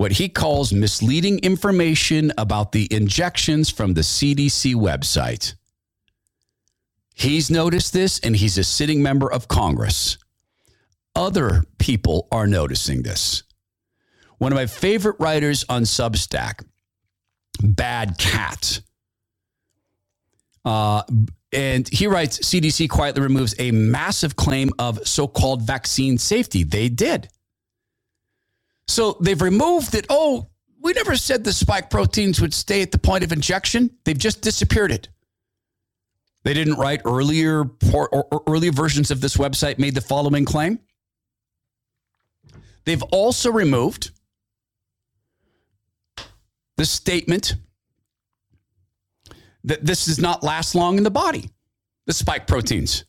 what 0.00 0.12
he 0.12 0.30
calls 0.30 0.72
misleading 0.72 1.38
information 1.40 2.32
about 2.38 2.72
the 2.72 2.88
injections 2.90 3.68
from 3.68 3.92
the 3.92 4.00
CDC 4.00 4.74
website. 4.74 5.52
He's 7.14 7.50
noticed 7.50 7.92
this 7.92 8.18
and 8.20 8.34
he's 8.34 8.56
a 8.56 8.64
sitting 8.64 9.02
member 9.02 9.30
of 9.30 9.46
Congress. 9.46 10.16
Other 11.14 11.64
people 11.78 12.28
are 12.32 12.46
noticing 12.46 13.02
this. 13.02 13.42
One 14.38 14.52
of 14.52 14.56
my 14.56 14.64
favorite 14.64 15.16
writers 15.18 15.66
on 15.68 15.82
Substack, 15.82 16.64
Bad 17.62 18.16
Cat, 18.16 18.80
uh, 20.64 21.02
and 21.52 21.86
he 21.90 22.06
writes 22.06 22.38
CDC 22.38 22.88
quietly 22.88 23.20
removes 23.20 23.54
a 23.58 23.70
massive 23.70 24.34
claim 24.34 24.70
of 24.78 25.06
so 25.06 25.28
called 25.28 25.60
vaccine 25.60 26.16
safety. 26.16 26.64
They 26.64 26.88
did. 26.88 27.28
So 28.90 29.16
they've 29.20 29.40
removed 29.40 29.94
it. 29.94 30.04
Oh, 30.08 30.48
we 30.82 30.92
never 30.92 31.14
said 31.14 31.44
the 31.44 31.52
spike 31.52 31.90
proteins 31.90 32.40
would 32.40 32.52
stay 32.52 32.82
at 32.82 32.90
the 32.90 32.98
point 32.98 33.22
of 33.22 33.30
injection. 33.30 33.90
They've 34.04 34.18
just 34.18 34.40
disappeared 34.40 34.90
it. 34.90 35.08
They 36.42 36.54
didn't 36.54 36.74
write 36.74 37.02
earlier 37.04 37.70
or, 37.92 38.42
earlier 38.48 38.72
versions 38.72 39.12
of 39.12 39.20
this 39.20 39.36
website 39.36 39.78
made 39.78 39.94
the 39.94 40.00
following 40.00 40.44
claim. 40.44 40.80
They've 42.84 43.02
also 43.04 43.52
removed 43.52 44.10
the 46.76 46.84
statement 46.84 47.54
that 49.62 49.84
this 49.84 50.06
does 50.06 50.18
not 50.18 50.42
last 50.42 50.74
long 50.74 50.98
in 50.98 51.04
the 51.04 51.10
body, 51.12 51.50
the 52.06 52.12
spike 52.12 52.48
proteins. 52.48 53.04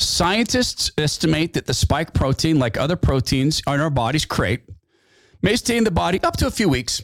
Scientists 0.00 0.90
estimate 0.96 1.52
that 1.52 1.66
the 1.66 1.74
spike 1.74 2.14
protein, 2.14 2.58
like 2.58 2.78
other 2.78 2.96
proteins 2.96 3.62
in 3.66 3.80
our 3.80 3.90
bodies 3.90 4.24
create, 4.24 4.62
may 5.42 5.54
stay 5.56 5.76
in 5.76 5.84
the 5.84 5.90
body 5.90 6.18
up 6.22 6.38
to 6.38 6.46
a 6.46 6.50
few 6.50 6.70
weeks. 6.70 7.02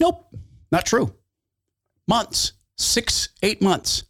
Nope, 0.00 0.34
not 0.72 0.86
true. 0.86 1.14
Months, 2.08 2.52
six, 2.76 3.28
eight 3.42 3.60
months. 3.60 4.04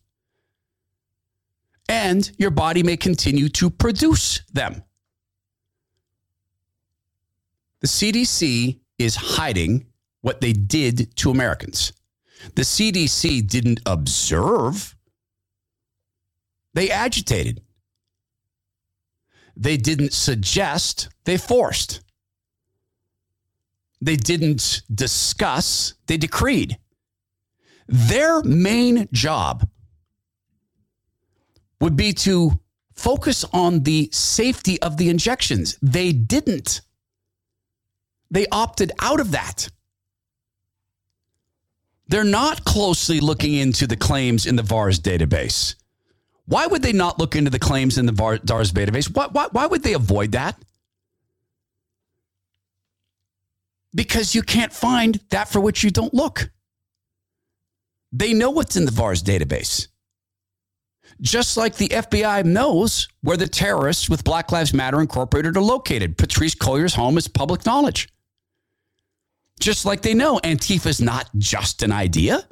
And 1.89 2.31
your 2.39 2.51
body 2.51 2.85
may 2.85 2.97
continue 2.97 3.49
to 3.51 3.69
produce 3.69 4.43
them. 4.53 4.85
The 7.81 7.89
CDC 7.89 8.81
is 8.99 9.17
hiding 9.17 9.87
what 10.21 10.41
they 10.41 10.53
did 10.53 11.15
to 11.17 11.31
Americans. 11.31 11.93
The 12.55 12.63
CDC 12.63 13.47
didn't 13.49 13.81
observe, 13.87 14.96
they 16.77 16.91
agitated. 16.91 17.63
They 19.57 19.79
didn't 19.79 20.13
suggest, 20.13 21.09
they 21.25 21.39
forced. 21.39 22.03
They 24.03 24.17
didn't 24.17 24.83
discuss, 24.95 25.95
they 26.07 26.19
decreed. 26.19 26.77
Their 27.89 28.43
main 28.43 29.09
job 29.11 29.67
would 31.81 31.97
be 31.97 32.13
to 32.13 32.61
focus 32.93 33.43
on 33.55 33.85
the 33.85 34.11
safety 34.13 34.81
of 34.83 34.99
the 34.99 35.09
injections. 35.09 35.79
They 35.81 36.13
didn't. 36.13 36.83
They 38.31 38.47
opted 38.53 38.93
out 39.01 39.21
of 39.21 39.31
that. 39.31 39.71
They're 42.09 42.23
not 42.23 42.67
closely 42.67 43.19
looking 43.19 43.55
into 43.55 43.87
the 43.87 43.97
claims 43.97 44.45
in 44.45 44.57
the 44.57 44.63
VAERS 44.63 45.01
database. 45.01 45.75
Why 46.47 46.67
would 46.67 46.83
they 46.83 46.93
not 46.93 47.19
look 47.19 47.35
into 47.35 47.51
the 47.51 47.59
claims 47.59 47.99
in 47.99 48.07
the 48.07 48.13
VAERS 48.13 48.73
database? 48.73 49.13
Why, 49.13 49.27
why, 49.31 49.49
why 49.51 49.67
would 49.67 49.83
they 49.83 49.95
avoid 49.95 50.33
that? 50.33 50.57
Because 53.95 54.35
you 54.35 54.43
can't 54.43 54.73
find 54.73 55.21
that 55.31 55.49
for 55.49 55.61
which 55.61 55.83
you 55.83 55.91
don't 55.91 56.15
look. 56.15 56.51
They 58.13 58.33
know 58.33 58.51
what's 58.51 58.77
in 58.77 58.85
the 58.85 58.93
VAERS 58.93 59.23
database. 59.23 59.89
Just 61.21 61.57
like 61.57 61.77
the 61.77 61.89
FBI 61.89 62.45
knows 62.45 63.09
where 63.23 63.37
the 63.37 63.49
terrorists 63.49 64.09
with 64.09 64.23
Black 64.23 64.53
Lives 64.53 64.75
Matter 64.75 65.01
Incorporated 65.01 65.57
are 65.57 65.63
located. 65.63 66.19
Patrisse 66.19 66.57
Cullors' 66.57 66.95
home 66.95 67.17
is 67.17 67.27
public 67.27 67.65
knowledge. 67.65 68.09
Just 69.59 69.87
like 69.87 70.03
they 70.03 70.15
know 70.15 70.39
Antifa 70.45 70.87
is 70.87 71.01
not 71.01 71.31
just 71.39 71.83
an 71.83 71.91
idea. 71.91 72.47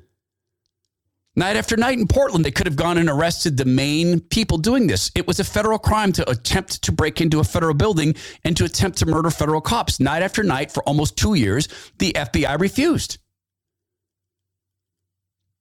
Night 1.36 1.56
after 1.56 1.76
night 1.76 1.98
in 1.98 2.06
Portland, 2.06 2.44
they 2.44 2.52
could 2.52 2.66
have 2.66 2.76
gone 2.76 2.96
and 2.96 3.08
arrested 3.08 3.56
the 3.56 3.64
main 3.64 4.20
people 4.20 4.56
doing 4.56 4.86
this. 4.86 5.10
It 5.16 5.26
was 5.26 5.40
a 5.40 5.44
federal 5.44 5.80
crime 5.80 6.12
to 6.12 6.30
attempt 6.30 6.82
to 6.82 6.92
break 6.92 7.20
into 7.20 7.40
a 7.40 7.44
federal 7.44 7.74
building 7.74 8.14
and 8.44 8.56
to 8.56 8.64
attempt 8.64 8.98
to 8.98 9.06
murder 9.06 9.30
federal 9.30 9.60
cops. 9.60 9.98
Night 9.98 10.22
after 10.22 10.44
night 10.44 10.70
for 10.70 10.84
almost 10.84 11.16
two 11.16 11.34
years, 11.34 11.68
the 11.98 12.12
FBI 12.12 12.60
refused. 12.60 13.18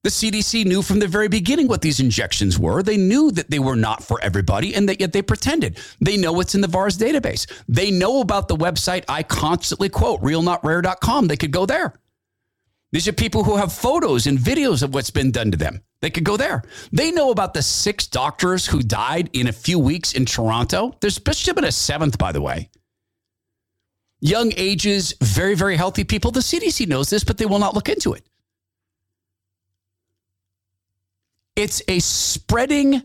The 0.04 0.10
CDC 0.10 0.66
knew 0.66 0.82
from 0.82 1.00
the 1.00 1.08
very 1.08 1.30
beginning 1.30 1.70
what 1.70 1.82
these 1.82 2.02
injections 2.02 2.60
were. 2.60 2.84
They 2.84 2.98
knew 2.98 3.32
that 3.32 3.50
they 3.50 3.60
were 3.60 3.78
not 3.78 4.04
for 4.04 4.20
everybody, 4.22 4.76
and 4.76 4.88
that 4.90 5.00
yet 5.00 5.14
they 5.14 5.22
pretended. 5.22 5.80
They 6.02 6.18
know 6.18 6.34
what's 6.34 6.54
in 6.54 6.62
the 6.62 6.68
VAERS 6.68 7.00
database. 7.00 7.50
They 7.70 7.90
know 7.90 8.20
about 8.20 8.50
the 8.50 8.58
website 8.58 9.06
I 9.08 9.24
constantly 9.24 9.88
quote, 9.88 10.22
realnotrare.com. 10.22 11.28
They 11.28 11.38
could 11.38 11.52
go 11.52 11.66
there. 11.66 11.94
These 12.94 13.08
are 13.08 13.14
people 13.14 13.44
who 13.44 13.58
have 13.58 13.74
photos 13.74 14.28
and 14.28 14.38
videos 14.38 14.84
of 14.84 14.94
what's 14.94 15.10
been 15.10 15.32
done 15.32 15.50
to 15.50 15.58
them. 15.58 15.82
They 16.02 16.12
could 16.12 16.24
go 16.24 16.38
there. 16.38 16.62
They 16.92 17.12
know 17.12 17.32
about 17.32 17.56
the 17.56 17.64
six 17.64 18.06
doctors 18.06 18.68
who 18.68 18.84
died 18.84 19.32
in 19.34 19.48
a 19.48 19.52
few 19.52 19.80
weeks 19.80 20.14
in 20.14 20.28
Toronto. 20.28 20.96
There's 21.02 21.18
just 21.18 21.56
been 21.56 21.64
a 21.64 21.72
seventh, 21.72 22.20
by 22.20 22.32
the 22.32 22.42
way. 22.42 22.70
Young 24.20 24.54
ages, 24.56 25.16
very, 25.22 25.56
very 25.56 25.76
healthy 25.76 26.04
people. 26.04 26.30
The 26.30 26.42
CDC 26.42 26.88
knows 26.88 27.10
this, 27.10 27.24
but 27.24 27.40
they 27.40 27.48
will 27.48 27.58
not 27.58 27.74
look 27.74 27.90
into 27.90 28.14
it. 28.14 28.24
It's 31.56 31.82
a 31.88 31.98
spreading 31.98 33.02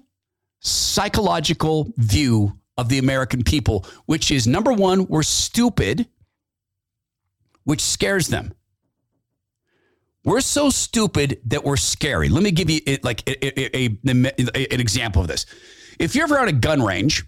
psychological 0.61 1.95
view 1.97 2.59
of 2.77 2.91
the 2.91 2.99
American 2.99 3.43
people, 3.43 3.87
which 4.05 4.31
is 4.31 4.47
number 4.47 4.73
one, 4.73 5.07
we're 5.07 5.23
stupid, 5.23 6.07
which 7.65 7.81
scares 7.81 8.29
them. 8.29 8.53
We're 10.29 10.43
so 10.43 10.69
stupid 10.69 11.41
that 11.47 11.65
we're 11.65 11.79
scary. 11.79 12.29
Let 12.29 12.43
me 12.43 12.51
give 12.51 12.69
you 12.69 12.83
like 13.03 13.27
a, 13.27 13.47
a, 13.47 13.87
a, 13.87 14.75
an 14.75 14.79
example 14.79 15.23
of 15.23 15.29
this. 15.29 15.47
If 15.99 16.15
you're 16.15 16.25
ever 16.25 16.39
at 16.39 16.49
a 16.49 16.53
gun 16.53 16.83
range 16.83 17.25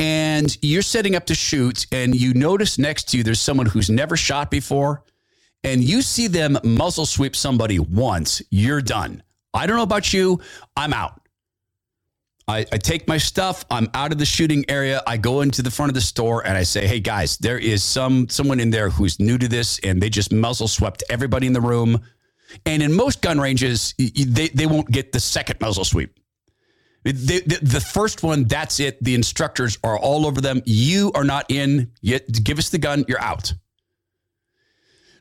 and 0.00 0.58
you're 0.62 0.82
setting 0.82 1.14
up 1.14 1.26
to 1.26 1.36
shoot 1.36 1.86
and 1.92 2.12
you 2.12 2.34
notice 2.34 2.76
next 2.76 3.04
to 3.10 3.18
you 3.18 3.22
there's 3.22 3.40
someone 3.40 3.66
who's 3.66 3.88
never 3.88 4.16
shot 4.16 4.50
before 4.50 5.04
and 5.62 5.80
you 5.80 6.02
see 6.02 6.26
them 6.26 6.58
muzzle 6.64 7.06
sweep 7.06 7.36
somebody 7.36 7.78
once, 7.78 8.42
you're 8.50 8.82
done. 8.82 9.22
I 9.54 9.68
don't 9.68 9.76
know 9.76 9.84
about 9.84 10.12
you. 10.12 10.40
I'm 10.76 10.92
out. 10.92 11.20
I, 12.48 12.64
I, 12.72 12.78
take 12.78 13.06
my 13.06 13.18
stuff. 13.18 13.66
I'm 13.70 13.90
out 13.92 14.10
of 14.10 14.16
the 14.16 14.24
shooting 14.24 14.64
area. 14.70 15.02
I 15.06 15.18
go 15.18 15.42
into 15.42 15.60
the 15.60 15.70
front 15.70 15.90
of 15.90 15.94
the 15.94 16.00
store 16.00 16.46
and 16.46 16.56
I 16.56 16.62
say, 16.62 16.86
"Hey 16.86 16.98
guys, 16.98 17.36
there 17.36 17.58
is 17.58 17.82
some 17.82 18.26
someone 18.30 18.58
in 18.58 18.70
there 18.70 18.88
who's 18.88 19.20
new 19.20 19.36
to 19.36 19.46
this, 19.46 19.78
and 19.80 20.00
they 20.00 20.08
just 20.08 20.32
muzzle 20.32 20.66
swept 20.66 21.04
everybody 21.10 21.46
in 21.46 21.52
the 21.52 21.60
room." 21.60 22.00
And 22.64 22.82
in 22.82 22.94
most 22.94 23.20
gun 23.20 23.38
ranges, 23.38 23.94
they 23.98 24.48
they 24.48 24.64
won't 24.64 24.90
get 24.90 25.12
the 25.12 25.20
second 25.20 25.60
muzzle 25.60 25.84
sweep. 25.84 26.18
The, 27.04 27.12
the, 27.12 27.58
the, 27.62 27.80
first 27.80 28.22
one, 28.22 28.44
that's 28.44 28.80
it. 28.80 29.02
The 29.02 29.14
instructors 29.14 29.78
are 29.84 29.96
all 29.96 30.26
over 30.26 30.40
them. 30.40 30.60
You 30.66 31.12
are 31.14 31.24
not 31.24 31.46
in. 31.48 31.92
Yet, 32.02 32.26
give 32.44 32.58
us 32.58 32.68
the 32.70 32.76
gun. 32.76 33.04
You're 33.08 33.20
out. 33.20 33.54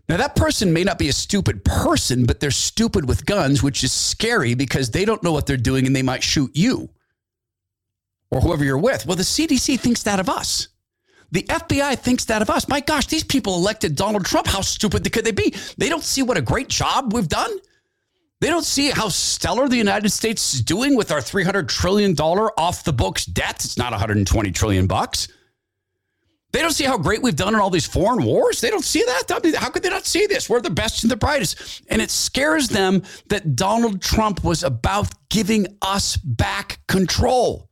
Now, 0.10 0.18
that 0.18 0.36
person 0.36 0.74
may 0.74 0.84
not 0.84 0.98
be 0.98 1.08
a 1.08 1.14
stupid 1.14 1.64
person, 1.64 2.26
but 2.26 2.40
they're 2.40 2.52
stupid 2.52 3.08
with 3.08 3.26
guns, 3.26 3.62
which 3.62 3.84
is 3.86 3.94
scary 3.94 4.54
because 4.54 4.90
they 4.90 5.06
don't 5.06 5.24
know 5.24 5.32
what 5.32 5.46
they're 5.46 5.56
doing 5.56 5.86
and 5.86 5.96
they 5.96 6.02
might 6.02 6.24
shoot 6.24 6.52
you 6.54 6.90
or 8.32 8.42
whoever 8.42 8.64
you're 8.64 8.78
with. 8.78 9.06
Well, 9.06 9.16
the 9.16 9.24
CDC 9.24 9.80
thinks 9.80 10.04
that 10.04 10.20
of 10.20 10.30
us. 10.30 10.70
The 11.32 11.44
FBI 11.44 11.98
thinks 12.00 12.26
that 12.26 12.42
of 12.42 12.50
us. 12.50 12.68
My 12.68 12.80
gosh, 12.80 13.08
these 13.08 13.24
people 13.24 13.56
elected 13.56 13.96
Donald 13.96 14.26
Trump. 14.26 14.48
How 14.48 14.62
stupid 14.62 15.12
could 15.12 15.26
they 15.26 15.32
be? 15.32 15.54
They 15.78 15.90
don't 15.90 16.04
see 16.04 16.24
what 16.24 16.38
a 16.38 16.42
great 16.42 16.70
job 16.70 17.14
we've 17.14 17.28
done. 17.28 17.52
They 18.40 18.50
don't 18.50 18.64
see 18.64 18.92
how 18.92 19.10
stellar 19.10 19.68
the 19.68 19.78
United 19.78 20.10
States 20.10 20.54
is 20.54 20.62
doing 20.62 20.96
with 20.96 21.12
our 21.12 21.20
$300 21.20 21.68
trillion 21.68 22.16
off 22.16 22.84
the 22.84 22.94
books 22.94 23.26
debt. 23.26 23.66
It's 23.66 23.78
not 23.78 23.92
120 23.92 24.52
trillion 24.52 24.88
bucks. 24.88 25.28
They 26.54 26.62
don't 26.62 26.72
see 26.72 26.86
how 26.86 26.98
great 26.98 27.22
we've 27.22 27.36
done 27.36 27.56
in 27.56 27.60
all 27.60 27.70
these 27.70 27.86
foreign 27.86 28.24
wars. 28.24 28.62
They 28.62 28.70
don't 28.70 28.86
see 28.86 29.04
that. 29.04 29.56
How 29.58 29.70
could 29.70 29.84
they 29.84 29.90
not 29.90 30.06
see 30.06 30.28
this? 30.28 30.50
We're 30.50 30.62
the 30.62 30.70
best 30.70 31.04
and 31.04 31.12
the 31.12 31.18
brightest. 31.18 31.82
And 31.90 32.02
it 32.02 32.10
scares 32.10 32.70
them 32.70 33.04
that 33.28 33.56
Donald 33.56 34.02
Trump 34.02 34.44
was 34.46 34.64
about 34.64 35.10
giving 35.30 35.68
us 35.82 36.16
back 36.16 36.80
control 36.88 37.70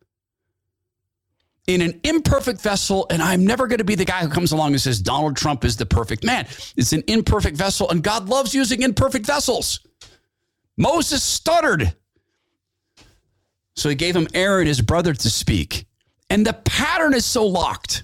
in 1.68 1.82
an 1.82 2.00
imperfect 2.04 2.62
vessel. 2.62 3.08
And 3.10 3.22
I'm 3.22 3.46
never 3.46 3.68
going 3.68 3.80
to 3.80 3.84
be 3.84 3.96
the 3.96 4.06
guy 4.06 4.22
who 4.22 4.30
comes 4.30 4.52
along 4.52 4.74
and 4.74 4.82
says 4.82 5.02
Donald 5.02 5.36
Trump 5.36 5.66
is 5.66 5.78
the 5.78 5.86
perfect 5.86 6.24
man. 6.24 6.46
It's 6.76 6.94
an 6.94 7.04
imperfect 7.08 7.58
vessel, 7.58 7.90
and 7.90 8.04
God 8.04 8.30
loves 8.30 8.54
using 8.54 8.82
imperfect 8.82 9.26
vessels. 9.26 9.80
Moses 10.78 11.24
stuttered. 11.24 11.94
So 13.76 13.90
he 13.90 13.96
gave 13.96 14.16
him 14.16 14.28
Aaron, 14.34 14.68
his 14.68 14.82
brother, 14.82 15.14
to 15.14 15.30
speak. 15.30 15.86
And 16.30 16.46
the 16.46 16.54
pattern 16.54 17.14
is 17.14 17.26
so 17.26 17.46
locked. 17.46 18.04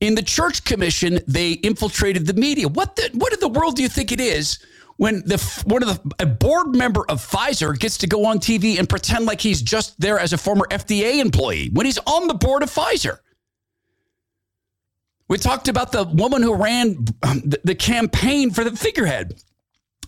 In 0.00 0.14
the 0.14 0.22
church 0.22 0.64
commission, 0.64 1.18
they 1.26 1.52
infiltrated 1.52 2.26
the 2.26 2.34
media. 2.34 2.68
What 2.68 2.96
the, 2.96 3.10
what 3.14 3.32
in 3.32 3.40
the 3.40 3.48
world 3.48 3.76
do 3.76 3.82
you 3.82 3.88
think 3.88 4.12
it 4.12 4.20
is 4.20 4.58
when 4.98 5.22
the 5.24 5.38
one 5.64 5.82
of 5.82 5.88
the 5.88 6.14
a 6.18 6.26
board 6.26 6.74
member 6.76 7.04
of 7.08 7.24
Pfizer 7.24 7.78
gets 7.78 7.98
to 7.98 8.06
go 8.06 8.26
on 8.26 8.38
TV 8.38 8.78
and 8.78 8.88
pretend 8.88 9.24
like 9.26 9.40
he's 9.40 9.62
just 9.62 9.98
there 9.98 10.18
as 10.18 10.32
a 10.32 10.38
former 10.38 10.66
FDA 10.70 11.20
employee 11.20 11.70
when 11.72 11.86
he's 11.86 11.98
on 11.98 12.28
the 12.28 12.34
board 12.34 12.62
of 12.62 12.70
Pfizer? 12.70 13.18
We 15.28 15.38
talked 15.38 15.68
about 15.68 15.92
the 15.92 16.04
woman 16.04 16.42
who 16.42 16.54
ran 16.54 17.06
um, 17.22 17.40
the, 17.44 17.60
the 17.62 17.74
campaign 17.74 18.50
for 18.50 18.64
the 18.64 18.74
figurehead. 18.76 19.40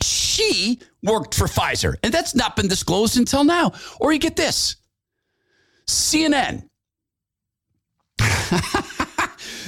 She 0.02 0.80
worked 1.02 1.34
for 1.34 1.46
Pfizer, 1.46 1.94
and 2.02 2.12
that's 2.12 2.34
not 2.34 2.56
been 2.56 2.68
disclosed 2.68 3.16
until 3.16 3.44
now. 3.44 3.72
Or 4.00 4.12
you 4.12 4.18
get 4.18 4.34
this 4.34 4.76
CNN. 5.86 6.64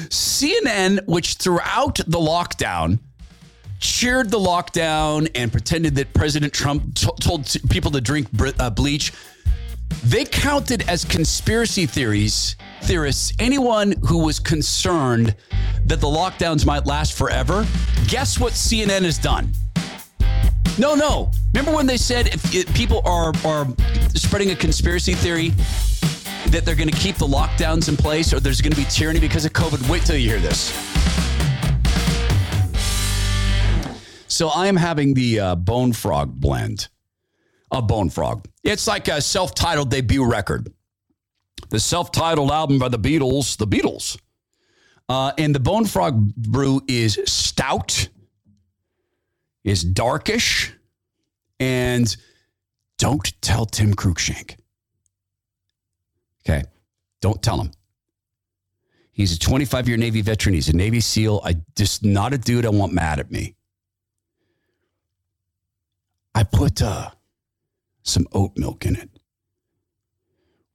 CNN, 0.09 1.01
which 1.07 1.35
throughout 1.35 1.97
the 1.97 2.19
lockdown 2.19 2.99
cheered 3.83 4.31
the 4.31 4.39
lockdown 4.39 5.29
and 5.35 5.51
pretended 5.51 5.97
that 5.97 6.15
President 6.15 6.53
Trump 6.53 6.95
t- 6.95 7.09
told 7.21 7.53
people 7.69 7.91
to 7.91 8.01
drink 8.01 8.29
uh, 8.59 8.71
bleach, 8.71 9.13
they 10.05 10.25
counted 10.25 10.89
as 10.89 11.05
conspiracy 11.05 11.85
theories 11.85 12.57
theorists 12.83 13.33
anyone 13.39 13.93
who 14.07 14.19
was 14.19 14.39
concerned 14.39 15.35
that 15.85 16.01
the 16.01 16.07
lockdowns 16.07 16.65
might 16.65 16.87
last 16.87 17.13
forever. 17.13 17.67
Guess 18.07 18.39
what 18.39 18.53
CNN 18.53 19.03
has 19.03 19.19
done? 19.19 19.53
No, 20.79 20.95
no. 20.95 21.31
Remember 21.53 21.77
when 21.77 21.87
they 21.87 21.97
said 21.97 22.29
if, 22.29 22.55
if 22.55 22.73
people 22.75 23.03
are 23.05 23.33
are 23.45 23.67
spreading 24.15 24.53
a 24.53 24.57
conspiracy 24.57 25.13
theory 25.13 25.51
that 26.49 26.63
they're 26.65 26.77
going 26.77 26.91
to 26.91 26.97
keep 26.97 27.17
the 27.17 27.27
lockdowns 27.27 27.89
in 27.89 27.97
place 27.97 28.33
or 28.33 28.41
there's 28.41 28.61
going 28.61 28.73
to 28.73 28.81
be 28.81 28.87
tyranny 28.89 29.21
because 29.21 29.45
of 29.45 29.53
COVID. 29.53 29.89
Wait 29.89 30.03
till 30.03 30.17
you 30.17 30.29
hear 30.29 30.41
this. 30.41 30.71
So 34.33 34.49
I 34.49 34.69
am 34.69 34.77
having 34.77 35.13
the 35.13 35.41
uh, 35.41 35.55
Bone 35.57 35.93
Frog 35.93 36.35
blend 36.35 36.89
of 37.71 37.87
Bone 37.87 38.09
Frog. 38.09 38.49
It's 38.65 38.87
like 38.87 39.09
a 39.09 39.21
self 39.21 39.55
titled 39.55 39.91
debut 39.91 40.25
record. 40.25 40.73
The 41.69 41.79
self 41.79 42.11
titled 42.13 42.51
album 42.51 42.79
by 42.79 42.89
the 42.89 42.99
Beatles, 42.99 43.59
The 43.59 43.67
Beatles. 43.67 44.19
Uh, 45.07 45.33
and 45.37 45.55
the 45.55 45.61
Bone 45.61 45.85
Frog 45.85 46.35
brew 46.35 46.81
is 46.89 47.21
stout, 47.27 48.09
is 49.65 49.85
darkish, 49.85 50.73
and 51.61 52.17
don't 52.97 53.39
tell 53.43 53.67
Tim 53.67 53.93
Cruikshank. 53.93 54.57
Okay. 56.41 56.65
Don't 57.21 57.43
tell 57.43 57.61
him. 57.61 57.71
He's 59.13 59.35
a 59.35 59.39
25 59.39 59.89
year 59.89 59.99
Navy 59.99 60.23
veteran. 60.23 60.55
He's 60.55 60.71
a 60.71 60.77
Navy 60.77 61.01
SEAL. 61.01 61.43
I 61.45 61.57
just 61.77 62.03
not 62.03 62.33
a 62.33 62.39
dude 62.39 62.65
I 62.65 62.71
want 62.71 62.95
mad 62.95 63.21
at 63.21 63.31
me. 63.31 63.57
I 66.35 66.45
put 66.45 66.83
uh, 66.83 67.11
some 68.03 68.27
oat 68.33 68.53
milk 68.57 68.87
in 68.87 68.97
it. 68.97 69.11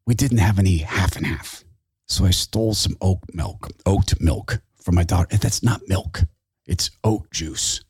We 0.06 0.14
didn't 0.14 0.38
have 0.38 0.60
any 0.60 0.78
half 0.78 1.16
and 1.16 1.26
half. 1.26 1.64
So 2.08 2.26
I 2.26 2.32
stole 2.32 2.74
some 2.74 2.96
oat 3.02 3.20
milk, 3.34 3.70
oat 3.86 4.14
milk 4.22 4.62
from 4.76 4.96
my 4.96 5.04
daughter. 5.04 5.36
That's 5.38 5.64
not 5.64 5.82
milk, 5.88 6.22
it's 6.66 6.90
oat 7.04 7.30
juice. 7.32 7.84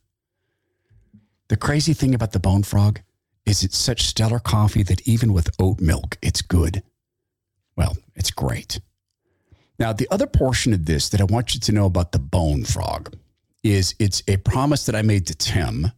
The 1.49 1.57
crazy 1.57 1.93
thing 1.93 2.15
about 2.15 2.31
the 2.31 2.39
bone 2.39 2.63
frog 2.63 3.01
is 3.45 3.63
it's 3.63 3.77
such 3.77 4.01
stellar 4.03 4.39
coffee 4.39 4.83
that 4.83 5.07
even 5.07 5.31
with 5.31 5.49
oat 5.59 5.79
milk, 5.79 6.17
it's 6.21 6.41
good. 6.41 6.83
Well, 7.77 7.97
it's 8.15 8.31
great. 8.31 8.81
Now, 9.79 9.93
the 9.93 10.07
other 10.09 10.27
portion 10.27 10.73
of 10.73 10.85
this 10.85 11.09
that 11.09 11.21
I 11.21 11.25
want 11.25 11.53
you 11.53 11.59
to 11.61 11.71
know 11.71 11.85
about 11.85 12.11
the 12.11 12.19
bone 12.19 12.63
frog 12.65 13.15
is 13.63 13.93
it's 13.99 14.23
a 14.27 14.37
promise 14.37 14.85
that 14.87 14.95
I 14.95 15.03
made 15.03 15.27
to 15.27 15.35
Tim 15.35 15.91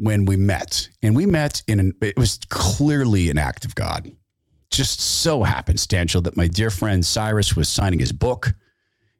when 0.00 0.24
we 0.24 0.36
met. 0.36 0.88
And 1.02 1.14
we 1.14 1.26
met 1.26 1.62
in 1.68 1.78
an, 1.78 1.94
it 2.00 2.16
was 2.16 2.38
clearly 2.48 3.30
an 3.30 3.38
act 3.38 3.64
of 3.64 3.74
God. 3.74 4.10
Just 4.70 5.00
so 5.00 5.44
happenstantial 5.44 6.22
that 6.24 6.36
my 6.36 6.46
dear 6.46 6.70
friend 6.70 7.04
Cyrus 7.04 7.56
was 7.56 7.68
signing 7.68 7.98
his 7.98 8.12
book 8.12 8.54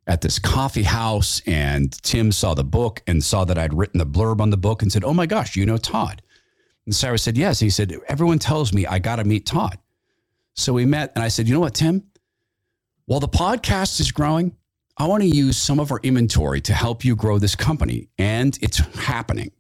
at 0.06 0.20
this 0.20 0.38
coffee 0.38 0.84
house. 0.84 1.42
And 1.46 1.92
Tim 2.02 2.32
saw 2.32 2.54
the 2.54 2.64
book 2.64 3.02
and 3.06 3.22
saw 3.22 3.44
that 3.44 3.58
I'd 3.58 3.74
written 3.74 3.98
the 3.98 4.06
blurb 4.06 4.40
on 4.40 4.50
the 4.50 4.56
book 4.56 4.82
and 4.82 4.90
said, 4.90 5.04
Oh 5.04 5.12
my 5.12 5.26
gosh, 5.26 5.56
you 5.56 5.66
know 5.66 5.76
Todd. 5.76 6.22
And 6.86 6.94
Cyrus 6.94 7.22
said, 7.22 7.36
Yes. 7.36 7.60
He 7.60 7.68
said, 7.68 7.94
Everyone 8.08 8.38
tells 8.38 8.72
me 8.72 8.86
I 8.86 8.98
got 8.98 9.16
to 9.16 9.24
meet 9.24 9.44
Todd. 9.44 9.78
So 10.54 10.72
we 10.72 10.84
met 10.84 11.12
and 11.14 11.24
I 11.24 11.28
said, 11.28 11.48
you 11.48 11.54
know 11.54 11.60
what, 11.60 11.74
Tim? 11.74 12.04
While 13.06 13.20
the 13.20 13.28
podcast 13.28 14.00
is 14.00 14.12
growing, 14.12 14.56
I 14.96 15.06
want 15.06 15.22
to 15.22 15.28
use 15.28 15.56
some 15.56 15.80
of 15.80 15.90
our 15.90 16.00
inventory 16.02 16.60
to 16.62 16.74
help 16.74 17.04
you 17.04 17.16
grow 17.16 17.38
this 17.38 17.56
company. 17.56 18.08
And 18.18 18.58
it's 18.60 18.78
happening. 18.96 19.52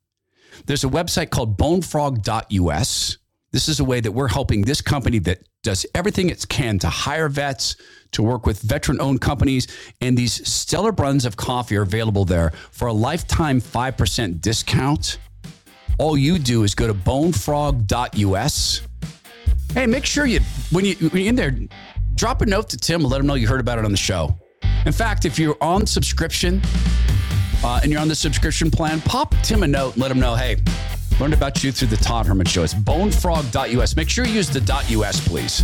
There's 0.66 0.84
a 0.84 0.88
website 0.88 1.30
called 1.30 1.56
bonefrog.us. 1.56 3.16
This 3.52 3.68
is 3.68 3.80
a 3.80 3.84
way 3.84 4.00
that 4.00 4.12
we're 4.12 4.28
helping 4.28 4.62
this 4.62 4.80
company 4.80 5.18
that 5.20 5.40
does 5.62 5.84
everything 5.94 6.30
it 6.30 6.48
can 6.48 6.78
to 6.78 6.88
hire 6.88 7.28
vets, 7.28 7.76
to 8.12 8.22
work 8.22 8.46
with 8.46 8.62
veteran 8.62 9.00
owned 9.00 9.20
companies. 9.20 9.66
And 10.00 10.16
these 10.16 10.46
stellar 10.48 10.92
brands 10.92 11.24
of 11.24 11.36
coffee 11.36 11.76
are 11.76 11.82
available 11.82 12.24
there 12.24 12.50
for 12.70 12.88
a 12.88 12.92
lifetime 12.92 13.60
5% 13.60 14.40
discount. 14.40 15.18
All 15.98 16.16
you 16.16 16.38
do 16.38 16.62
is 16.62 16.74
go 16.74 16.86
to 16.86 16.94
bonefrog.us 16.94 18.82
Hey, 19.74 19.86
make 19.86 20.04
sure 20.04 20.26
you 20.26 20.40
when 20.72 20.84
you 20.84 20.96
when 20.96 21.22
you're 21.22 21.28
in 21.28 21.36
there, 21.36 21.56
drop 22.16 22.42
a 22.42 22.46
note 22.46 22.68
to 22.70 22.76
Tim 22.76 23.02
and 23.02 23.10
let 23.10 23.20
him 23.20 23.26
know 23.28 23.34
you 23.34 23.46
heard 23.46 23.60
about 23.60 23.78
it 23.78 23.84
on 23.84 23.92
the 23.92 23.96
show. 23.96 24.36
In 24.84 24.92
fact, 24.92 25.24
if 25.24 25.38
you're 25.38 25.56
on 25.60 25.86
subscription 25.86 26.60
uh, 27.64 27.80
and 27.82 27.92
you're 27.92 28.00
on 28.00 28.08
the 28.08 28.14
subscription 28.14 28.70
plan, 28.70 29.00
pop 29.02 29.34
Tim 29.42 29.62
a 29.62 29.66
note 29.66 29.94
and 29.94 30.02
let 30.02 30.10
him 30.10 30.20
know, 30.20 30.34
hey, 30.34 30.56
learned 31.18 31.34
about 31.34 31.62
you 31.62 31.72
through 31.72 31.88
the 31.88 31.96
Todd 31.96 32.26
Herman 32.26 32.46
show. 32.46 32.62
It's 32.62 32.74
bonefrog.us. 32.74 33.96
Make 33.96 34.08
sure 34.08 34.24
you 34.24 34.34
use 34.34 34.48
the 34.48 34.60
.us, 34.72 35.26
please. 35.26 35.62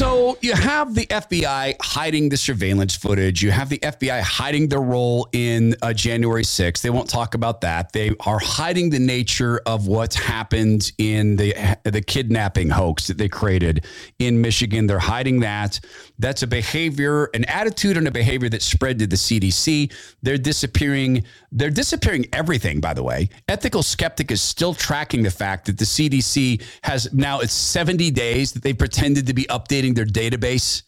So 0.00 0.38
you 0.40 0.54
have 0.54 0.94
the 0.94 1.04
FBI 1.04 1.76
hiding 1.78 2.30
the 2.30 2.38
surveillance 2.38 2.96
footage. 2.96 3.42
You 3.42 3.50
have 3.50 3.68
the 3.68 3.76
FBI 3.80 4.22
hiding 4.22 4.70
their 4.70 4.80
role 4.80 5.28
in 5.34 5.76
uh, 5.82 5.92
January 5.92 6.42
6th. 6.42 6.80
They 6.80 6.88
won't 6.88 7.10
talk 7.10 7.34
about 7.34 7.60
that. 7.60 7.92
They 7.92 8.12
are 8.20 8.38
hiding 8.38 8.88
the 8.88 8.98
nature 8.98 9.60
of 9.66 9.88
what's 9.88 10.16
happened 10.16 10.90
in 10.96 11.36
the 11.36 11.54
the 11.84 12.00
kidnapping 12.00 12.70
hoax 12.70 13.08
that 13.08 13.18
they 13.18 13.28
created 13.28 13.84
in 14.18 14.40
Michigan. 14.40 14.86
They're 14.86 14.98
hiding 14.98 15.40
that. 15.40 15.80
That's 16.20 16.42
a 16.42 16.46
behavior, 16.46 17.30
an 17.32 17.46
attitude 17.46 17.96
and 17.96 18.06
a 18.06 18.10
behavior 18.10 18.50
that 18.50 18.60
spread 18.60 18.98
to 18.98 19.06
the 19.06 19.16
CDC. 19.16 19.90
They're 20.22 20.36
disappearing. 20.36 21.24
They're 21.50 21.70
disappearing 21.70 22.26
everything, 22.34 22.80
by 22.80 22.92
the 22.92 23.02
way. 23.02 23.30
Ethical 23.48 23.82
Skeptic 23.82 24.30
is 24.30 24.42
still 24.42 24.74
tracking 24.74 25.22
the 25.22 25.30
fact 25.30 25.64
that 25.66 25.78
the 25.78 25.86
CDC 25.86 26.62
has 26.82 27.10
now 27.14 27.40
it's 27.40 27.54
70 27.54 28.10
days 28.10 28.52
that 28.52 28.62
they 28.62 28.74
pretended 28.74 29.26
to 29.28 29.34
be 29.34 29.44
updating 29.44 29.94
their 29.94 30.04
database. 30.04 30.82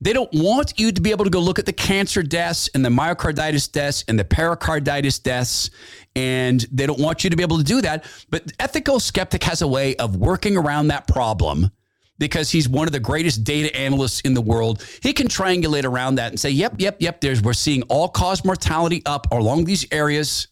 They 0.00 0.12
don't 0.12 0.32
want 0.32 0.78
you 0.78 0.90
to 0.90 1.00
be 1.00 1.12
able 1.12 1.24
to 1.24 1.30
go 1.30 1.38
look 1.38 1.60
at 1.60 1.66
the 1.66 1.72
cancer 1.72 2.24
deaths 2.24 2.68
and 2.74 2.84
the 2.84 2.88
myocarditis 2.88 3.70
deaths 3.70 4.04
and 4.08 4.18
the 4.18 4.24
pericarditis 4.24 5.20
deaths. 5.20 5.70
And 6.16 6.60
they 6.72 6.86
don't 6.86 6.98
want 6.98 7.22
you 7.22 7.30
to 7.30 7.36
be 7.36 7.44
able 7.44 7.58
to 7.58 7.64
do 7.64 7.80
that. 7.80 8.04
But 8.28 8.52
Ethical 8.58 8.98
Skeptic 8.98 9.44
has 9.44 9.62
a 9.62 9.68
way 9.68 9.94
of 9.96 10.16
working 10.16 10.56
around 10.56 10.88
that 10.88 11.06
problem 11.06 11.70
because 12.18 12.50
he's 12.50 12.68
one 12.68 12.86
of 12.86 12.92
the 12.92 13.00
greatest 13.00 13.44
data 13.44 13.74
analysts 13.76 14.20
in 14.20 14.34
the 14.34 14.40
world. 14.40 14.84
He 15.02 15.12
can 15.12 15.28
triangulate 15.28 15.84
around 15.84 16.16
that 16.16 16.30
and 16.30 16.38
say, 16.38 16.50
yep, 16.50 16.74
yep, 16.78 16.96
yep, 17.00 17.20
there's 17.20 17.42
we're 17.42 17.52
seeing 17.52 17.82
all 17.84 18.08
cause 18.08 18.44
mortality 18.44 19.02
up 19.06 19.26
along 19.32 19.64
these 19.64 19.86
areas. 19.90 20.48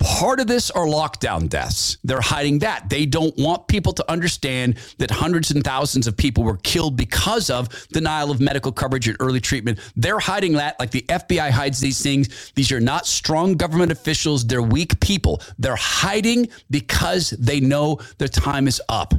Part 0.00 0.40
of 0.40 0.46
this 0.46 0.70
are 0.70 0.86
lockdown 0.86 1.46
deaths. 1.50 1.98
They're 2.02 2.22
hiding 2.22 2.60
that. 2.60 2.88
They 2.88 3.04
don't 3.04 3.36
want 3.36 3.68
people 3.68 3.92
to 3.92 4.10
understand 4.10 4.78
that 4.96 5.10
hundreds 5.10 5.50
and 5.50 5.62
thousands 5.62 6.06
of 6.06 6.16
people 6.16 6.42
were 6.42 6.56
killed 6.56 6.96
because 6.96 7.50
of 7.50 7.68
denial 7.88 8.30
of 8.30 8.40
medical 8.40 8.72
coverage 8.72 9.08
and 9.08 9.16
early 9.20 9.40
treatment. 9.40 9.78
They're 9.96 10.18
hiding 10.18 10.54
that 10.54 10.80
like 10.80 10.90
the 10.90 11.02
FBI 11.02 11.50
hides 11.50 11.80
these 11.80 12.02
things. 12.02 12.50
These 12.54 12.72
are 12.72 12.80
not 12.80 13.06
strong 13.06 13.56
government 13.56 13.92
officials. 13.92 14.46
They're 14.46 14.62
weak 14.62 14.98
people. 15.00 15.42
They're 15.58 15.76
hiding 15.76 16.48
because 16.70 17.30
they 17.30 17.60
know 17.60 18.00
their 18.16 18.28
time 18.28 18.68
is 18.68 18.80
up 18.88 19.12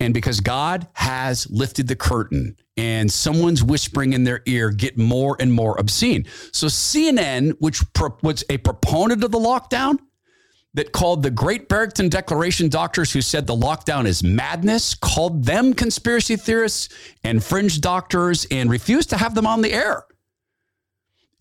and 0.00 0.14
because 0.14 0.40
God 0.40 0.88
has 0.94 1.48
lifted 1.50 1.86
the 1.86 1.96
curtain 1.96 2.56
and 2.76 3.12
someone's 3.12 3.62
whispering 3.62 4.14
in 4.14 4.24
their 4.24 4.42
ear 4.46 4.70
get 4.70 4.98
more 4.98 5.36
and 5.38 5.52
more 5.52 5.78
obscene. 5.78 6.24
So 6.52 6.66
CNN, 6.66 7.52
which 7.60 7.82
was 8.22 8.42
a 8.48 8.56
proponent 8.58 9.22
of 9.22 9.30
the 9.30 9.38
lockdown, 9.38 9.98
that 10.74 10.92
called 10.92 11.22
the 11.22 11.30
Great 11.30 11.68
Barrington 11.68 12.08
Declaration 12.08 12.68
doctors 12.68 13.12
who 13.12 13.20
said 13.20 13.46
the 13.46 13.56
lockdown 13.56 14.06
is 14.06 14.22
madness, 14.22 14.94
called 14.94 15.44
them 15.44 15.74
conspiracy 15.74 16.36
theorists 16.36 16.88
and 17.24 17.42
fringe 17.42 17.80
doctors 17.80 18.46
and 18.50 18.70
refused 18.70 19.10
to 19.10 19.16
have 19.16 19.34
them 19.34 19.46
on 19.46 19.62
the 19.62 19.72
air. 19.72 20.04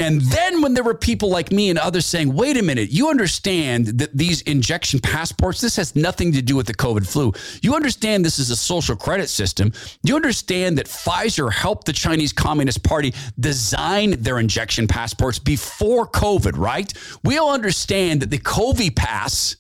And 0.02 0.22
then 0.22 0.62
when 0.62 0.74
there 0.74 0.84
were 0.84 0.96
people 0.96 1.30
like 1.30 1.52
me 1.52 1.70
and 1.70 1.78
others 1.78 2.06
saying, 2.06 2.34
wait 2.34 2.56
a 2.56 2.64
minute, 2.64 2.90
you 2.90 3.10
understand 3.10 3.88
that 4.00 4.16
these 4.16 4.42
injection 4.44 5.00
passports, 5.02 5.60
this 5.60 5.76
has 5.76 5.94
nothing 5.94 6.32
to 6.32 6.42
do 6.42 6.56
with 6.56 6.68
the 6.68 6.74
COVID 6.74 7.06
flu. 7.06 7.34
You 7.62 7.76
understand 7.76 8.24
this 8.24 8.40
is 8.40 8.50
a 8.50 8.56
social 8.56 8.96
credit 8.96 9.28
system. 9.28 9.74
You 10.04 10.16
understand 10.16 10.78
that 10.78 10.86
Pfizer 10.86 11.52
helped 11.52 11.86
the 11.86 11.94
Chinese 11.94 12.32
Communist 12.32 12.82
Party 12.82 13.14
design 13.40 14.12
their 14.22 14.40
injection 14.40 14.88
passports 14.88 15.38
before 15.38 16.08
COVID, 16.08 16.58
right? 16.58 16.94
We 17.24 17.38
all 17.38 17.54
understand 17.54 18.22
that 18.22 18.30
the 18.30 18.40
COVID 18.40 18.96
pass 18.96 19.58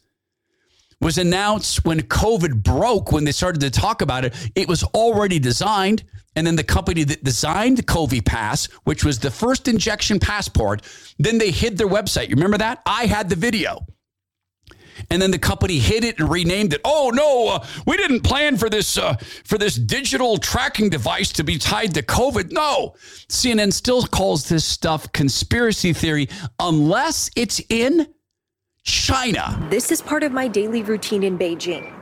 was 1.01 1.17
announced 1.17 1.85
when 1.85 2.01
COVID 2.01 2.61
broke, 2.61 3.11
when 3.11 3.23
they 3.23 3.31
started 3.31 3.61
to 3.61 3.69
talk 3.69 4.01
about 4.01 4.25
it. 4.25 4.51
It 4.55 4.67
was 4.67 4.83
already 4.83 5.39
designed. 5.39 6.03
And 6.35 6.45
then 6.45 6.55
the 6.55 6.63
company 6.63 7.03
that 7.05 7.23
designed 7.23 7.85
COVID 7.85 8.25
Pass, 8.25 8.67
which 8.83 9.03
was 9.03 9.19
the 9.19 9.31
first 9.31 9.67
injection 9.67 10.19
passport, 10.19 10.81
then 11.17 11.37
they 11.37 11.51
hid 11.51 11.77
their 11.77 11.87
website. 11.87 12.29
You 12.29 12.35
remember 12.35 12.57
that? 12.59 12.81
I 12.85 13.05
had 13.05 13.29
the 13.29 13.35
video. 13.35 13.85
And 15.09 15.21
then 15.21 15.31
the 15.31 15.39
company 15.39 15.79
hid 15.79 16.03
it 16.03 16.19
and 16.19 16.29
renamed 16.29 16.73
it. 16.73 16.81
Oh 16.83 17.11
no, 17.13 17.47
uh, 17.47 17.65
we 17.87 17.97
didn't 17.97 18.21
plan 18.21 18.57
for 18.57 18.69
this 18.69 18.97
uh, 18.97 19.15
for 19.45 19.57
this 19.57 19.75
digital 19.75 20.37
tracking 20.37 20.89
device 20.89 21.31
to 21.33 21.43
be 21.43 21.57
tied 21.57 21.93
to 21.95 22.03
COVID. 22.03 22.51
No, 22.51 22.95
CNN 23.27 23.71
still 23.71 24.03
calls 24.03 24.49
this 24.49 24.65
stuff 24.65 25.11
conspiracy 25.13 25.93
theory 25.93 26.27
unless 26.59 27.31
it's 27.35 27.61
in 27.69 28.07
China. 28.89 29.55
This 29.69 29.91
is 29.91 30.01
part 30.01 30.23
of 30.23 30.31
my 30.31 30.47
daily 30.47 30.81
routine 30.81 31.21
in 31.21 31.37
Beijing. 31.37 31.93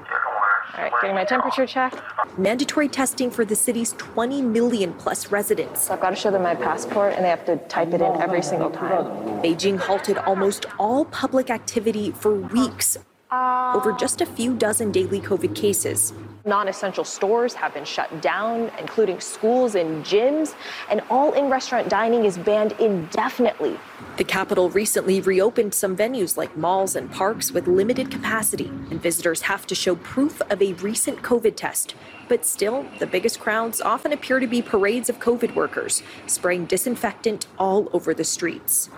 All 0.78 0.84
right, 0.84 0.92
getting 1.02 1.16
my 1.16 1.26
temperature 1.26 1.68
check. 1.68 1.94
Mandatory 2.38 2.88
testing 2.88 3.30
for 3.30 3.44
the 3.44 3.56
city's 3.56 3.92
20 3.98 4.42
million 4.42 4.94
plus 4.94 5.30
residents. 5.30 5.84
So 5.88 5.94
I've 5.94 6.00
got 6.00 6.12
to 6.12 6.16
show 6.16 6.32
them 6.32 6.44
my 6.44 6.56
passport 6.56 7.14
and 7.14 7.26
they 7.26 7.30
have 7.30 7.46
to 7.46 7.58
type 7.68 7.90
it 7.90 8.02
in 8.02 8.22
every 8.22 8.42
single 8.42 8.70
time. 8.70 9.06
Beijing 9.42 9.78
halted 9.78 10.18
almost 10.20 10.66
all 10.80 11.04
public 11.06 11.50
activity 11.50 12.12
for 12.12 12.34
weeks 12.34 12.98
over 13.32 13.92
just 14.00 14.22
a 14.22 14.26
few 14.26 14.54
dozen 14.54 14.92
daily 14.92 15.20
COVID 15.20 15.56
cases. 15.56 16.14
Non 16.48 16.70
essential 16.70 17.04
stores 17.04 17.54
have 17.56 17.74
been 17.74 17.84
shut 17.84 18.22
down, 18.22 18.72
including 18.80 19.20
schools 19.20 19.76
and 19.76 20.06
gyms, 20.06 20.56
and 20.90 21.02
all 21.10 21.34
in 21.34 21.50
restaurant 21.50 21.90
dining 21.90 22.24
is 22.24 22.38
banned 22.38 22.72
indefinitely. 22.80 23.78
The 24.16 24.24
capital 24.24 24.70
recently 24.70 25.20
reopened 25.20 25.74
some 25.74 25.98
venues 25.98 26.38
like 26.38 26.56
malls 26.56 26.96
and 26.96 27.12
parks 27.12 27.52
with 27.52 27.68
limited 27.68 28.10
capacity, 28.10 28.68
and 28.90 29.02
visitors 29.02 29.42
have 29.42 29.68
to 29.68 29.76
show 29.76 29.98
proof 29.98 30.42
of 30.50 30.62
a 30.62 30.72
recent 30.76 31.22
COVID 31.22 31.58
test. 31.58 31.96
But 32.30 32.46
still, 32.46 32.86
the 33.00 33.08
biggest 33.08 33.42
crowds 33.42 33.82
often 33.82 34.14
appear 34.14 34.40
to 34.40 34.48
be 34.48 34.62
parades 34.62 35.10
of 35.10 35.20
COVID 35.20 35.54
workers, 35.54 36.02
spraying 36.28 36.68
disinfectant 36.68 37.48
all 37.60 37.90
over 37.92 38.14
the 38.14 38.24
streets. 38.24 38.90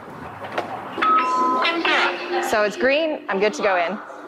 So 2.48 2.62
it's 2.62 2.78
green, 2.78 3.22
I'm 3.28 3.40
good 3.40 3.54
to 3.56 3.64
go 3.64 3.76
in. 3.76 4.19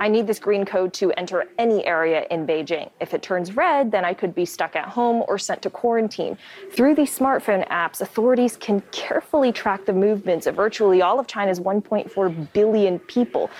I 0.00 0.06
need 0.06 0.28
this 0.28 0.38
green 0.38 0.64
code 0.64 0.92
to 0.94 1.10
enter 1.12 1.48
any 1.58 1.84
area 1.84 2.24
in 2.30 2.46
Beijing. 2.46 2.88
If 3.00 3.14
it 3.14 3.20
turns 3.20 3.56
red, 3.56 3.90
then 3.90 4.04
I 4.04 4.14
could 4.14 4.32
be 4.32 4.44
stuck 4.44 4.76
at 4.76 4.86
home 4.86 5.24
or 5.26 5.38
sent 5.38 5.62
to 5.62 5.70
quarantine. 5.70 6.38
Through 6.72 6.94
these 6.94 7.16
smartphone 7.16 7.66
apps, 7.68 8.00
authorities 8.00 8.56
can 8.56 8.80
carefully 8.92 9.50
track 9.50 9.84
the 9.86 9.92
movements 9.92 10.46
of 10.46 10.54
virtually 10.54 11.02
all 11.02 11.18
of 11.18 11.26
China's 11.26 11.58
1.4 11.58 12.52
billion 12.52 13.00
people. 13.00 13.50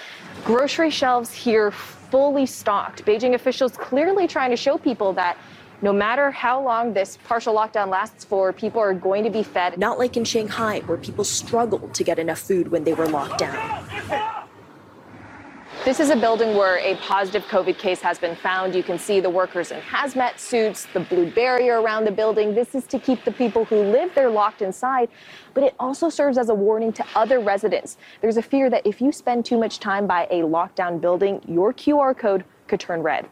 Grocery 0.44 0.90
shelves 0.90 1.34
here 1.34 1.72
fully 1.72 2.46
stocked. 2.46 3.04
Beijing 3.04 3.34
officials 3.34 3.76
clearly 3.76 4.28
trying 4.28 4.50
to 4.50 4.56
show 4.56 4.78
people 4.78 5.12
that 5.14 5.36
no 5.82 5.92
matter 5.92 6.30
how 6.30 6.60
long 6.62 6.92
this 6.92 7.18
partial 7.24 7.54
lockdown 7.54 7.88
lasts 7.88 8.24
for, 8.24 8.52
people 8.52 8.80
are 8.80 8.94
going 8.94 9.24
to 9.24 9.30
be 9.30 9.42
fed. 9.42 9.78
Not 9.78 9.98
like 9.98 10.16
in 10.16 10.24
Shanghai, 10.24 10.80
where 10.80 10.98
people 10.98 11.24
struggled 11.24 11.94
to 11.94 12.04
get 12.04 12.18
enough 12.18 12.40
food 12.40 12.68
when 12.68 12.84
they 12.84 12.94
were 12.94 13.08
locked 13.08 13.38
down. 13.38 14.44
This 15.84 16.00
is 16.00 16.10
a 16.10 16.16
building 16.16 16.56
where 16.56 16.78
a 16.78 16.96
positive 16.96 17.44
COVID 17.44 17.78
case 17.78 18.00
has 18.00 18.18
been 18.18 18.34
found. 18.34 18.74
You 18.74 18.82
can 18.82 18.98
see 18.98 19.20
the 19.20 19.30
workers 19.30 19.70
in 19.70 19.80
hazmat 19.80 20.38
suits, 20.38 20.86
the 20.92 21.00
blue 21.00 21.30
barrier 21.30 21.80
around 21.80 22.04
the 22.04 22.10
building. 22.10 22.52
This 22.54 22.74
is 22.74 22.84
to 22.88 22.98
keep 22.98 23.24
the 23.24 23.30
people 23.32 23.64
who 23.64 23.76
live 23.76 24.14
there 24.14 24.28
locked 24.28 24.60
inside, 24.60 25.08
but 25.54 25.62
it 25.62 25.74
also 25.78 26.10
serves 26.10 26.36
as 26.36 26.48
a 26.50 26.54
warning 26.54 26.92
to 26.94 27.06
other 27.14 27.38
residents. 27.38 27.96
There's 28.20 28.36
a 28.36 28.42
fear 28.42 28.68
that 28.68 28.86
if 28.86 29.00
you 29.00 29.12
spend 29.12 29.46
too 29.46 29.56
much 29.56 29.78
time 29.78 30.06
by 30.06 30.26
a 30.30 30.42
lockdown 30.42 31.00
building, 31.00 31.40
your 31.46 31.72
QR 31.72 32.14
code 32.16 32.44
could 32.66 32.80
turn 32.80 33.02
red. 33.02 33.28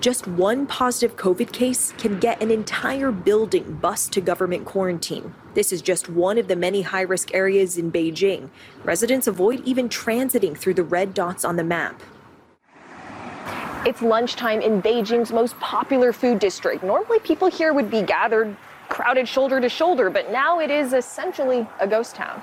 Just 0.00 0.26
one 0.26 0.66
positive 0.66 1.16
COVID 1.16 1.52
case 1.52 1.92
can 1.96 2.18
get 2.18 2.42
an 2.42 2.50
entire 2.50 3.12
building 3.12 3.74
bust 3.74 4.12
to 4.12 4.20
government 4.20 4.64
quarantine. 4.64 5.32
This 5.54 5.72
is 5.72 5.80
just 5.80 6.08
one 6.08 6.38
of 6.38 6.48
the 6.48 6.56
many 6.56 6.82
high 6.82 7.02
risk 7.02 7.32
areas 7.34 7.78
in 7.78 7.92
Beijing. 7.92 8.50
Residents 8.82 9.28
avoid 9.28 9.64
even 9.64 9.88
transiting 9.88 10.56
through 10.56 10.74
the 10.74 10.82
red 10.82 11.14
dots 11.14 11.44
on 11.44 11.54
the 11.54 11.62
map. 11.62 12.02
It's 13.86 14.02
lunchtime 14.02 14.60
in 14.60 14.82
Beijing's 14.82 15.32
most 15.32 15.58
popular 15.60 16.12
food 16.12 16.38
district. 16.38 16.82
Normally, 16.82 17.18
people 17.20 17.48
here 17.48 17.72
would 17.72 17.90
be 17.90 18.02
gathered, 18.02 18.56
crowded 18.88 19.28
shoulder 19.28 19.60
to 19.60 19.68
shoulder, 19.68 20.10
but 20.10 20.32
now 20.32 20.58
it 20.60 20.70
is 20.70 20.92
essentially 20.92 21.66
a 21.80 21.86
ghost 21.86 22.14
town. 22.14 22.42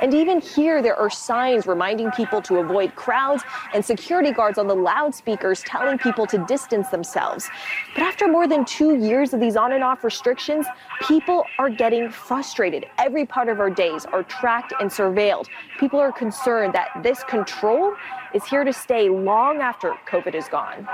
And 0.00 0.14
even 0.14 0.40
here, 0.40 0.82
there 0.82 0.96
are 0.96 1.10
signs 1.10 1.66
reminding 1.66 2.10
people 2.12 2.40
to 2.42 2.58
avoid 2.58 2.94
crowds 2.94 3.42
and 3.74 3.84
security 3.84 4.32
guards 4.32 4.58
on 4.58 4.66
the 4.66 4.74
loudspeakers 4.74 5.62
telling 5.62 5.98
people 5.98 6.26
to 6.26 6.44
distance 6.46 6.88
themselves. 6.88 7.48
But 7.94 8.02
after 8.02 8.28
more 8.28 8.46
than 8.46 8.64
two 8.64 8.96
years 8.96 9.32
of 9.34 9.40
these 9.40 9.56
on 9.56 9.72
and 9.72 9.84
off 9.84 10.04
restrictions, 10.04 10.66
people 11.06 11.44
are 11.58 11.70
getting 11.70 12.10
frustrated. 12.10 12.86
Every 12.98 13.26
part 13.26 13.48
of 13.48 13.60
our 13.60 13.70
days 13.70 14.06
are 14.06 14.22
tracked 14.22 14.72
and 14.80 14.90
surveilled. 14.90 15.46
People 15.78 16.00
are 16.00 16.12
concerned 16.12 16.74
that 16.74 16.88
this 17.02 17.24
control 17.24 17.94
is 18.34 18.44
here 18.44 18.64
to 18.64 18.72
stay 18.72 19.08
long 19.08 19.60
after 19.60 19.94
COVID 20.08 20.34
is 20.34 20.48
gone. 20.48 20.88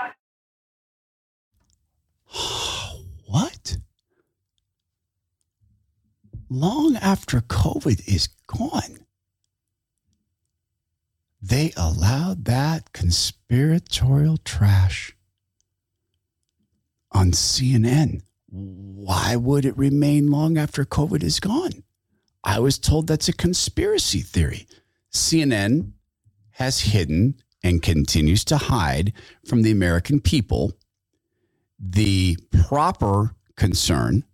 what? 3.26 3.76
Long 6.54 6.96
after 6.96 7.40
COVID 7.40 8.06
is 8.06 8.28
gone, 8.46 9.00
they 11.42 11.72
allowed 11.76 12.44
that 12.44 12.92
conspiratorial 12.92 14.38
trash 14.38 15.16
on 17.12 17.32
CNN. 17.32 18.22
Why 18.46 19.36
would 19.36 19.64
it 19.64 19.76
remain 19.76 20.28
long 20.28 20.56
after 20.56 20.84
COVID 20.84 21.22
is 21.22 21.40
gone? 21.40 21.82
I 22.44 22.60
was 22.60 22.78
told 22.78 23.06
that's 23.06 23.28
a 23.28 23.32
conspiracy 23.32 24.20
theory. 24.20 24.66
CNN 25.12 25.92
has 26.52 26.80
hidden 26.80 27.34
and 27.62 27.82
continues 27.82 28.44
to 28.44 28.56
hide 28.56 29.12
from 29.46 29.62
the 29.62 29.72
American 29.72 30.20
people 30.20 30.72
the 31.78 32.38
proper 32.68 33.34
concern 33.56 34.24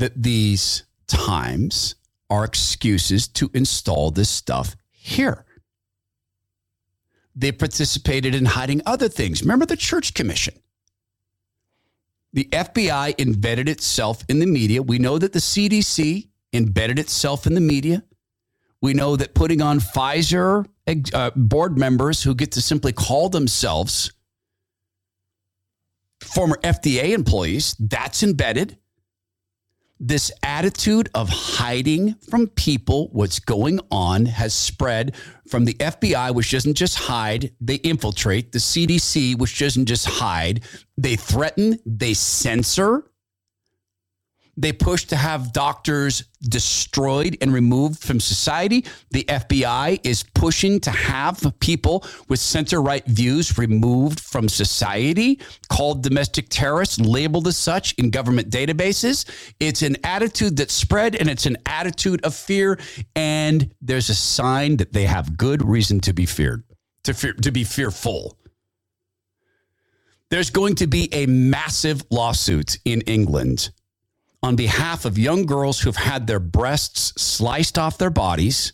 that 0.00 0.22
these 0.22 0.82
times 1.06 1.94
are 2.28 2.44
excuses 2.44 3.28
to 3.28 3.50
install 3.54 4.10
this 4.10 4.28
stuff 4.28 4.76
here. 4.90 5.44
They 7.34 7.52
participated 7.52 8.34
in 8.34 8.44
hiding 8.44 8.82
other 8.84 9.08
things. 9.08 9.42
Remember 9.42 9.66
the 9.66 9.76
Church 9.76 10.14
Commission? 10.14 10.54
The 12.32 12.48
FBI 12.52 13.18
embedded 13.18 13.68
itself 13.68 14.24
in 14.28 14.38
the 14.38 14.46
media. 14.46 14.82
We 14.82 14.98
know 14.98 15.18
that 15.18 15.32
the 15.32 15.38
CDC 15.38 16.28
embedded 16.52 16.98
itself 16.98 17.46
in 17.46 17.54
the 17.54 17.60
media. 17.60 18.04
We 18.80 18.94
know 18.94 19.16
that 19.16 19.34
putting 19.34 19.60
on 19.60 19.80
Pfizer 19.80 20.66
uh, 21.12 21.30
board 21.36 21.76
members 21.76 22.22
who 22.22 22.34
get 22.34 22.52
to 22.52 22.62
simply 22.62 22.92
call 22.92 23.28
themselves 23.28 24.12
former 26.20 26.58
FDA 26.62 27.10
employees, 27.10 27.74
that's 27.78 28.22
embedded 28.22 28.78
this 30.00 30.32
attitude 30.42 31.10
of 31.14 31.28
hiding 31.28 32.14
from 32.28 32.48
people 32.48 33.08
what's 33.12 33.38
going 33.38 33.78
on 33.90 34.24
has 34.24 34.54
spread 34.54 35.14
from 35.46 35.66
the 35.66 35.74
FBI, 35.74 36.34
which 36.34 36.50
doesn't 36.50 36.74
just 36.74 36.98
hide, 36.98 37.52
they 37.60 37.74
infiltrate, 37.76 38.52
the 38.52 38.58
CDC, 38.58 39.36
which 39.38 39.58
doesn't 39.58 39.84
just 39.86 40.06
hide, 40.06 40.62
they 40.96 41.16
threaten, 41.16 41.78
they 41.84 42.14
censor, 42.14 43.04
they 44.60 44.72
push 44.72 45.06
to 45.06 45.16
have 45.16 45.52
doctors 45.52 46.24
destroyed 46.42 47.36
and 47.40 47.52
removed 47.52 48.02
from 48.02 48.20
society. 48.20 48.84
The 49.10 49.24
FBI 49.24 50.00
is 50.04 50.22
pushing 50.34 50.80
to 50.80 50.90
have 50.90 51.54
people 51.60 52.04
with 52.28 52.40
center 52.40 52.82
right 52.82 53.04
views 53.06 53.56
removed 53.56 54.20
from 54.20 54.48
society, 54.48 55.40
called 55.70 56.02
domestic 56.02 56.48
terrorists, 56.50 57.00
labeled 57.00 57.46
as 57.46 57.56
such 57.56 57.94
in 57.94 58.10
government 58.10 58.50
databases. 58.50 59.24
It's 59.60 59.82
an 59.82 59.96
attitude 60.04 60.56
that 60.58 60.70
spread 60.70 61.16
and 61.16 61.30
it's 61.30 61.46
an 61.46 61.56
attitude 61.64 62.24
of 62.24 62.34
fear. 62.34 62.78
And 63.16 63.74
there's 63.80 64.10
a 64.10 64.14
sign 64.14 64.76
that 64.76 64.92
they 64.92 65.04
have 65.04 65.38
good 65.38 65.66
reason 65.66 66.00
to 66.00 66.12
be 66.12 66.26
feared, 66.26 66.64
to, 67.04 67.14
fear, 67.14 67.32
to 67.32 67.50
be 67.50 67.64
fearful. 67.64 68.36
There's 70.28 70.50
going 70.50 70.76
to 70.76 70.86
be 70.86 71.12
a 71.12 71.26
massive 71.26 72.04
lawsuit 72.10 72.78
in 72.84 73.00
England 73.02 73.70
on 74.42 74.56
behalf 74.56 75.04
of 75.04 75.18
young 75.18 75.44
girls 75.44 75.80
who've 75.80 75.96
had 75.96 76.26
their 76.26 76.40
breasts 76.40 77.12
sliced 77.20 77.78
off 77.78 77.98
their 77.98 78.10
bodies 78.10 78.72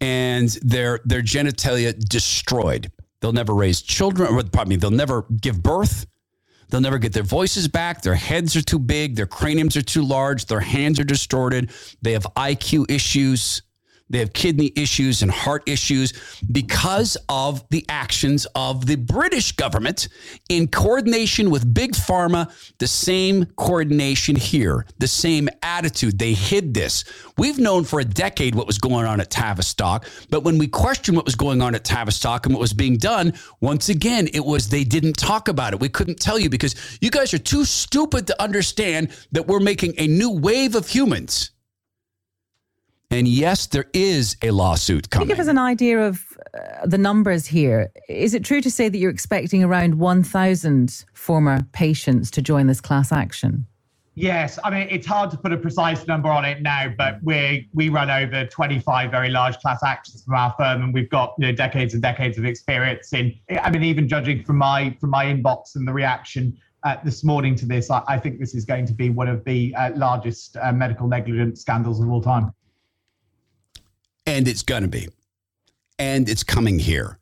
and 0.00 0.48
their 0.62 1.00
their 1.04 1.22
genitalia 1.22 1.98
destroyed. 1.98 2.92
They'll 3.20 3.32
never 3.32 3.54
raise 3.54 3.82
children, 3.82 4.32
or 4.32 4.42
pardon 4.44 4.70
me, 4.70 4.76
they'll 4.76 4.90
never 4.90 5.26
give 5.40 5.62
birth. 5.62 6.06
They'll 6.70 6.82
never 6.82 6.98
get 6.98 7.14
their 7.14 7.22
voices 7.22 7.66
back. 7.66 8.02
Their 8.02 8.14
heads 8.14 8.54
are 8.54 8.62
too 8.62 8.78
big. 8.78 9.16
Their 9.16 9.26
craniums 9.26 9.76
are 9.76 9.82
too 9.82 10.02
large. 10.02 10.44
Their 10.46 10.60
hands 10.60 11.00
are 11.00 11.04
distorted. 11.04 11.70
They 12.02 12.12
have 12.12 12.24
IQ 12.36 12.90
issues. 12.90 13.62
They 14.10 14.18
have 14.18 14.32
kidney 14.32 14.72
issues 14.76 15.22
and 15.22 15.30
heart 15.30 15.62
issues 15.66 16.12
because 16.50 17.16
of 17.28 17.68
the 17.70 17.84
actions 17.88 18.46
of 18.54 18.86
the 18.86 18.96
British 18.96 19.52
government 19.52 20.08
in 20.48 20.68
coordination 20.68 21.50
with 21.50 21.72
Big 21.72 21.92
Pharma, 21.92 22.50
the 22.78 22.86
same 22.86 23.44
coordination 23.56 24.36
here, 24.36 24.86
the 24.98 25.08
same 25.08 25.48
attitude. 25.62 26.18
They 26.18 26.32
hid 26.32 26.74
this. 26.74 27.04
We've 27.36 27.58
known 27.58 27.84
for 27.84 28.00
a 28.00 28.04
decade 28.04 28.54
what 28.54 28.66
was 28.66 28.78
going 28.78 29.06
on 29.06 29.20
at 29.20 29.30
Tavistock, 29.30 30.06
but 30.30 30.42
when 30.42 30.58
we 30.58 30.66
questioned 30.66 31.16
what 31.16 31.26
was 31.26 31.34
going 31.36 31.62
on 31.62 31.74
at 31.74 31.84
Tavistock 31.84 32.46
and 32.46 32.54
what 32.54 32.60
was 32.60 32.72
being 32.72 32.96
done, 32.96 33.34
once 33.60 33.88
again, 33.88 34.28
it 34.32 34.44
was 34.44 34.68
they 34.68 34.84
didn't 34.84 35.14
talk 35.14 35.48
about 35.48 35.72
it. 35.72 35.80
We 35.80 35.88
couldn't 35.88 36.18
tell 36.18 36.38
you 36.38 36.48
because 36.48 36.74
you 37.00 37.10
guys 37.10 37.34
are 37.34 37.38
too 37.38 37.64
stupid 37.64 38.26
to 38.28 38.42
understand 38.42 39.10
that 39.32 39.46
we're 39.46 39.60
making 39.60 39.94
a 39.98 40.06
new 40.06 40.30
wave 40.30 40.74
of 40.74 40.88
humans 40.88 41.50
and 43.10 43.26
yes, 43.26 43.66
there 43.66 43.86
is 43.94 44.36
a 44.42 44.50
lawsuit 44.50 45.10
coming. 45.10 45.26
Can 45.26 45.30
you 45.30 45.34
give 45.36 45.42
us 45.42 45.50
an 45.50 45.58
idea 45.58 46.06
of 46.06 46.24
uh, 46.54 46.86
the 46.86 46.98
numbers 46.98 47.46
here? 47.46 47.90
Is 48.08 48.34
it 48.34 48.44
true 48.44 48.60
to 48.60 48.70
say 48.70 48.88
that 48.88 48.98
you're 48.98 49.10
expecting 49.10 49.64
around 49.64 49.98
1,000 49.98 51.04
former 51.14 51.62
patients 51.72 52.30
to 52.32 52.42
join 52.42 52.66
this 52.66 52.80
class 52.80 53.10
action? 53.10 53.66
Yes, 54.14 54.58
I 54.64 54.70
mean 54.70 54.88
it's 54.90 55.06
hard 55.06 55.30
to 55.30 55.36
put 55.36 55.52
a 55.52 55.56
precise 55.56 56.04
number 56.08 56.28
on 56.28 56.44
it 56.44 56.60
now, 56.60 56.92
but 56.98 57.22
we 57.22 57.68
we 57.72 57.88
run 57.88 58.10
over 58.10 58.46
25 58.46 59.12
very 59.12 59.28
large 59.28 59.56
class 59.58 59.80
actions 59.84 60.24
from 60.24 60.34
our 60.34 60.52
firm, 60.58 60.82
and 60.82 60.92
we've 60.92 61.08
got 61.08 61.34
you 61.38 61.46
know, 61.46 61.52
decades 61.52 61.94
and 61.94 62.02
decades 62.02 62.36
of 62.36 62.44
experience 62.44 63.12
in. 63.12 63.32
I 63.48 63.70
mean, 63.70 63.84
even 63.84 64.08
judging 64.08 64.42
from 64.42 64.56
my 64.58 64.96
from 65.00 65.10
my 65.10 65.26
inbox 65.26 65.76
and 65.76 65.86
the 65.86 65.92
reaction 65.92 66.58
uh, 66.82 66.96
this 67.04 67.22
morning 67.22 67.54
to 67.56 67.66
this, 67.66 67.92
I, 67.92 68.02
I, 68.08 68.18
think 68.18 68.40
this 68.40 68.56
is 68.56 68.64
going 68.64 68.86
to 68.86 68.92
be 68.92 69.08
one 69.10 69.28
of 69.28 69.44
the 69.44 69.72
uh, 69.76 69.90
largest 69.94 70.56
uh, 70.56 70.72
medical 70.72 71.06
negligence 71.06 71.60
scandals 71.60 72.00
of 72.00 72.10
all 72.10 72.20
time. 72.20 72.52
And 74.28 74.46
it's 74.46 74.62
going 74.62 74.82
to 74.82 74.88
be. 74.88 75.08
And 75.98 76.28
it's 76.28 76.44
coming 76.44 76.78
here. 76.78 77.18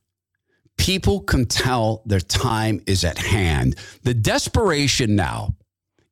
People 0.76 1.20
can 1.20 1.46
tell 1.46 2.02
their 2.04 2.20
time 2.20 2.80
is 2.86 3.04
at 3.04 3.16
hand. 3.16 3.76
The 4.02 4.12
desperation 4.12 5.16
now 5.16 5.54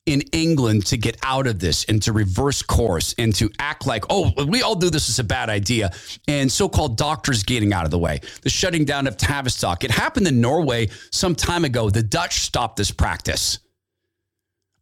in 0.06 0.20
England 0.32 0.86
to 0.86 0.96
get 0.96 1.16
out 1.22 1.46
of 1.46 1.58
this 1.58 1.84
and 1.84 2.02
to 2.02 2.12
reverse 2.12 2.62
course 2.62 3.14
and 3.18 3.34
to 3.34 3.50
act 3.58 3.86
like, 3.86 4.04
oh, 4.10 4.32
we 4.46 4.62
all 4.62 4.76
do 4.76 4.88
this 4.88 5.08
is 5.08 5.18
a 5.18 5.24
bad 5.24 5.50
idea. 5.50 5.90
And 6.28 6.50
so 6.50 6.68
called 6.68 6.96
doctors 6.96 7.42
getting 7.42 7.72
out 7.72 7.84
of 7.84 7.90
the 7.90 7.98
way, 7.98 8.20
the 8.42 8.50
shutting 8.50 8.84
down 8.84 9.06
of 9.06 9.16
Tavistock. 9.16 9.82
It 9.82 9.90
happened 9.90 10.28
in 10.28 10.40
Norway 10.40 10.90
some 11.10 11.34
time 11.34 11.64
ago. 11.64 11.90
The 11.90 12.02
Dutch 12.02 12.40
stopped 12.40 12.76
this 12.76 12.90
practice. 12.90 13.58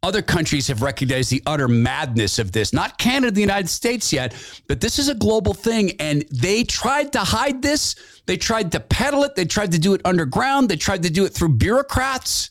Other 0.05 0.21
countries 0.23 0.67
have 0.67 0.83
recognized 0.83 1.31
the 1.31 1.43
utter 1.47 1.69
madness 1.69 2.41
of 2.41 2.51
this. 2.51 2.73
Not 2.73 2.99
Canada, 2.99 3.31
the 3.31 3.41
United 3.41 3.69
States 3.69 4.13
yet, 4.13 4.35
but 4.67 4.81
this 4.81 4.99
is 4.99 5.09
a 5.09 5.15
global 5.15 5.55
thing. 5.55 5.93
And 6.01 6.25
they 6.33 6.65
tried 6.65 7.13
to 7.13 7.21
hide 7.21 7.63
this. 7.63 7.95
They 8.27 8.37
tried 8.37 8.73
to 8.73 8.81
peddle 8.81 9.23
it. 9.23 9.37
They 9.37 9.45
tried 9.45 9.71
to 9.73 9.79
do 9.79 9.95
it 9.95 10.01
underground. 10.05 10.69
They 10.69 10.77
tried 10.77 11.05
to 11.05 11.11
do 11.11 11.25
it 11.25 11.33
through 11.33 11.51
bureaucrats. 11.51 12.51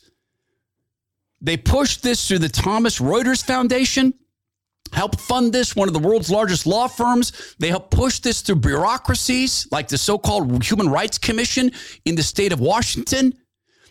They 1.42 1.58
pushed 1.58 2.02
this 2.02 2.26
through 2.26 2.38
the 2.38 2.48
Thomas 2.48 3.00
Reuters 3.00 3.44
Foundation, 3.44 4.14
helped 4.92 5.20
fund 5.20 5.52
this, 5.52 5.76
one 5.76 5.88
of 5.88 5.92
the 5.92 6.00
world's 6.00 6.30
largest 6.30 6.66
law 6.66 6.86
firms. 6.86 7.54
They 7.58 7.68
helped 7.68 7.90
push 7.90 8.20
this 8.20 8.40
through 8.40 8.56
bureaucracies 8.56 9.66
like 9.70 9.88
the 9.88 9.98
so 9.98 10.16
called 10.16 10.64
Human 10.64 10.88
Rights 10.88 11.18
Commission 11.18 11.72
in 12.06 12.14
the 12.14 12.22
state 12.22 12.52
of 12.52 12.60
Washington. 12.60 13.34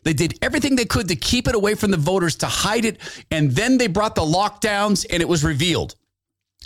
They 0.03 0.13
did 0.13 0.37
everything 0.41 0.75
they 0.75 0.85
could 0.85 1.07
to 1.09 1.15
keep 1.15 1.47
it 1.47 1.55
away 1.55 1.75
from 1.75 1.91
the 1.91 1.97
voters, 1.97 2.35
to 2.37 2.47
hide 2.47 2.85
it. 2.85 2.99
And 3.29 3.51
then 3.51 3.77
they 3.77 3.87
brought 3.87 4.15
the 4.15 4.21
lockdowns 4.21 5.05
and 5.09 5.21
it 5.21 5.27
was 5.27 5.43
revealed. 5.43 5.95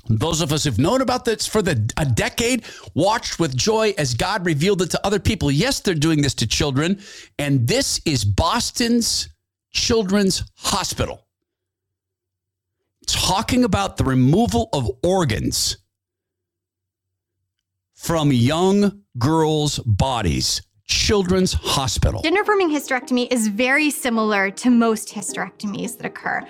Those 0.08 0.42
of 0.42 0.54
us 0.54 0.64
who've 0.64 0.78
known 0.78 1.02
about 1.02 1.26
this 1.26 1.48
for 1.48 1.62
the, 1.62 1.92
a 1.98 2.06
decade 2.06 2.64
watched 2.94 3.40
with 3.40 3.56
joy 3.58 3.94
as 3.98 4.14
God 4.14 4.46
revealed 4.46 4.82
it 4.82 4.92
to 4.92 5.06
other 5.06 5.20
people. 5.20 5.50
Yes, 5.50 5.80
they're 5.80 5.96
doing 5.96 6.22
this 6.22 6.36
to 6.36 6.48
children. 6.48 7.02
And 7.40 7.68
this 7.68 8.00
is 8.06 8.24
Boston's 8.24 9.30
Children's 9.72 10.44
Hospital 10.56 11.26
talking 13.08 13.64
about 13.64 13.98
the 13.98 14.04
removal 14.04 14.70
of 14.74 14.90
organs 15.04 15.78
from 17.94 18.32
young 18.32 19.04
girls' 19.18 19.80
bodies 19.80 20.62
Children's 21.06 21.54
Hospital. 21.54 22.22
Gender 22.24 22.42
affirming 22.42 22.72
hysterectomy 22.72 23.32
is 23.32 23.48
very 23.48 23.92
similar 23.92 24.50
to 24.50 24.72
most 24.72 25.10
hysterectomies 25.10 25.98
that 25.98 26.06
occur. 26.08 26.42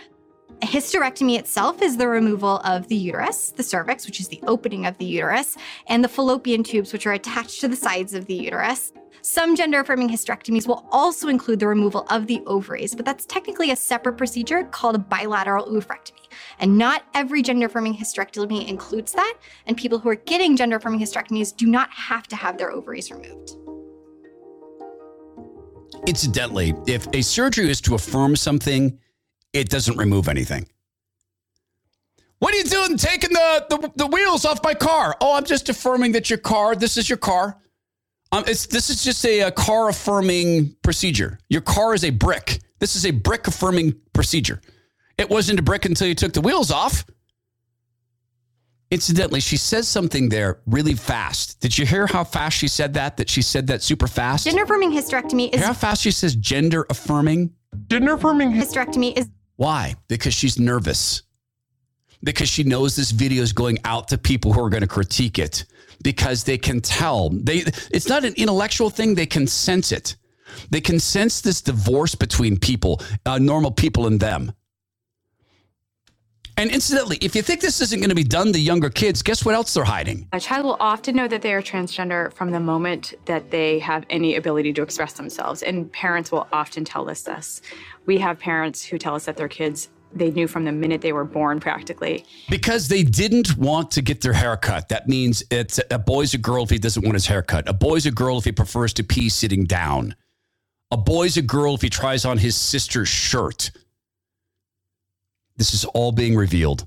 A 0.62 0.66
hysterectomy 0.66 1.38
itself 1.38 1.82
is 1.82 1.98
the 1.98 2.08
removal 2.08 2.60
of 2.60 2.88
the 2.88 2.96
uterus, 2.96 3.52
the 3.52 3.64
cervix, 3.64 4.06
which 4.06 4.22
is 4.22 4.30
the 4.30 4.40
opening 4.48 4.86
of 4.86 4.98
the 4.98 5.04
uterus, 5.04 5.58
and 5.88 6.02
the 6.02 6.08
fallopian 6.08 6.64
tubes, 6.64 6.94
which 6.94 7.06
are 7.06 7.12
attached 7.12 7.60
to 7.60 7.68
the 7.68 7.76
sides 7.76 8.14
of 8.14 8.28
the 8.28 8.34
uterus. 8.34 8.94
Some 9.22 9.58
gender 9.58 9.82
affirming 9.82 10.08
hysterectomies 10.08 10.68
will 10.68 10.88
also 10.90 11.28
include 11.28 11.60
the 11.60 11.68
removal 11.68 12.06
of 12.10 12.28
the 12.28 12.42
ovaries, 12.46 12.96
but 12.96 13.06
that's 13.06 13.26
technically 13.26 13.72
a 13.72 13.76
separate 13.76 14.18
procedure 14.18 14.64
called 14.64 14.96
a 14.96 15.00
bilateral 15.00 15.66
oophorectomy. 15.66 16.28
And 16.60 16.78
not 16.78 17.04
every 17.14 17.42
gender 17.42 17.66
affirming 17.66 17.96
hysterectomy 17.96 18.68
includes 18.68 19.12
that, 19.12 19.38
and 19.66 19.76
people 19.76 20.00
who 20.00 20.08
are 20.08 20.16
getting 20.16 20.56
gender 20.56 20.78
affirming 20.78 21.02
hysterectomies 21.02 21.54
do 21.54 21.66
not 21.68 21.90
have 21.92 22.28
to 22.28 22.38
have 22.38 22.58
their 22.58 22.72
ovaries 22.72 23.12
removed. 23.12 23.58
Incidentally, 26.08 26.74
if 26.88 27.08
a 27.14 27.22
surgery 27.22 27.70
is 27.70 27.82
to 27.82 27.96
affirm 27.96 28.36
something, 28.36 29.00
it 29.54 29.70
doesn't 29.70 29.98
remove 29.98 30.28
anything. 30.28 30.68
What 32.40 32.54
are 32.54 32.58
you 32.58 32.64
doing 32.66 32.98
taking 32.98 33.32
the, 33.32 33.66
the, 33.70 33.92
the 33.96 34.08
wheels 34.08 34.46
off 34.46 34.64
my 34.64 34.74
car? 34.74 35.16
Oh, 35.22 35.36
I'm 35.36 35.46
just 35.46 35.70
affirming 35.70 36.12
that 36.12 36.30
your 36.30 36.40
car, 36.40 36.76
this 36.76 36.98
is 36.98 37.10
your 37.10 37.18
car. 37.18 37.58
Um, 38.32 38.44
it's, 38.48 38.66
this 38.66 38.90
is 38.90 39.04
just 39.04 39.26
a, 39.26 39.42
a 39.42 39.52
car 39.52 39.90
affirming 39.90 40.76
procedure. 40.84 41.40
Your 41.50 41.62
car 41.62 41.94
is 41.94 42.04
a 42.04 42.10
brick. 42.10 42.60
This 42.80 42.96
is 42.96 43.06
a 43.06 43.12
brick 43.12 43.48
affirming 43.48 43.96
procedure. 44.14 44.62
It 45.18 45.30
wasn't 45.30 45.60
a 45.60 45.64
brick 45.64 45.86
until 45.86 46.08
you 46.08 46.16
took 46.16 46.34
the 46.34 46.42
wheels 46.42 46.72
off. 46.72 47.06
Incidentally, 48.96 49.42
she 49.42 49.58
says 49.58 49.90
something 49.90 50.30
there 50.30 50.62
really 50.66 50.94
fast. 50.94 51.60
Did 51.60 51.78
you 51.78 51.86
hear 51.86 52.08
how 52.08 52.24
fast 52.24 52.56
she 52.56 52.70
said 52.70 52.94
that? 52.94 53.18
That 53.18 53.30
she 53.30 53.42
said 53.42 53.68
that 53.68 53.84
super 53.84 54.08
fast? 54.08 54.46
Gender 54.46 54.64
affirming 54.64 54.90
hysterectomy 54.90 55.54
is 55.54 55.60
Hear 55.60 55.68
how 55.68 55.74
fast 55.74 56.02
she 56.02 56.12
says 56.12 56.34
gender 56.34 56.86
affirming? 56.90 57.54
Gender 57.90 58.14
affirming 58.14 58.54
hysterectomy 58.54 59.18
is 59.18 59.28
Why? 59.58 59.96
Because 60.08 60.34
she's 60.34 60.58
nervous. 60.58 61.24
Because 62.24 62.48
she 62.48 62.64
knows 62.64 62.96
this 62.96 63.12
video 63.12 63.44
is 63.44 63.52
going 63.52 63.80
out 63.84 64.08
to 64.08 64.18
people 64.18 64.54
who 64.54 64.64
are 64.64 64.70
going 64.70 64.80
to 64.80 64.88
critique 64.88 65.40
it. 65.40 65.66
Because 66.02 66.46
they 66.46 66.58
can 66.58 66.80
tell. 66.80 67.32
They 67.32 67.66
it's 67.92 68.08
not 68.08 68.24
an 68.24 68.34
intellectual 68.38 68.90
thing, 68.90 69.14
they 69.14 69.26
can 69.26 69.46
sense 69.46 69.92
it. 69.92 70.16
They 70.70 70.80
can 70.80 71.02
sense 71.02 71.42
this 71.42 71.62
divorce 71.62 72.16
between 72.16 72.58
people, 72.58 73.02
uh, 73.26 73.40
normal 73.40 73.72
people 73.72 74.08
and 74.08 74.22
them. 74.22 74.54
And 76.58 76.72
incidentally, 76.72 77.18
if 77.20 77.36
you 77.36 77.42
think 77.42 77.60
this 77.60 77.82
isn't 77.82 78.00
going 78.00 78.10
to 78.10 78.16
be 78.16 78.24
done 78.24 78.54
to 78.54 78.60
younger 78.60 78.90
kids, 78.90 79.22
guess 79.22 79.44
what 79.44 79.56
else 79.56 79.74
they're 79.74 79.84
hiding? 79.84 80.28
A 80.32 80.40
child 80.40 80.66
will 80.66 80.78
often 80.80 81.16
know 81.16 81.28
that 81.28 81.42
they 81.42 81.54
are 81.54 81.62
transgender 81.62 82.32
from 82.34 82.52
the 82.52 82.62
moment 82.62 83.14
that 83.26 83.52
they 83.52 83.80
have 83.80 84.06
any 84.10 84.36
ability 84.38 84.72
to 84.74 84.82
express 84.82 85.14
themselves, 85.14 85.64
and 85.64 85.92
parents 85.92 86.32
will 86.32 86.48
often 86.54 86.86
tell 86.86 87.10
us 87.10 87.24
this. 87.24 87.62
We 88.06 88.20
have 88.20 88.40
parents 88.40 88.84
who 88.84 88.98
tell 88.98 89.16
us 89.16 89.26
that 89.26 89.36
their 89.36 89.50
kids 89.50 89.90
they 90.14 90.32
knew 90.32 90.48
from 90.48 90.64
the 90.64 90.72
minute 90.72 91.02
they 91.02 91.12
were 91.12 91.26
born 91.26 91.60
practically. 91.60 92.24
Because 92.50 92.88
they 92.88 93.04
didn't 93.04 93.58
want 93.58 93.92
to 93.92 94.02
get 94.02 94.22
their 94.22 94.32
hair 94.32 94.56
cut. 94.56 94.88
That 94.88 95.10
means 95.10 95.44
it's 95.52 95.78
a 95.92 96.00
boy's 96.00 96.34
a 96.34 96.38
girl 96.38 96.64
if 96.64 96.70
he 96.70 96.80
doesn't 96.80 97.04
want 97.04 97.16
his 97.16 97.28
hair 97.28 97.42
cut. 97.42 97.68
A 97.68 97.74
boy's 97.74 98.06
a 98.06 98.12
girl 98.12 98.38
if 98.38 98.46
he 98.46 98.54
prefers 98.54 98.94
to 98.94 99.04
pee 99.04 99.28
sitting 99.28 99.66
down. 99.66 100.16
A 100.90 100.96
boy's 100.96 101.36
a 101.36 101.42
girl 101.42 101.76
if 101.76 101.82
he 101.82 101.90
tries 101.90 102.24
on 102.24 102.38
his 102.38 102.56
sister's 102.56 103.10
shirt. 103.10 103.72
This 105.58 105.74
is 105.74 105.86
all 105.86 106.12
being 106.12 106.36
revealed. 106.36 106.86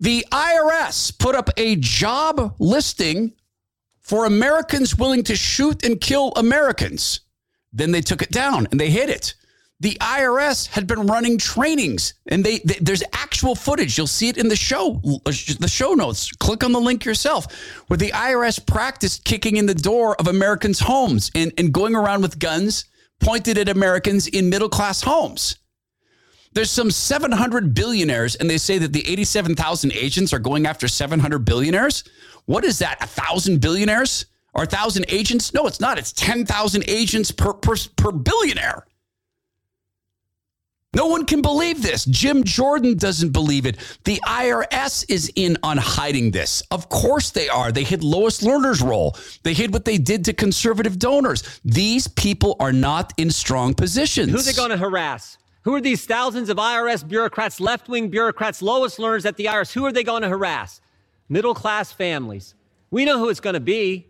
The 0.00 0.26
IRS 0.30 1.16
put 1.18 1.34
up 1.34 1.50
a 1.56 1.76
job 1.76 2.54
listing 2.58 3.32
for 4.00 4.26
Americans 4.26 4.96
willing 4.96 5.22
to 5.24 5.36
shoot 5.36 5.84
and 5.84 6.00
kill 6.00 6.32
Americans. 6.36 7.20
Then 7.72 7.90
they 7.90 8.00
took 8.00 8.20
it 8.20 8.30
down 8.30 8.68
and 8.70 8.78
they 8.78 8.90
hid 8.90 9.08
it. 9.08 9.34
The 9.80 9.96
IRS 10.00 10.68
had 10.68 10.86
been 10.86 11.06
running 11.06 11.36
trainings 11.38 12.14
and 12.26 12.44
they, 12.44 12.58
they, 12.60 12.78
there's 12.80 13.02
actual 13.12 13.54
footage. 13.54 13.98
You'll 13.98 14.06
see 14.06 14.28
it 14.28 14.36
in 14.36 14.48
the 14.48 14.56
show, 14.56 15.00
the 15.24 15.68
show 15.70 15.94
notes. 15.94 16.30
Click 16.32 16.62
on 16.62 16.72
the 16.72 16.80
link 16.80 17.04
yourself 17.04 17.46
where 17.88 17.96
the 17.96 18.10
IRS 18.10 18.64
practiced 18.64 19.24
kicking 19.24 19.56
in 19.56 19.66
the 19.66 19.74
door 19.74 20.16
of 20.20 20.28
Americans' 20.28 20.80
homes 20.80 21.30
and, 21.34 21.52
and 21.58 21.72
going 21.72 21.94
around 21.94 22.22
with 22.22 22.38
guns 22.38 22.84
pointed 23.20 23.58
at 23.58 23.68
Americans 23.68 24.26
in 24.28 24.48
middle 24.48 24.68
class 24.68 25.02
homes. 25.02 25.56
There's 26.54 26.70
some 26.70 26.90
700 26.90 27.74
billionaires, 27.74 28.36
and 28.36 28.48
they 28.48 28.58
say 28.58 28.78
that 28.78 28.92
the 28.92 29.06
87,000 29.10 29.92
agents 29.92 30.32
are 30.32 30.38
going 30.38 30.66
after 30.66 30.86
700 30.86 31.40
billionaires. 31.40 32.04
What 32.46 32.64
is 32.64 32.78
that? 32.78 33.02
A 33.02 33.06
thousand 33.06 33.60
billionaires 33.60 34.26
or 34.54 34.62
a 34.62 34.66
thousand 34.66 35.06
agents? 35.08 35.52
No, 35.52 35.66
it's 35.66 35.80
not. 35.80 35.98
It's 35.98 36.12
10,000 36.12 36.84
agents 36.86 37.32
per, 37.32 37.54
per, 37.54 37.74
per 37.96 38.12
billionaire. 38.12 38.86
No 40.94 41.06
one 41.06 41.26
can 41.26 41.42
believe 41.42 41.82
this. 41.82 42.04
Jim 42.04 42.44
Jordan 42.44 42.96
doesn't 42.96 43.30
believe 43.30 43.66
it. 43.66 43.78
The 44.04 44.20
IRS 44.24 45.04
is 45.08 45.32
in 45.34 45.58
on 45.64 45.76
hiding 45.76 46.30
this. 46.30 46.62
Of 46.70 46.88
course 46.88 47.30
they 47.30 47.48
are. 47.48 47.72
They 47.72 47.82
hid 47.82 48.04
Lois 48.04 48.42
Lerner's 48.42 48.80
role. 48.80 49.16
They 49.42 49.54
hid 49.54 49.72
what 49.72 49.84
they 49.84 49.98
did 49.98 50.24
to 50.26 50.32
conservative 50.32 51.00
donors. 51.00 51.60
These 51.64 52.06
people 52.06 52.56
are 52.60 52.72
not 52.72 53.12
in 53.16 53.30
strong 53.30 53.74
positions. 53.74 54.30
Who 54.30 54.38
are 54.38 54.42
they 54.42 54.52
going 54.52 54.70
to 54.70 54.76
harass? 54.76 55.36
Who 55.64 55.74
are 55.74 55.80
these 55.80 56.04
thousands 56.04 56.50
of 56.50 56.58
IRS 56.58 57.06
bureaucrats, 57.06 57.58
left 57.58 57.88
wing 57.88 58.08
bureaucrats, 58.08 58.60
Lois 58.60 58.98
Lerners 58.98 59.24
at 59.24 59.36
the 59.36 59.46
IRS? 59.46 59.72
Who 59.72 59.84
are 59.86 59.92
they 59.92 60.04
going 60.04 60.22
to 60.22 60.28
harass? 60.28 60.80
Middle 61.28 61.54
class 61.54 61.90
families. 61.90 62.54
We 62.90 63.06
know 63.06 63.18
who 63.18 63.30
it's 63.30 63.40
going 63.40 63.54
to 63.54 63.60
be. 63.60 64.06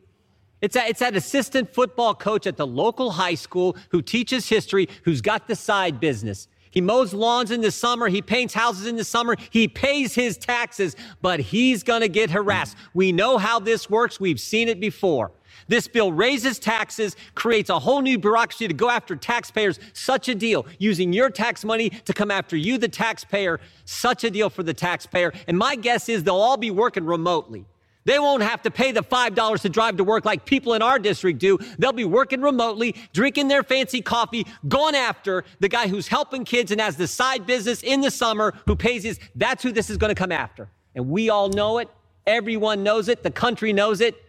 It's, 0.60 0.74
a, 0.74 0.88
it's 0.88 0.98
that 0.98 1.14
assistant 1.14 1.72
football 1.72 2.14
coach 2.14 2.46
at 2.46 2.56
the 2.56 2.66
local 2.66 3.12
high 3.12 3.36
school 3.36 3.76
who 3.90 4.02
teaches 4.02 4.48
history, 4.48 4.88
who's 5.04 5.20
got 5.20 5.46
the 5.46 5.54
side 5.54 6.00
business. 6.00 6.48
He 6.72 6.80
mows 6.80 7.14
lawns 7.14 7.52
in 7.52 7.60
the 7.60 7.70
summer. 7.70 8.08
He 8.08 8.20
paints 8.20 8.52
houses 8.52 8.88
in 8.88 8.96
the 8.96 9.04
summer. 9.04 9.36
He 9.50 9.68
pays 9.68 10.12
his 10.12 10.36
taxes, 10.36 10.96
but 11.22 11.38
he's 11.38 11.84
going 11.84 12.00
to 12.00 12.08
get 12.08 12.32
harassed. 12.32 12.76
We 12.94 13.12
know 13.12 13.38
how 13.38 13.60
this 13.60 13.88
works. 13.88 14.18
We've 14.18 14.40
seen 14.40 14.68
it 14.68 14.80
before. 14.80 15.30
This 15.68 15.88
bill 15.88 16.12
raises 16.12 16.58
taxes, 16.58 17.16
creates 17.34 17.70
a 17.70 17.78
whole 17.78 18.02
new 18.02 18.18
bureaucracy 18.18 18.68
to 18.68 18.74
go 18.74 18.90
after 18.90 19.16
taxpayers. 19.16 19.78
Such 19.92 20.28
a 20.28 20.34
deal. 20.34 20.66
Using 20.78 21.12
your 21.12 21.30
tax 21.30 21.64
money 21.64 21.90
to 21.90 22.12
come 22.12 22.30
after 22.30 22.56
you, 22.56 22.78
the 22.78 22.88
taxpayer. 22.88 23.60
Such 23.84 24.24
a 24.24 24.30
deal 24.30 24.50
for 24.50 24.62
the 24.62 24.74
taxpayer. 24.74 25.32
And 25.46 25.56
my 25.58 25.76
guess 25.76 26.08
is 26.08 26.24
they'll 26.24 26.34
all 26.36 26.56
be 26.56 26.70
working 26.70 27.04
remotely. 27.04 27.64
They 28.04 28.18
won't 28.18 28.42
have 28.42 28.60
to 28.62 28.70
pay 28.70 28.92
the 28.92 29.02
$5 29.02 29.60
to 29.62 29.68
drive 29.68 29.96
to 29.96 30.04
work 30.04 30.24
like 30.24 30.44
people 30.44 30.74
in 30.74 30.82
our 30.82 30.98
district 30.98 31.38
do. 31.38 31.58
They'll 31.78 31.92
be 31.92 32.04
working 32.04 32.42
remotely, 32.42 32.94
drinking 33.12 33.48
their 33.48 33.62
fancy 33.62 34.02
coffee, 34.02 34.46
going 34.68 34.94
after 34.94 35.44
the 35.60 35.68
guy 35.68 35.88
who's 35.88 36.08
helping 36.08 36.44
kids 36.44 36.70
and 36.70 36.80
has 36.80 36.96
the 36.96 37.08
side 37.08 37.46
business 37.46 37.82
in 37.82 38.02
the 38.02 38.10
summer 38.10 38.52
who 38.66 38.76
pays 38.76 39.04
his. 39.04 39.18
That's 39.34 39.62
who 39.62 39.72
this 39.72 39.88
is 39.88 39.96
going 39.96 40.14
to 40.14 40.14
come 40.14 40.32
after. 40.32 40.68
And 40.94 41.08
we 41.08 41.30
all 41.30 41.48
know 41.48 41.78
it. 41.78 41.88
Everyone 42.26 42.82
knows 42.82 43.08
it. 43.08 43.22
The 43.22 43.30
country 43.30 43.72
knows 43.72 44.00
it. 44.00 44.22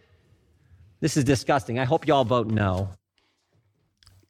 This 1.00 1.18
is 1.18 1.24
disgusting. 1.24 1.80
I 1.80 1.86
hope 1.86 2.08
y'all 2.08 2.24
vote 2.24 2.48
no. 2.48 2.90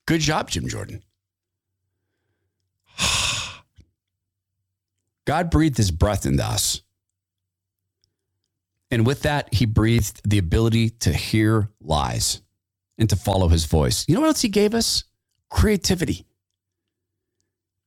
Good 0.05 0.21
job, 0.21 0.49
Jim 0.49 0.67
Jordan. 0.67 1.03
God 5.25 5.49
breathed 5.49 5.77
his 5.77 5.91
breath 5.91 6.25
into 6.25 6.43
us. 6.43 6.81
And 8.91 9.05
with 9.05 9.23
that, 9.23 9.53
he 9.53 9.65
breathed 9.65 10.21
the 10.29 10.37
ability 10.37 10.91
to 10.91 11.11
hear 11.11 11.69
lies 11.81 12.41
and 12.97 13.09
to 13.09 13.15
follow 13.15 13.47
his 13.47 13.65
voice. 13.65 14.05
You 14.07 14.15
know 14.15 14.21
what 14.21 14.27
else 14.27 14.41
he 14.41 14.49
gave 14.49 14.73
us? 14.73 15.03
Creativity. 15.49 16.25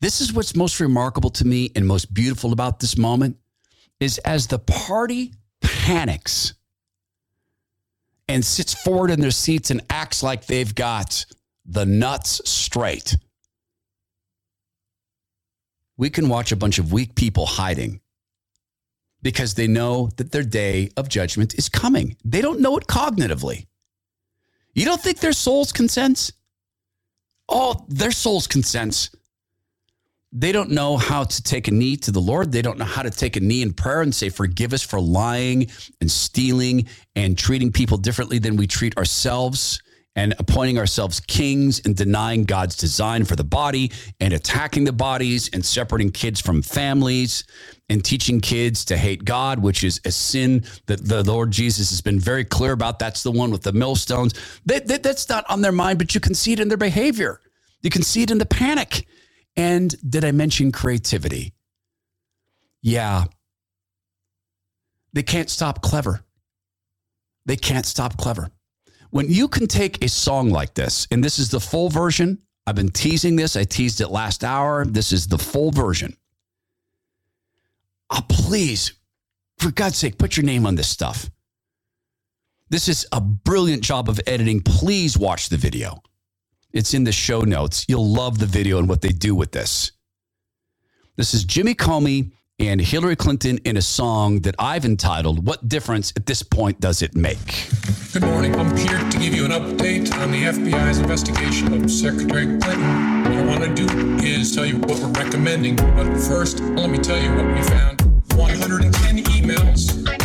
This 0.00 0.20
is 0.20 0.32
what's 0.32 0.54
most 0.54 0.80
remarkable 0.80 1.30
to 1.30 1.44
me 1.46 1.70
and 1.74 1.86
most 1.86 2.12
beautiful 2.12 2.52
about 2.52 2.80
this 2.80 2.96
moment 2.96 3.36
is 4.00 4.18
as 4.18 4.46
the 4.46 4.58
party 4.58 5.34
panics 5.60 6.54
and 8.28 8.44
sits 8.44 8.74
forward 8.74 9.10
in 9.10 9.20
their 9.20 9.30
seats 9.30 9.70
and 9.70 9.80
acts 9.90 10.22
like 10.22 10.46
they've 10.46 10.74
got 10.74 11.24
the 11.64 11.86
nuts 11.86 12.40
straight. 12.48 13.16
We 15.96 16.10
can 16.10 16.28
watch 16.28 16.52
a 16.52 16.56
bunch 16.56 16.78
of 16.78 16.92
weak 16.92 17.14
people 17.14 17.46
hiding 17.46 18.00
because 19.22 19.54
they 19.54 19.66
know 19.66 20.10
that 20.16 20.30
their 20.30 20.44
day 20.44 20.90
of 20.96 21.08
judgment 21.08 21.54
is 21.54 21.68
coming. 21.68 22.16
They 22.24 22.40
don't 22.40 22.60
know 22.60 22.76
it 22.76 22.86
cognitively. 22.86 23.66
You 24.74 24.84
don't 24.84 25.00
think 25.00 25.18
their 25.18 25.32
souls 25.32 25.72
can 25.72 25.88
sense? 25.88 26.30
Oh, 27.48 27.84
their 27.88 28.12
souls 28.12 28.46
can 28.46 28.62
sense. 28.62 29.10
They 30.32 30.52
don't 30.52 30.70
know 30.70 30.98
how 30.98 31.24
to 31.24 31.42
take 31.42 31.68
a 31.68 31.70
knee 31.70 31.96
to 31.98 32.12
the 32.12 32.20
Lord. 32.20 32.52
They 32.52 32.60
don't 32.60 32.78
know 32.78 32.84
how 32.84 33.02
to 33.02 33.10
take 33.10 33.36
a 33.36 33.40
knee 33.40 33.62
in 33.62 33.72
prayer 33.72 34.02
and 34.02 34.14
say, 34.14 34.28
Forgive 34.28 34.72
us 34.72 34.82
for 34.82 35.00
lying 35.00 35.68
and 36.00 36.10
stealing 36.10 36.86
and 37.16 37.36
treating 37.38 37.72
people 37.72 37.96
differently 37.96 38.38
than 38.38 38.56
we 38.56 38.66
treat 38.66 38.96
ourselves 38.98 39.82
and 40.18 40.34
appointing 40.38 40.78
ourselves 40.78 41.20
kings 41.20 41.80
and 41.84 41.96
denying 41.96 42.42
God's 42.44 42.76
design 42.76 43.24
for 43.24 43.36
the 43.36 43.44
body 43.44 43.92
and 44.20 44.32
attacking 44.34 44.84
the 44.84 44.92
bodies 44.92 45.48
and 45.52 45.64
separating 45.64 46.10
kids 46.10 46.40
from 46.40 46.60
families 46.60 47.44
and 47.88 48.04
teaching 48.04 48.40
kids 48.40 48.84
to 48.86 48.96
hate 48.96 49.24
God, 49.24 49.60
which 49.60 49.84
is 49.84 50.00
a 50.04 50.10
sin 50.10 50.64
that 50.86 51.04
the 51.06 51.22
Lord 51.22 51.52
Jesus 51.52 51.90
has 51.90 52.00
been 52.00 52.18
very 52.18 52.44
clear 52.44 52.72
about. 52.72 52.98
That's 52.98 53.22
the 53.22 53.30
one 53.30 53.50
with 53.52 53.62
the 53.62 53.72
millstones. 53.72 54.34
That, 54.66 54.88
that, 54.88 55.04
that's 55.04 55.28
not 55.28 55.48
on 55.48 55.62
their 55.62 55.72
mind, 55.72 55.98
but 55.98 56.14
you 56.14 56.20
can 56.20 56.34
see 56.34 56.52
it 56.52 56.60
in 56.60 56.68
their 56.68 56.76
behavior. 56.76 57.40
You 57.82 57.90
can 57.90 58.02
see 58.02 58.22
it 58.22 58.30
in 58.30 58.38
the 58.38 58.46
panic. 58.46 59.06
And 59.58 59.94
did 60.08 60.24
I 60.24 60.30
mention 60.30 60.70
creativity? 60.70 61.52
Yeah. 62.80 63.24
They 65.12 65.24
can't 65.24 65.50
stop 65.50 65.82
clever. 65.82 66.20
They 67.44 67.56
can't 67.56 67.84
stop 67.84 68.16
clever. 68.16 68.50
When 69.10 69.28
you 69.28 69.48
can 69.48 69.66
take 69.66 70.04
a 70.04 70.08
song 70.08 70.50
like 70.50 70.74
this, 70.74 71.08
and 71.10 71.24
this 71.24 71.40
is 71.40 71.50
the 71.50 71.58
full 71.58 71.88
version, 71.88 72.38
I've 72.68 72.76
been 72.76 72.90
teasing 72.90 73.34
this. 73.34 73.56
I 73.56 73.64
teased 73.64 74.00
it 74.00 74.08
last 74.08 74.44
hour. 74.44 74.84
This 74.84 75.10
is 75.10 75.26
the 75.26 75.38
full 75.38 75.72
version. 75.72 76.16
Oh, 78.10 78.24
please, 78.28 78.92
for 79.58 79.72
God's 79.72 79.96
sake, 79.96 80.18
put 80.18 80.36
your 80.36 80.46
name 80.46 80.66
on 80.66 80.76
this 80.76 80.88
stuff. 80.88 81.28
This 82.70 82.86
is 82.86 83.06
a 83.10 83.20
brilliant 83.20 83.82
job 83.82 84.08
of 84.08 84.20
editing. 84.26 84.60
Please 84.60 85.18
watch 85.18 85.48
the 85.48 85.56
video. 85.56 86.00
It's 86.72 86.92
in 86.92 87.04
the 87.04 87.12
show 87.12 87.40
notes. 87.40 87.86
You'll 87.88 88.06
love 88.06 88.38
the 88.38 88.46
video 88.46 88.78
and 88.78 88.88
what 88.88 89.00
they 89.00 89.08
do 89.08 89.34
with 89.34 89.52
this. 89.52 89.92
This 91.16 91.32
is 91.32 91.44
Jimmy 91.44 91.74
Comey 91.74 92.32
and 92.58 92.78
Hillary 92.78 93.16
Clinton 93.16 93.58
in 93.64 93.78
a 93.78 93.82
song 93.82 94.40
that 94.40 94.54
I've 94.58 94.84
entitled, 94.84 95.46
What 95.46 95.66
Difference 95.66 96.12
at 96.14 96.26
This 96.26 96.42
Point 96.42 96.78
Does 96.78 97.00
It 97.00 97.16
Make? 97.16 97.70
Good 98.12 98.22
morning. 98.22 98.54
I'm 98.54 98.76
here 98.76 98.98
to 98.98 99.18
give 99.18 99.34
you 99.34 99.46
an 99.46 99.52
update 99.52 100.12
on 100.18 100.30
the 100.30 100.42
FBI's 100.42 100.98
investigation 100.98 101.72
of 101.72 101.90
Secretary 101.90 102.44
Clinton. 102.58 103.24
What 103.24 103.32
I 103.32 103.44
want 103.46 103.64
to 103.64 103.86
do 103.86 104.16
is 104.22 104.54
tell 104.54 104.66
you 104.66 104.76
what 104.76 104.98
we're 104.98 105.24
recommending. 105.24 105.76
But 105.76 106.18
first, 106.18 106.60
let 106.60 106.90
me 106.90 106.98
tell 106.98 107.20
you 107.20 107.34
what 107.34 107.46
we 107.46 107.62
found. 107.62 108.02
110 108.34 109.24
emails 109.24 110.17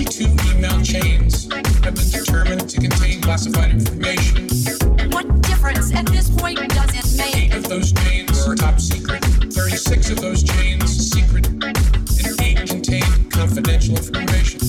in 0.00 0.06
52 0.06 0.56
email 0.56 0.82
chains 0.82 1.52
have 1.52 1.94
been 1.94 2.10
determined 2.10 2.68
to 2.70 2.80
contain 2.80 3.20
classified 3.20 3.70
information. 3.70 4.48
What 5.10 5.42
difference 5.42 5.94
at 5.94 6.06
this 6.06 6.30
point 6.30 6.58
does 6.70 6.90
it 6.94 7.18
make? 7.18 7.36
Eight 7.36 7.54
of 7.54 7.68
those 7.68 7.92
chains 7.92 8.46
are 8.46 8.54
top 8.54 8.80
secret, 8.80 9.22
36 9.52 10.10
of 10.10 10.20
those 10.20 10.42
chains 10.42 11.10
secret, 11.12 11.48
contain 12.66 13.02
confidential 13.30 13.96
information. 13.96 14.60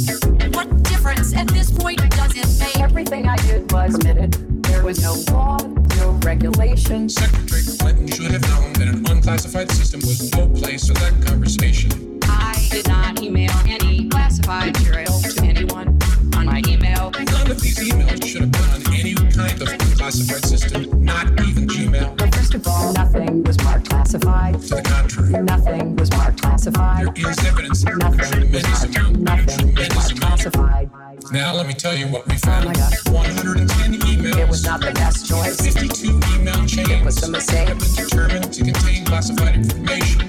What 0.53 0.83
difference 0.83 1.35
at 1.35 1.47
this 1.47 1.71
point 1.71 1.99
does 2.11 2.35
it 2.35 2.59
make? 2.59 2.79
Everything 2.79 3.27
I 3.27 3.35
did 3.37 3.71
was 3.71 3.95
admitted. 3.95 4.63
There 4.63 4.83
was 4.83 5.01
no 5.01 5.15
law, 5.33 5.57
no 5.97 6.11
regulation. 6.23 7.09
Secretary 7.09 7.61
Clinton 7.79 8.07
should 8.07 8.31
have 8.31 8.47
known 8.49 8.73
that 8.73 8.87
an 8.87 9.05
unclassified 9.09 9.71
system 9.71 9.99
was 10.01 10.31
no 10.33 10.47
place 10.47 10.87
for 10.87 10.93
that 10.93 11.13
conversation. 11.25 12.19
I 12.23 12.67
did 12.69 12.87
not 12.87 13.21
email 13.21 13.51
any 13.65 14.07
classified 14.09 14.77
material 14.79 15.19
to 15.21 15.43
anyone 15.43 15.99
on 16.35 16.45
my 16.45 16.61
email. 16.67 17.11
None 17.11 17.51
of 17.51 17.61
these 17.61 17.79
emails 17.79 18.25
should 18.25 18.41
have 18.41 18.51
been 18.51 18.69
on 18.69 18.93
any 18.95 19.13
kind 19.15 19.61
of 19.61 19.67
unclassified 19.67 20.45
system, 20.45 21.03
not 21.03 21.27
even 21.47 21.67
Gmail. 21.67 22.30
But 22.51 22.63
first 22.63 22.67
of 22.67 22.73
all, 22.73 22.93
nothing 22.93 23.43
was 23.43 23.57
marked 23.63 23.89
classified. 23.89 24.61
To 24.61 24.75
the 24.75 24.81
contrary, 24.81 25.43
Nothing 25.43 25.95
was 25.95 26.11
marked 26.11 26.41
classified. 26.41 27.15
there 27.15 27.31
is 27.31 27.45
evidence 27.45 27.83
that 27.85 27.97
Nothing 27.97 28.17
was 28.19 28.29
tremendous 28.29 28.81
marked. 28.81 28.95
amount, 28.97 29.19
Nothing 29.19 29.75
was 29.75 29.87
marked 29.95 30.19
classified. 30.21 30.89
Now 31.31 31.53
let 31.55 31.65
me 31.67 31.73
tell 31.73 31.95
you 31.95 32.07
what 32.07 32.27
we 32.27 32.35
found. 32.37 32.65
Oh 32.65 32.67
my 32.67 32.73
God. 32.73 32.93
110 33.09 33.93
emails. 34.01 34.35
It 34.37 34.49
was 34.49 34.65
not 34.65 34.81
the 34.81 34.91
best 34.91 35.27
choice. 35.29 35.61
52 35.61 36.19
email 36.35 36.65
chains 36.67 36.89
It 36.89 37.05
was 37.05 37.23
a 37.23 37.29
mistake. 37.31 37.69
have 37.69 37.79
been 37.79 37.95
determined 37.95 38.51
to 38.53 38.63
contain 38.65 39.05
classified 39.05 39.55
information. 39.55 40.19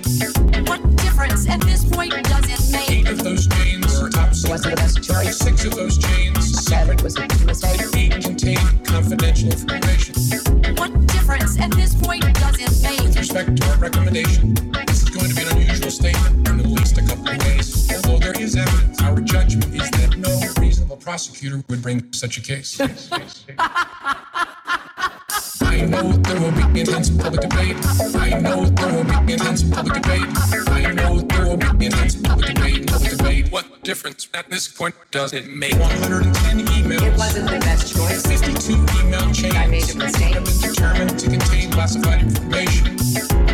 What 0.66 0.80
difference 0.96 1.48
at 1.48 1.60
this 1.62 1.84
point 1.84 2.12
does 2.22 2.46
it 2.46 2.72
make? 2.72 2.88
Eight 2.90 3.08
of 3.08 3.24
those 3.24 3.48
chains 3.48 4.00
were 4.00 4.10
top 4.10 4.32
secret. 4.32 4.50
Wasn't 4.52 4.76
the 4.76 4.80
best 4.80 5.02
choice. 5.02 5.38
Six 5.38 5.64
of 5.64 5.74
those 5.74 5.98
chains 5.98 6.62
Said 6.66 6.88
it 6.88 7.02
was 7.02 7.16
a 7.16 7.26
mistake. 7.44 7.80
And 7.82 7.96
eight 7.96 8.22
contain 8.22 8.58
confidential 8.84 9.50
information. 9.50 10.14
What 10.76 10.92
at 11.30 11.70
this 11.72 11.94
point 11.94 12.22
does 12.34 12.56
it 12.58 13.02
With 13.02 13.16
respect 13.16 13.56
to 13.56 13.68
our 13.70 13.76
recommendation, 13.78 14.54
this 14.86 15.02
is 15.02 15.10
going 15.10 15.28
to 15.28 15.34
be 15.34 15.42
an 15.42 15.56
unusual 15.56 15.90
statement 15.90 16.48
in 16.48 16.60
at 16.60 16.66
least 16.66 16.98
a 16.98 17.02
couple 17.02 17.28
of 17.28 17.38
ways. 17.38 17.90
Although 17.92 18.18
there 18.18 18.40
is 18.40 18.56
evidence, 18.56 19.00
our 19.02 19.20
judgment 19.20 19.72
is 19.74 19.88
that 19.90 20.16
no 20.18 20.40
reasonable 20.60 20.96
prosecutor 20.96 21.62
would 21.68 21.82
bring 21.82 22.12
such 22.12 22.38
a 22.38 22.40
case. 22.40 22.80
I 25.60 25.86
know 25.86 26.12
there 26.12 26.40
will 26.40 26.72
be 26.72 26.80
intense 26.80 27.10
public 27.10 27.40
debate. 27.40 27.76
I 28.16 28.38
know 28.40 28.64
there 28.66 28.92
will 28.92 29.24
be 29.24 29.32
intense 29.34 29.62
public 29.62 30.02
debate. 30.02 30.26
I 30.68 30.92
know 30.92 31.31
What 33.50 33.82
difference 33.82 34.26
at 34.32 34.48
this 34.48 34.68
point 34.68 34.94
does 35.10 35.34
it 35.34 35.46
make? 35.48 35.74
110 35.74 36.66
emails. 36.66 37.02
It 37.02 37.18
wasn't 37.18 37.50
the 37.50 37.58
best 37.58 37.94
choice. 37.94 38.24
52 38.24 38.72
email 38.72 39.30
chains 39.32 39.54
I 39.54 39.66
made 39.66 39.90
a 39.90 39.96
mistake. 39.98 40.32
have 40.32 40.44
been 40.46 40.60
determined 40.70 41.18
to 41.18 41.28
contain 41.28 41.70
classified 41.70 42.22
information. 42.22 42.96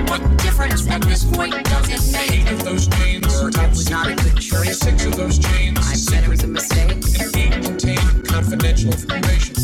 What 0.06 0.38
difference 0.38 0.88
at 0.88 1.02
this 1.02 1.24
point 1.24 1.54
does 1.64 1.88
it 1.88 2.12
make? 2.12 2.30
Eight 2.30 2.52
of 2.52 2.64
those 2.64 2.86
chains 2.86 3.26
are 3.42 3.50
top. 3.50 3.74
Six 3.74 5.04
of 5.06 5.16
those 5.16 5.40
chains 5.40 5.78
I 5.78 5.94
said 5.94 6.22
it 6.22 6.28
was 6.28 6.44
a 6.44 6.46
mistake. 6.46 6.92
and 6.92 7.36
eight 7.36 7.64
contain 7.64 8.22
confidential 8.22 8.92
information. 8.92 9.56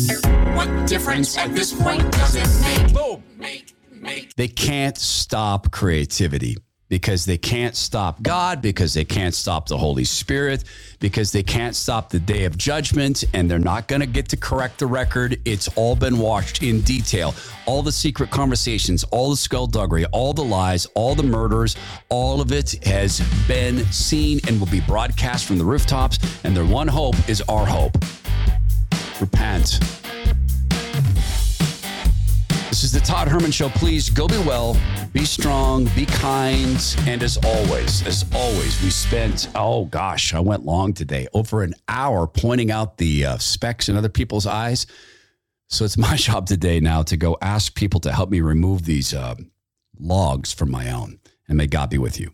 What 0.55 0.87
difference 0.87 1.37
at 1.37 1.55
this 1.55 1.71
point 1.71 2.11
does 2.11 2.35
it 2.35 2.49
make? 2.61 2.93
Boom. 2.93 3.23
Make. 3.37 4.35
They 4.35 4.49
can't 4.49 4.97
stop 4.97 5.71
creativity 5.71 6.57
because 6.87 7.25
they 7.25 7.37
can't 7.37 7.75
stop 7.75 8.21
God, 8.21 8.61
because 8.61 8.93
they 8.93 9.05
can't 9.05 9.33
stop 9.33 9.67
the 9.67 9.77
Holy 9.77 10.03
Spirit, 10.03 10.63
because 10.99 11.31
they 11.31 11.43
can't 11.43 11.75
stop 11.75 12.09
the 12.09 12.19
day 12.19 12.45
of 12.45 12.57
judgment, 12.57 13.23
and 13.33 13.49
they're 13.49 13.57
not 13.59 13.87
going 13.87 14.01
to 14.01 14.07
get 14.07 14.29
to 14.29 14.37
correct 14.37 14.79
the 14.79 14.85
record. 14.85 15.39
It's 15.45 15.67
all 15.75 15.95
been 15.95 16.19
watched 16.19 16.61
in 16.61 16.81
detail. 16.81 17.33
All 17.65 17.81
the 17.81 17.91
secret 17.91 18.29
conversations, 18.29 19.03
all 19.05 19.31
the 19.31 19.37
skullduggery, 19.37 20.05
all 20.07 20.33
the 20.33 20.43
lies, 20.43 20.85
all 20.93 21.15
the 21.15 21.23
murders, 21.23 21.75
all 22.09 22.39
of 22.39 22.51
it 22.51 22.83
has 22.85 23.21
been 23.47 23.83
seen 23.91 24.39
and 24.47 24.59
will 24.59 24.67
be 24.67 24.81
broadcast 24.81 25.45
from 25.45 25.57
the 25.57 25.65
rooftops. 25.65 26.19
And 26.43 26.55
their 26.55 26.65
one 26.65 26.87
hope 26.87 27.15
is 27.27 27.41
our 27.49 27.65
hope. 27.65 27.97
Repent. 29.19 30.04
This 32.75 32.83
is 32.83 32.91
the 32.91 32.99
Todd 32.99 33.29
Herman 33.29 33.51
Show. 33.51 33.69
Please 33.69 34.09
go 34.09 34.27
be 34.27 34.37
well, 34.39 34.75
be 35.13 35.23
strong, 35.23 35.85
be 35.95 36.05
kind. 36.05 36.77
And 37.07 37.23
as 37.23 37.37
always, 37.37 38.05
as 38.05 38.25
always, 38.35 38.83
we 38.83 38.89
spent, 38.89 39.47
oh 39.55 39.85
gosh, 39.85 40.33
I 40.33 40.41
went 40.41 40.65
long 40.65 40.91
today, 40.91 41.29
over 41.33 41.63
an 41.63 41.73
hour 41.87 42.27
pointing 42.27 42.71
out 42.71 42.97
the 42.97 43.27
uh, 43.27 43.37
in 43.87 43.95
other 43.95 44.09
people's 44.09 44.45
eyes. 44.45 44.87
So 45.69 45.85
it's 45.85 45.97
my 46.09 46.17
job 46.17 46.47
today 46.47 46.81
now 46.81 47.01
to 47.03 47.15
go 47.15 47.37
ask 47.41 47.73
people 47.75 48.01
to 48.01 48.11
help 48.11 48.29
me 48.29 48.41
remove 48.41 48.83
these 48.83 49.13
uh, 49.13 49.35
logs 49.97 50.51
from 50.51 50.69
my 50.69 50.91
own. 50.91 51.21
And 51.47 51.57
may 51.57 51.67
God 51.67 51.89
be 51.89 51.97
with 51.97 52.19
you. 52.19 52.33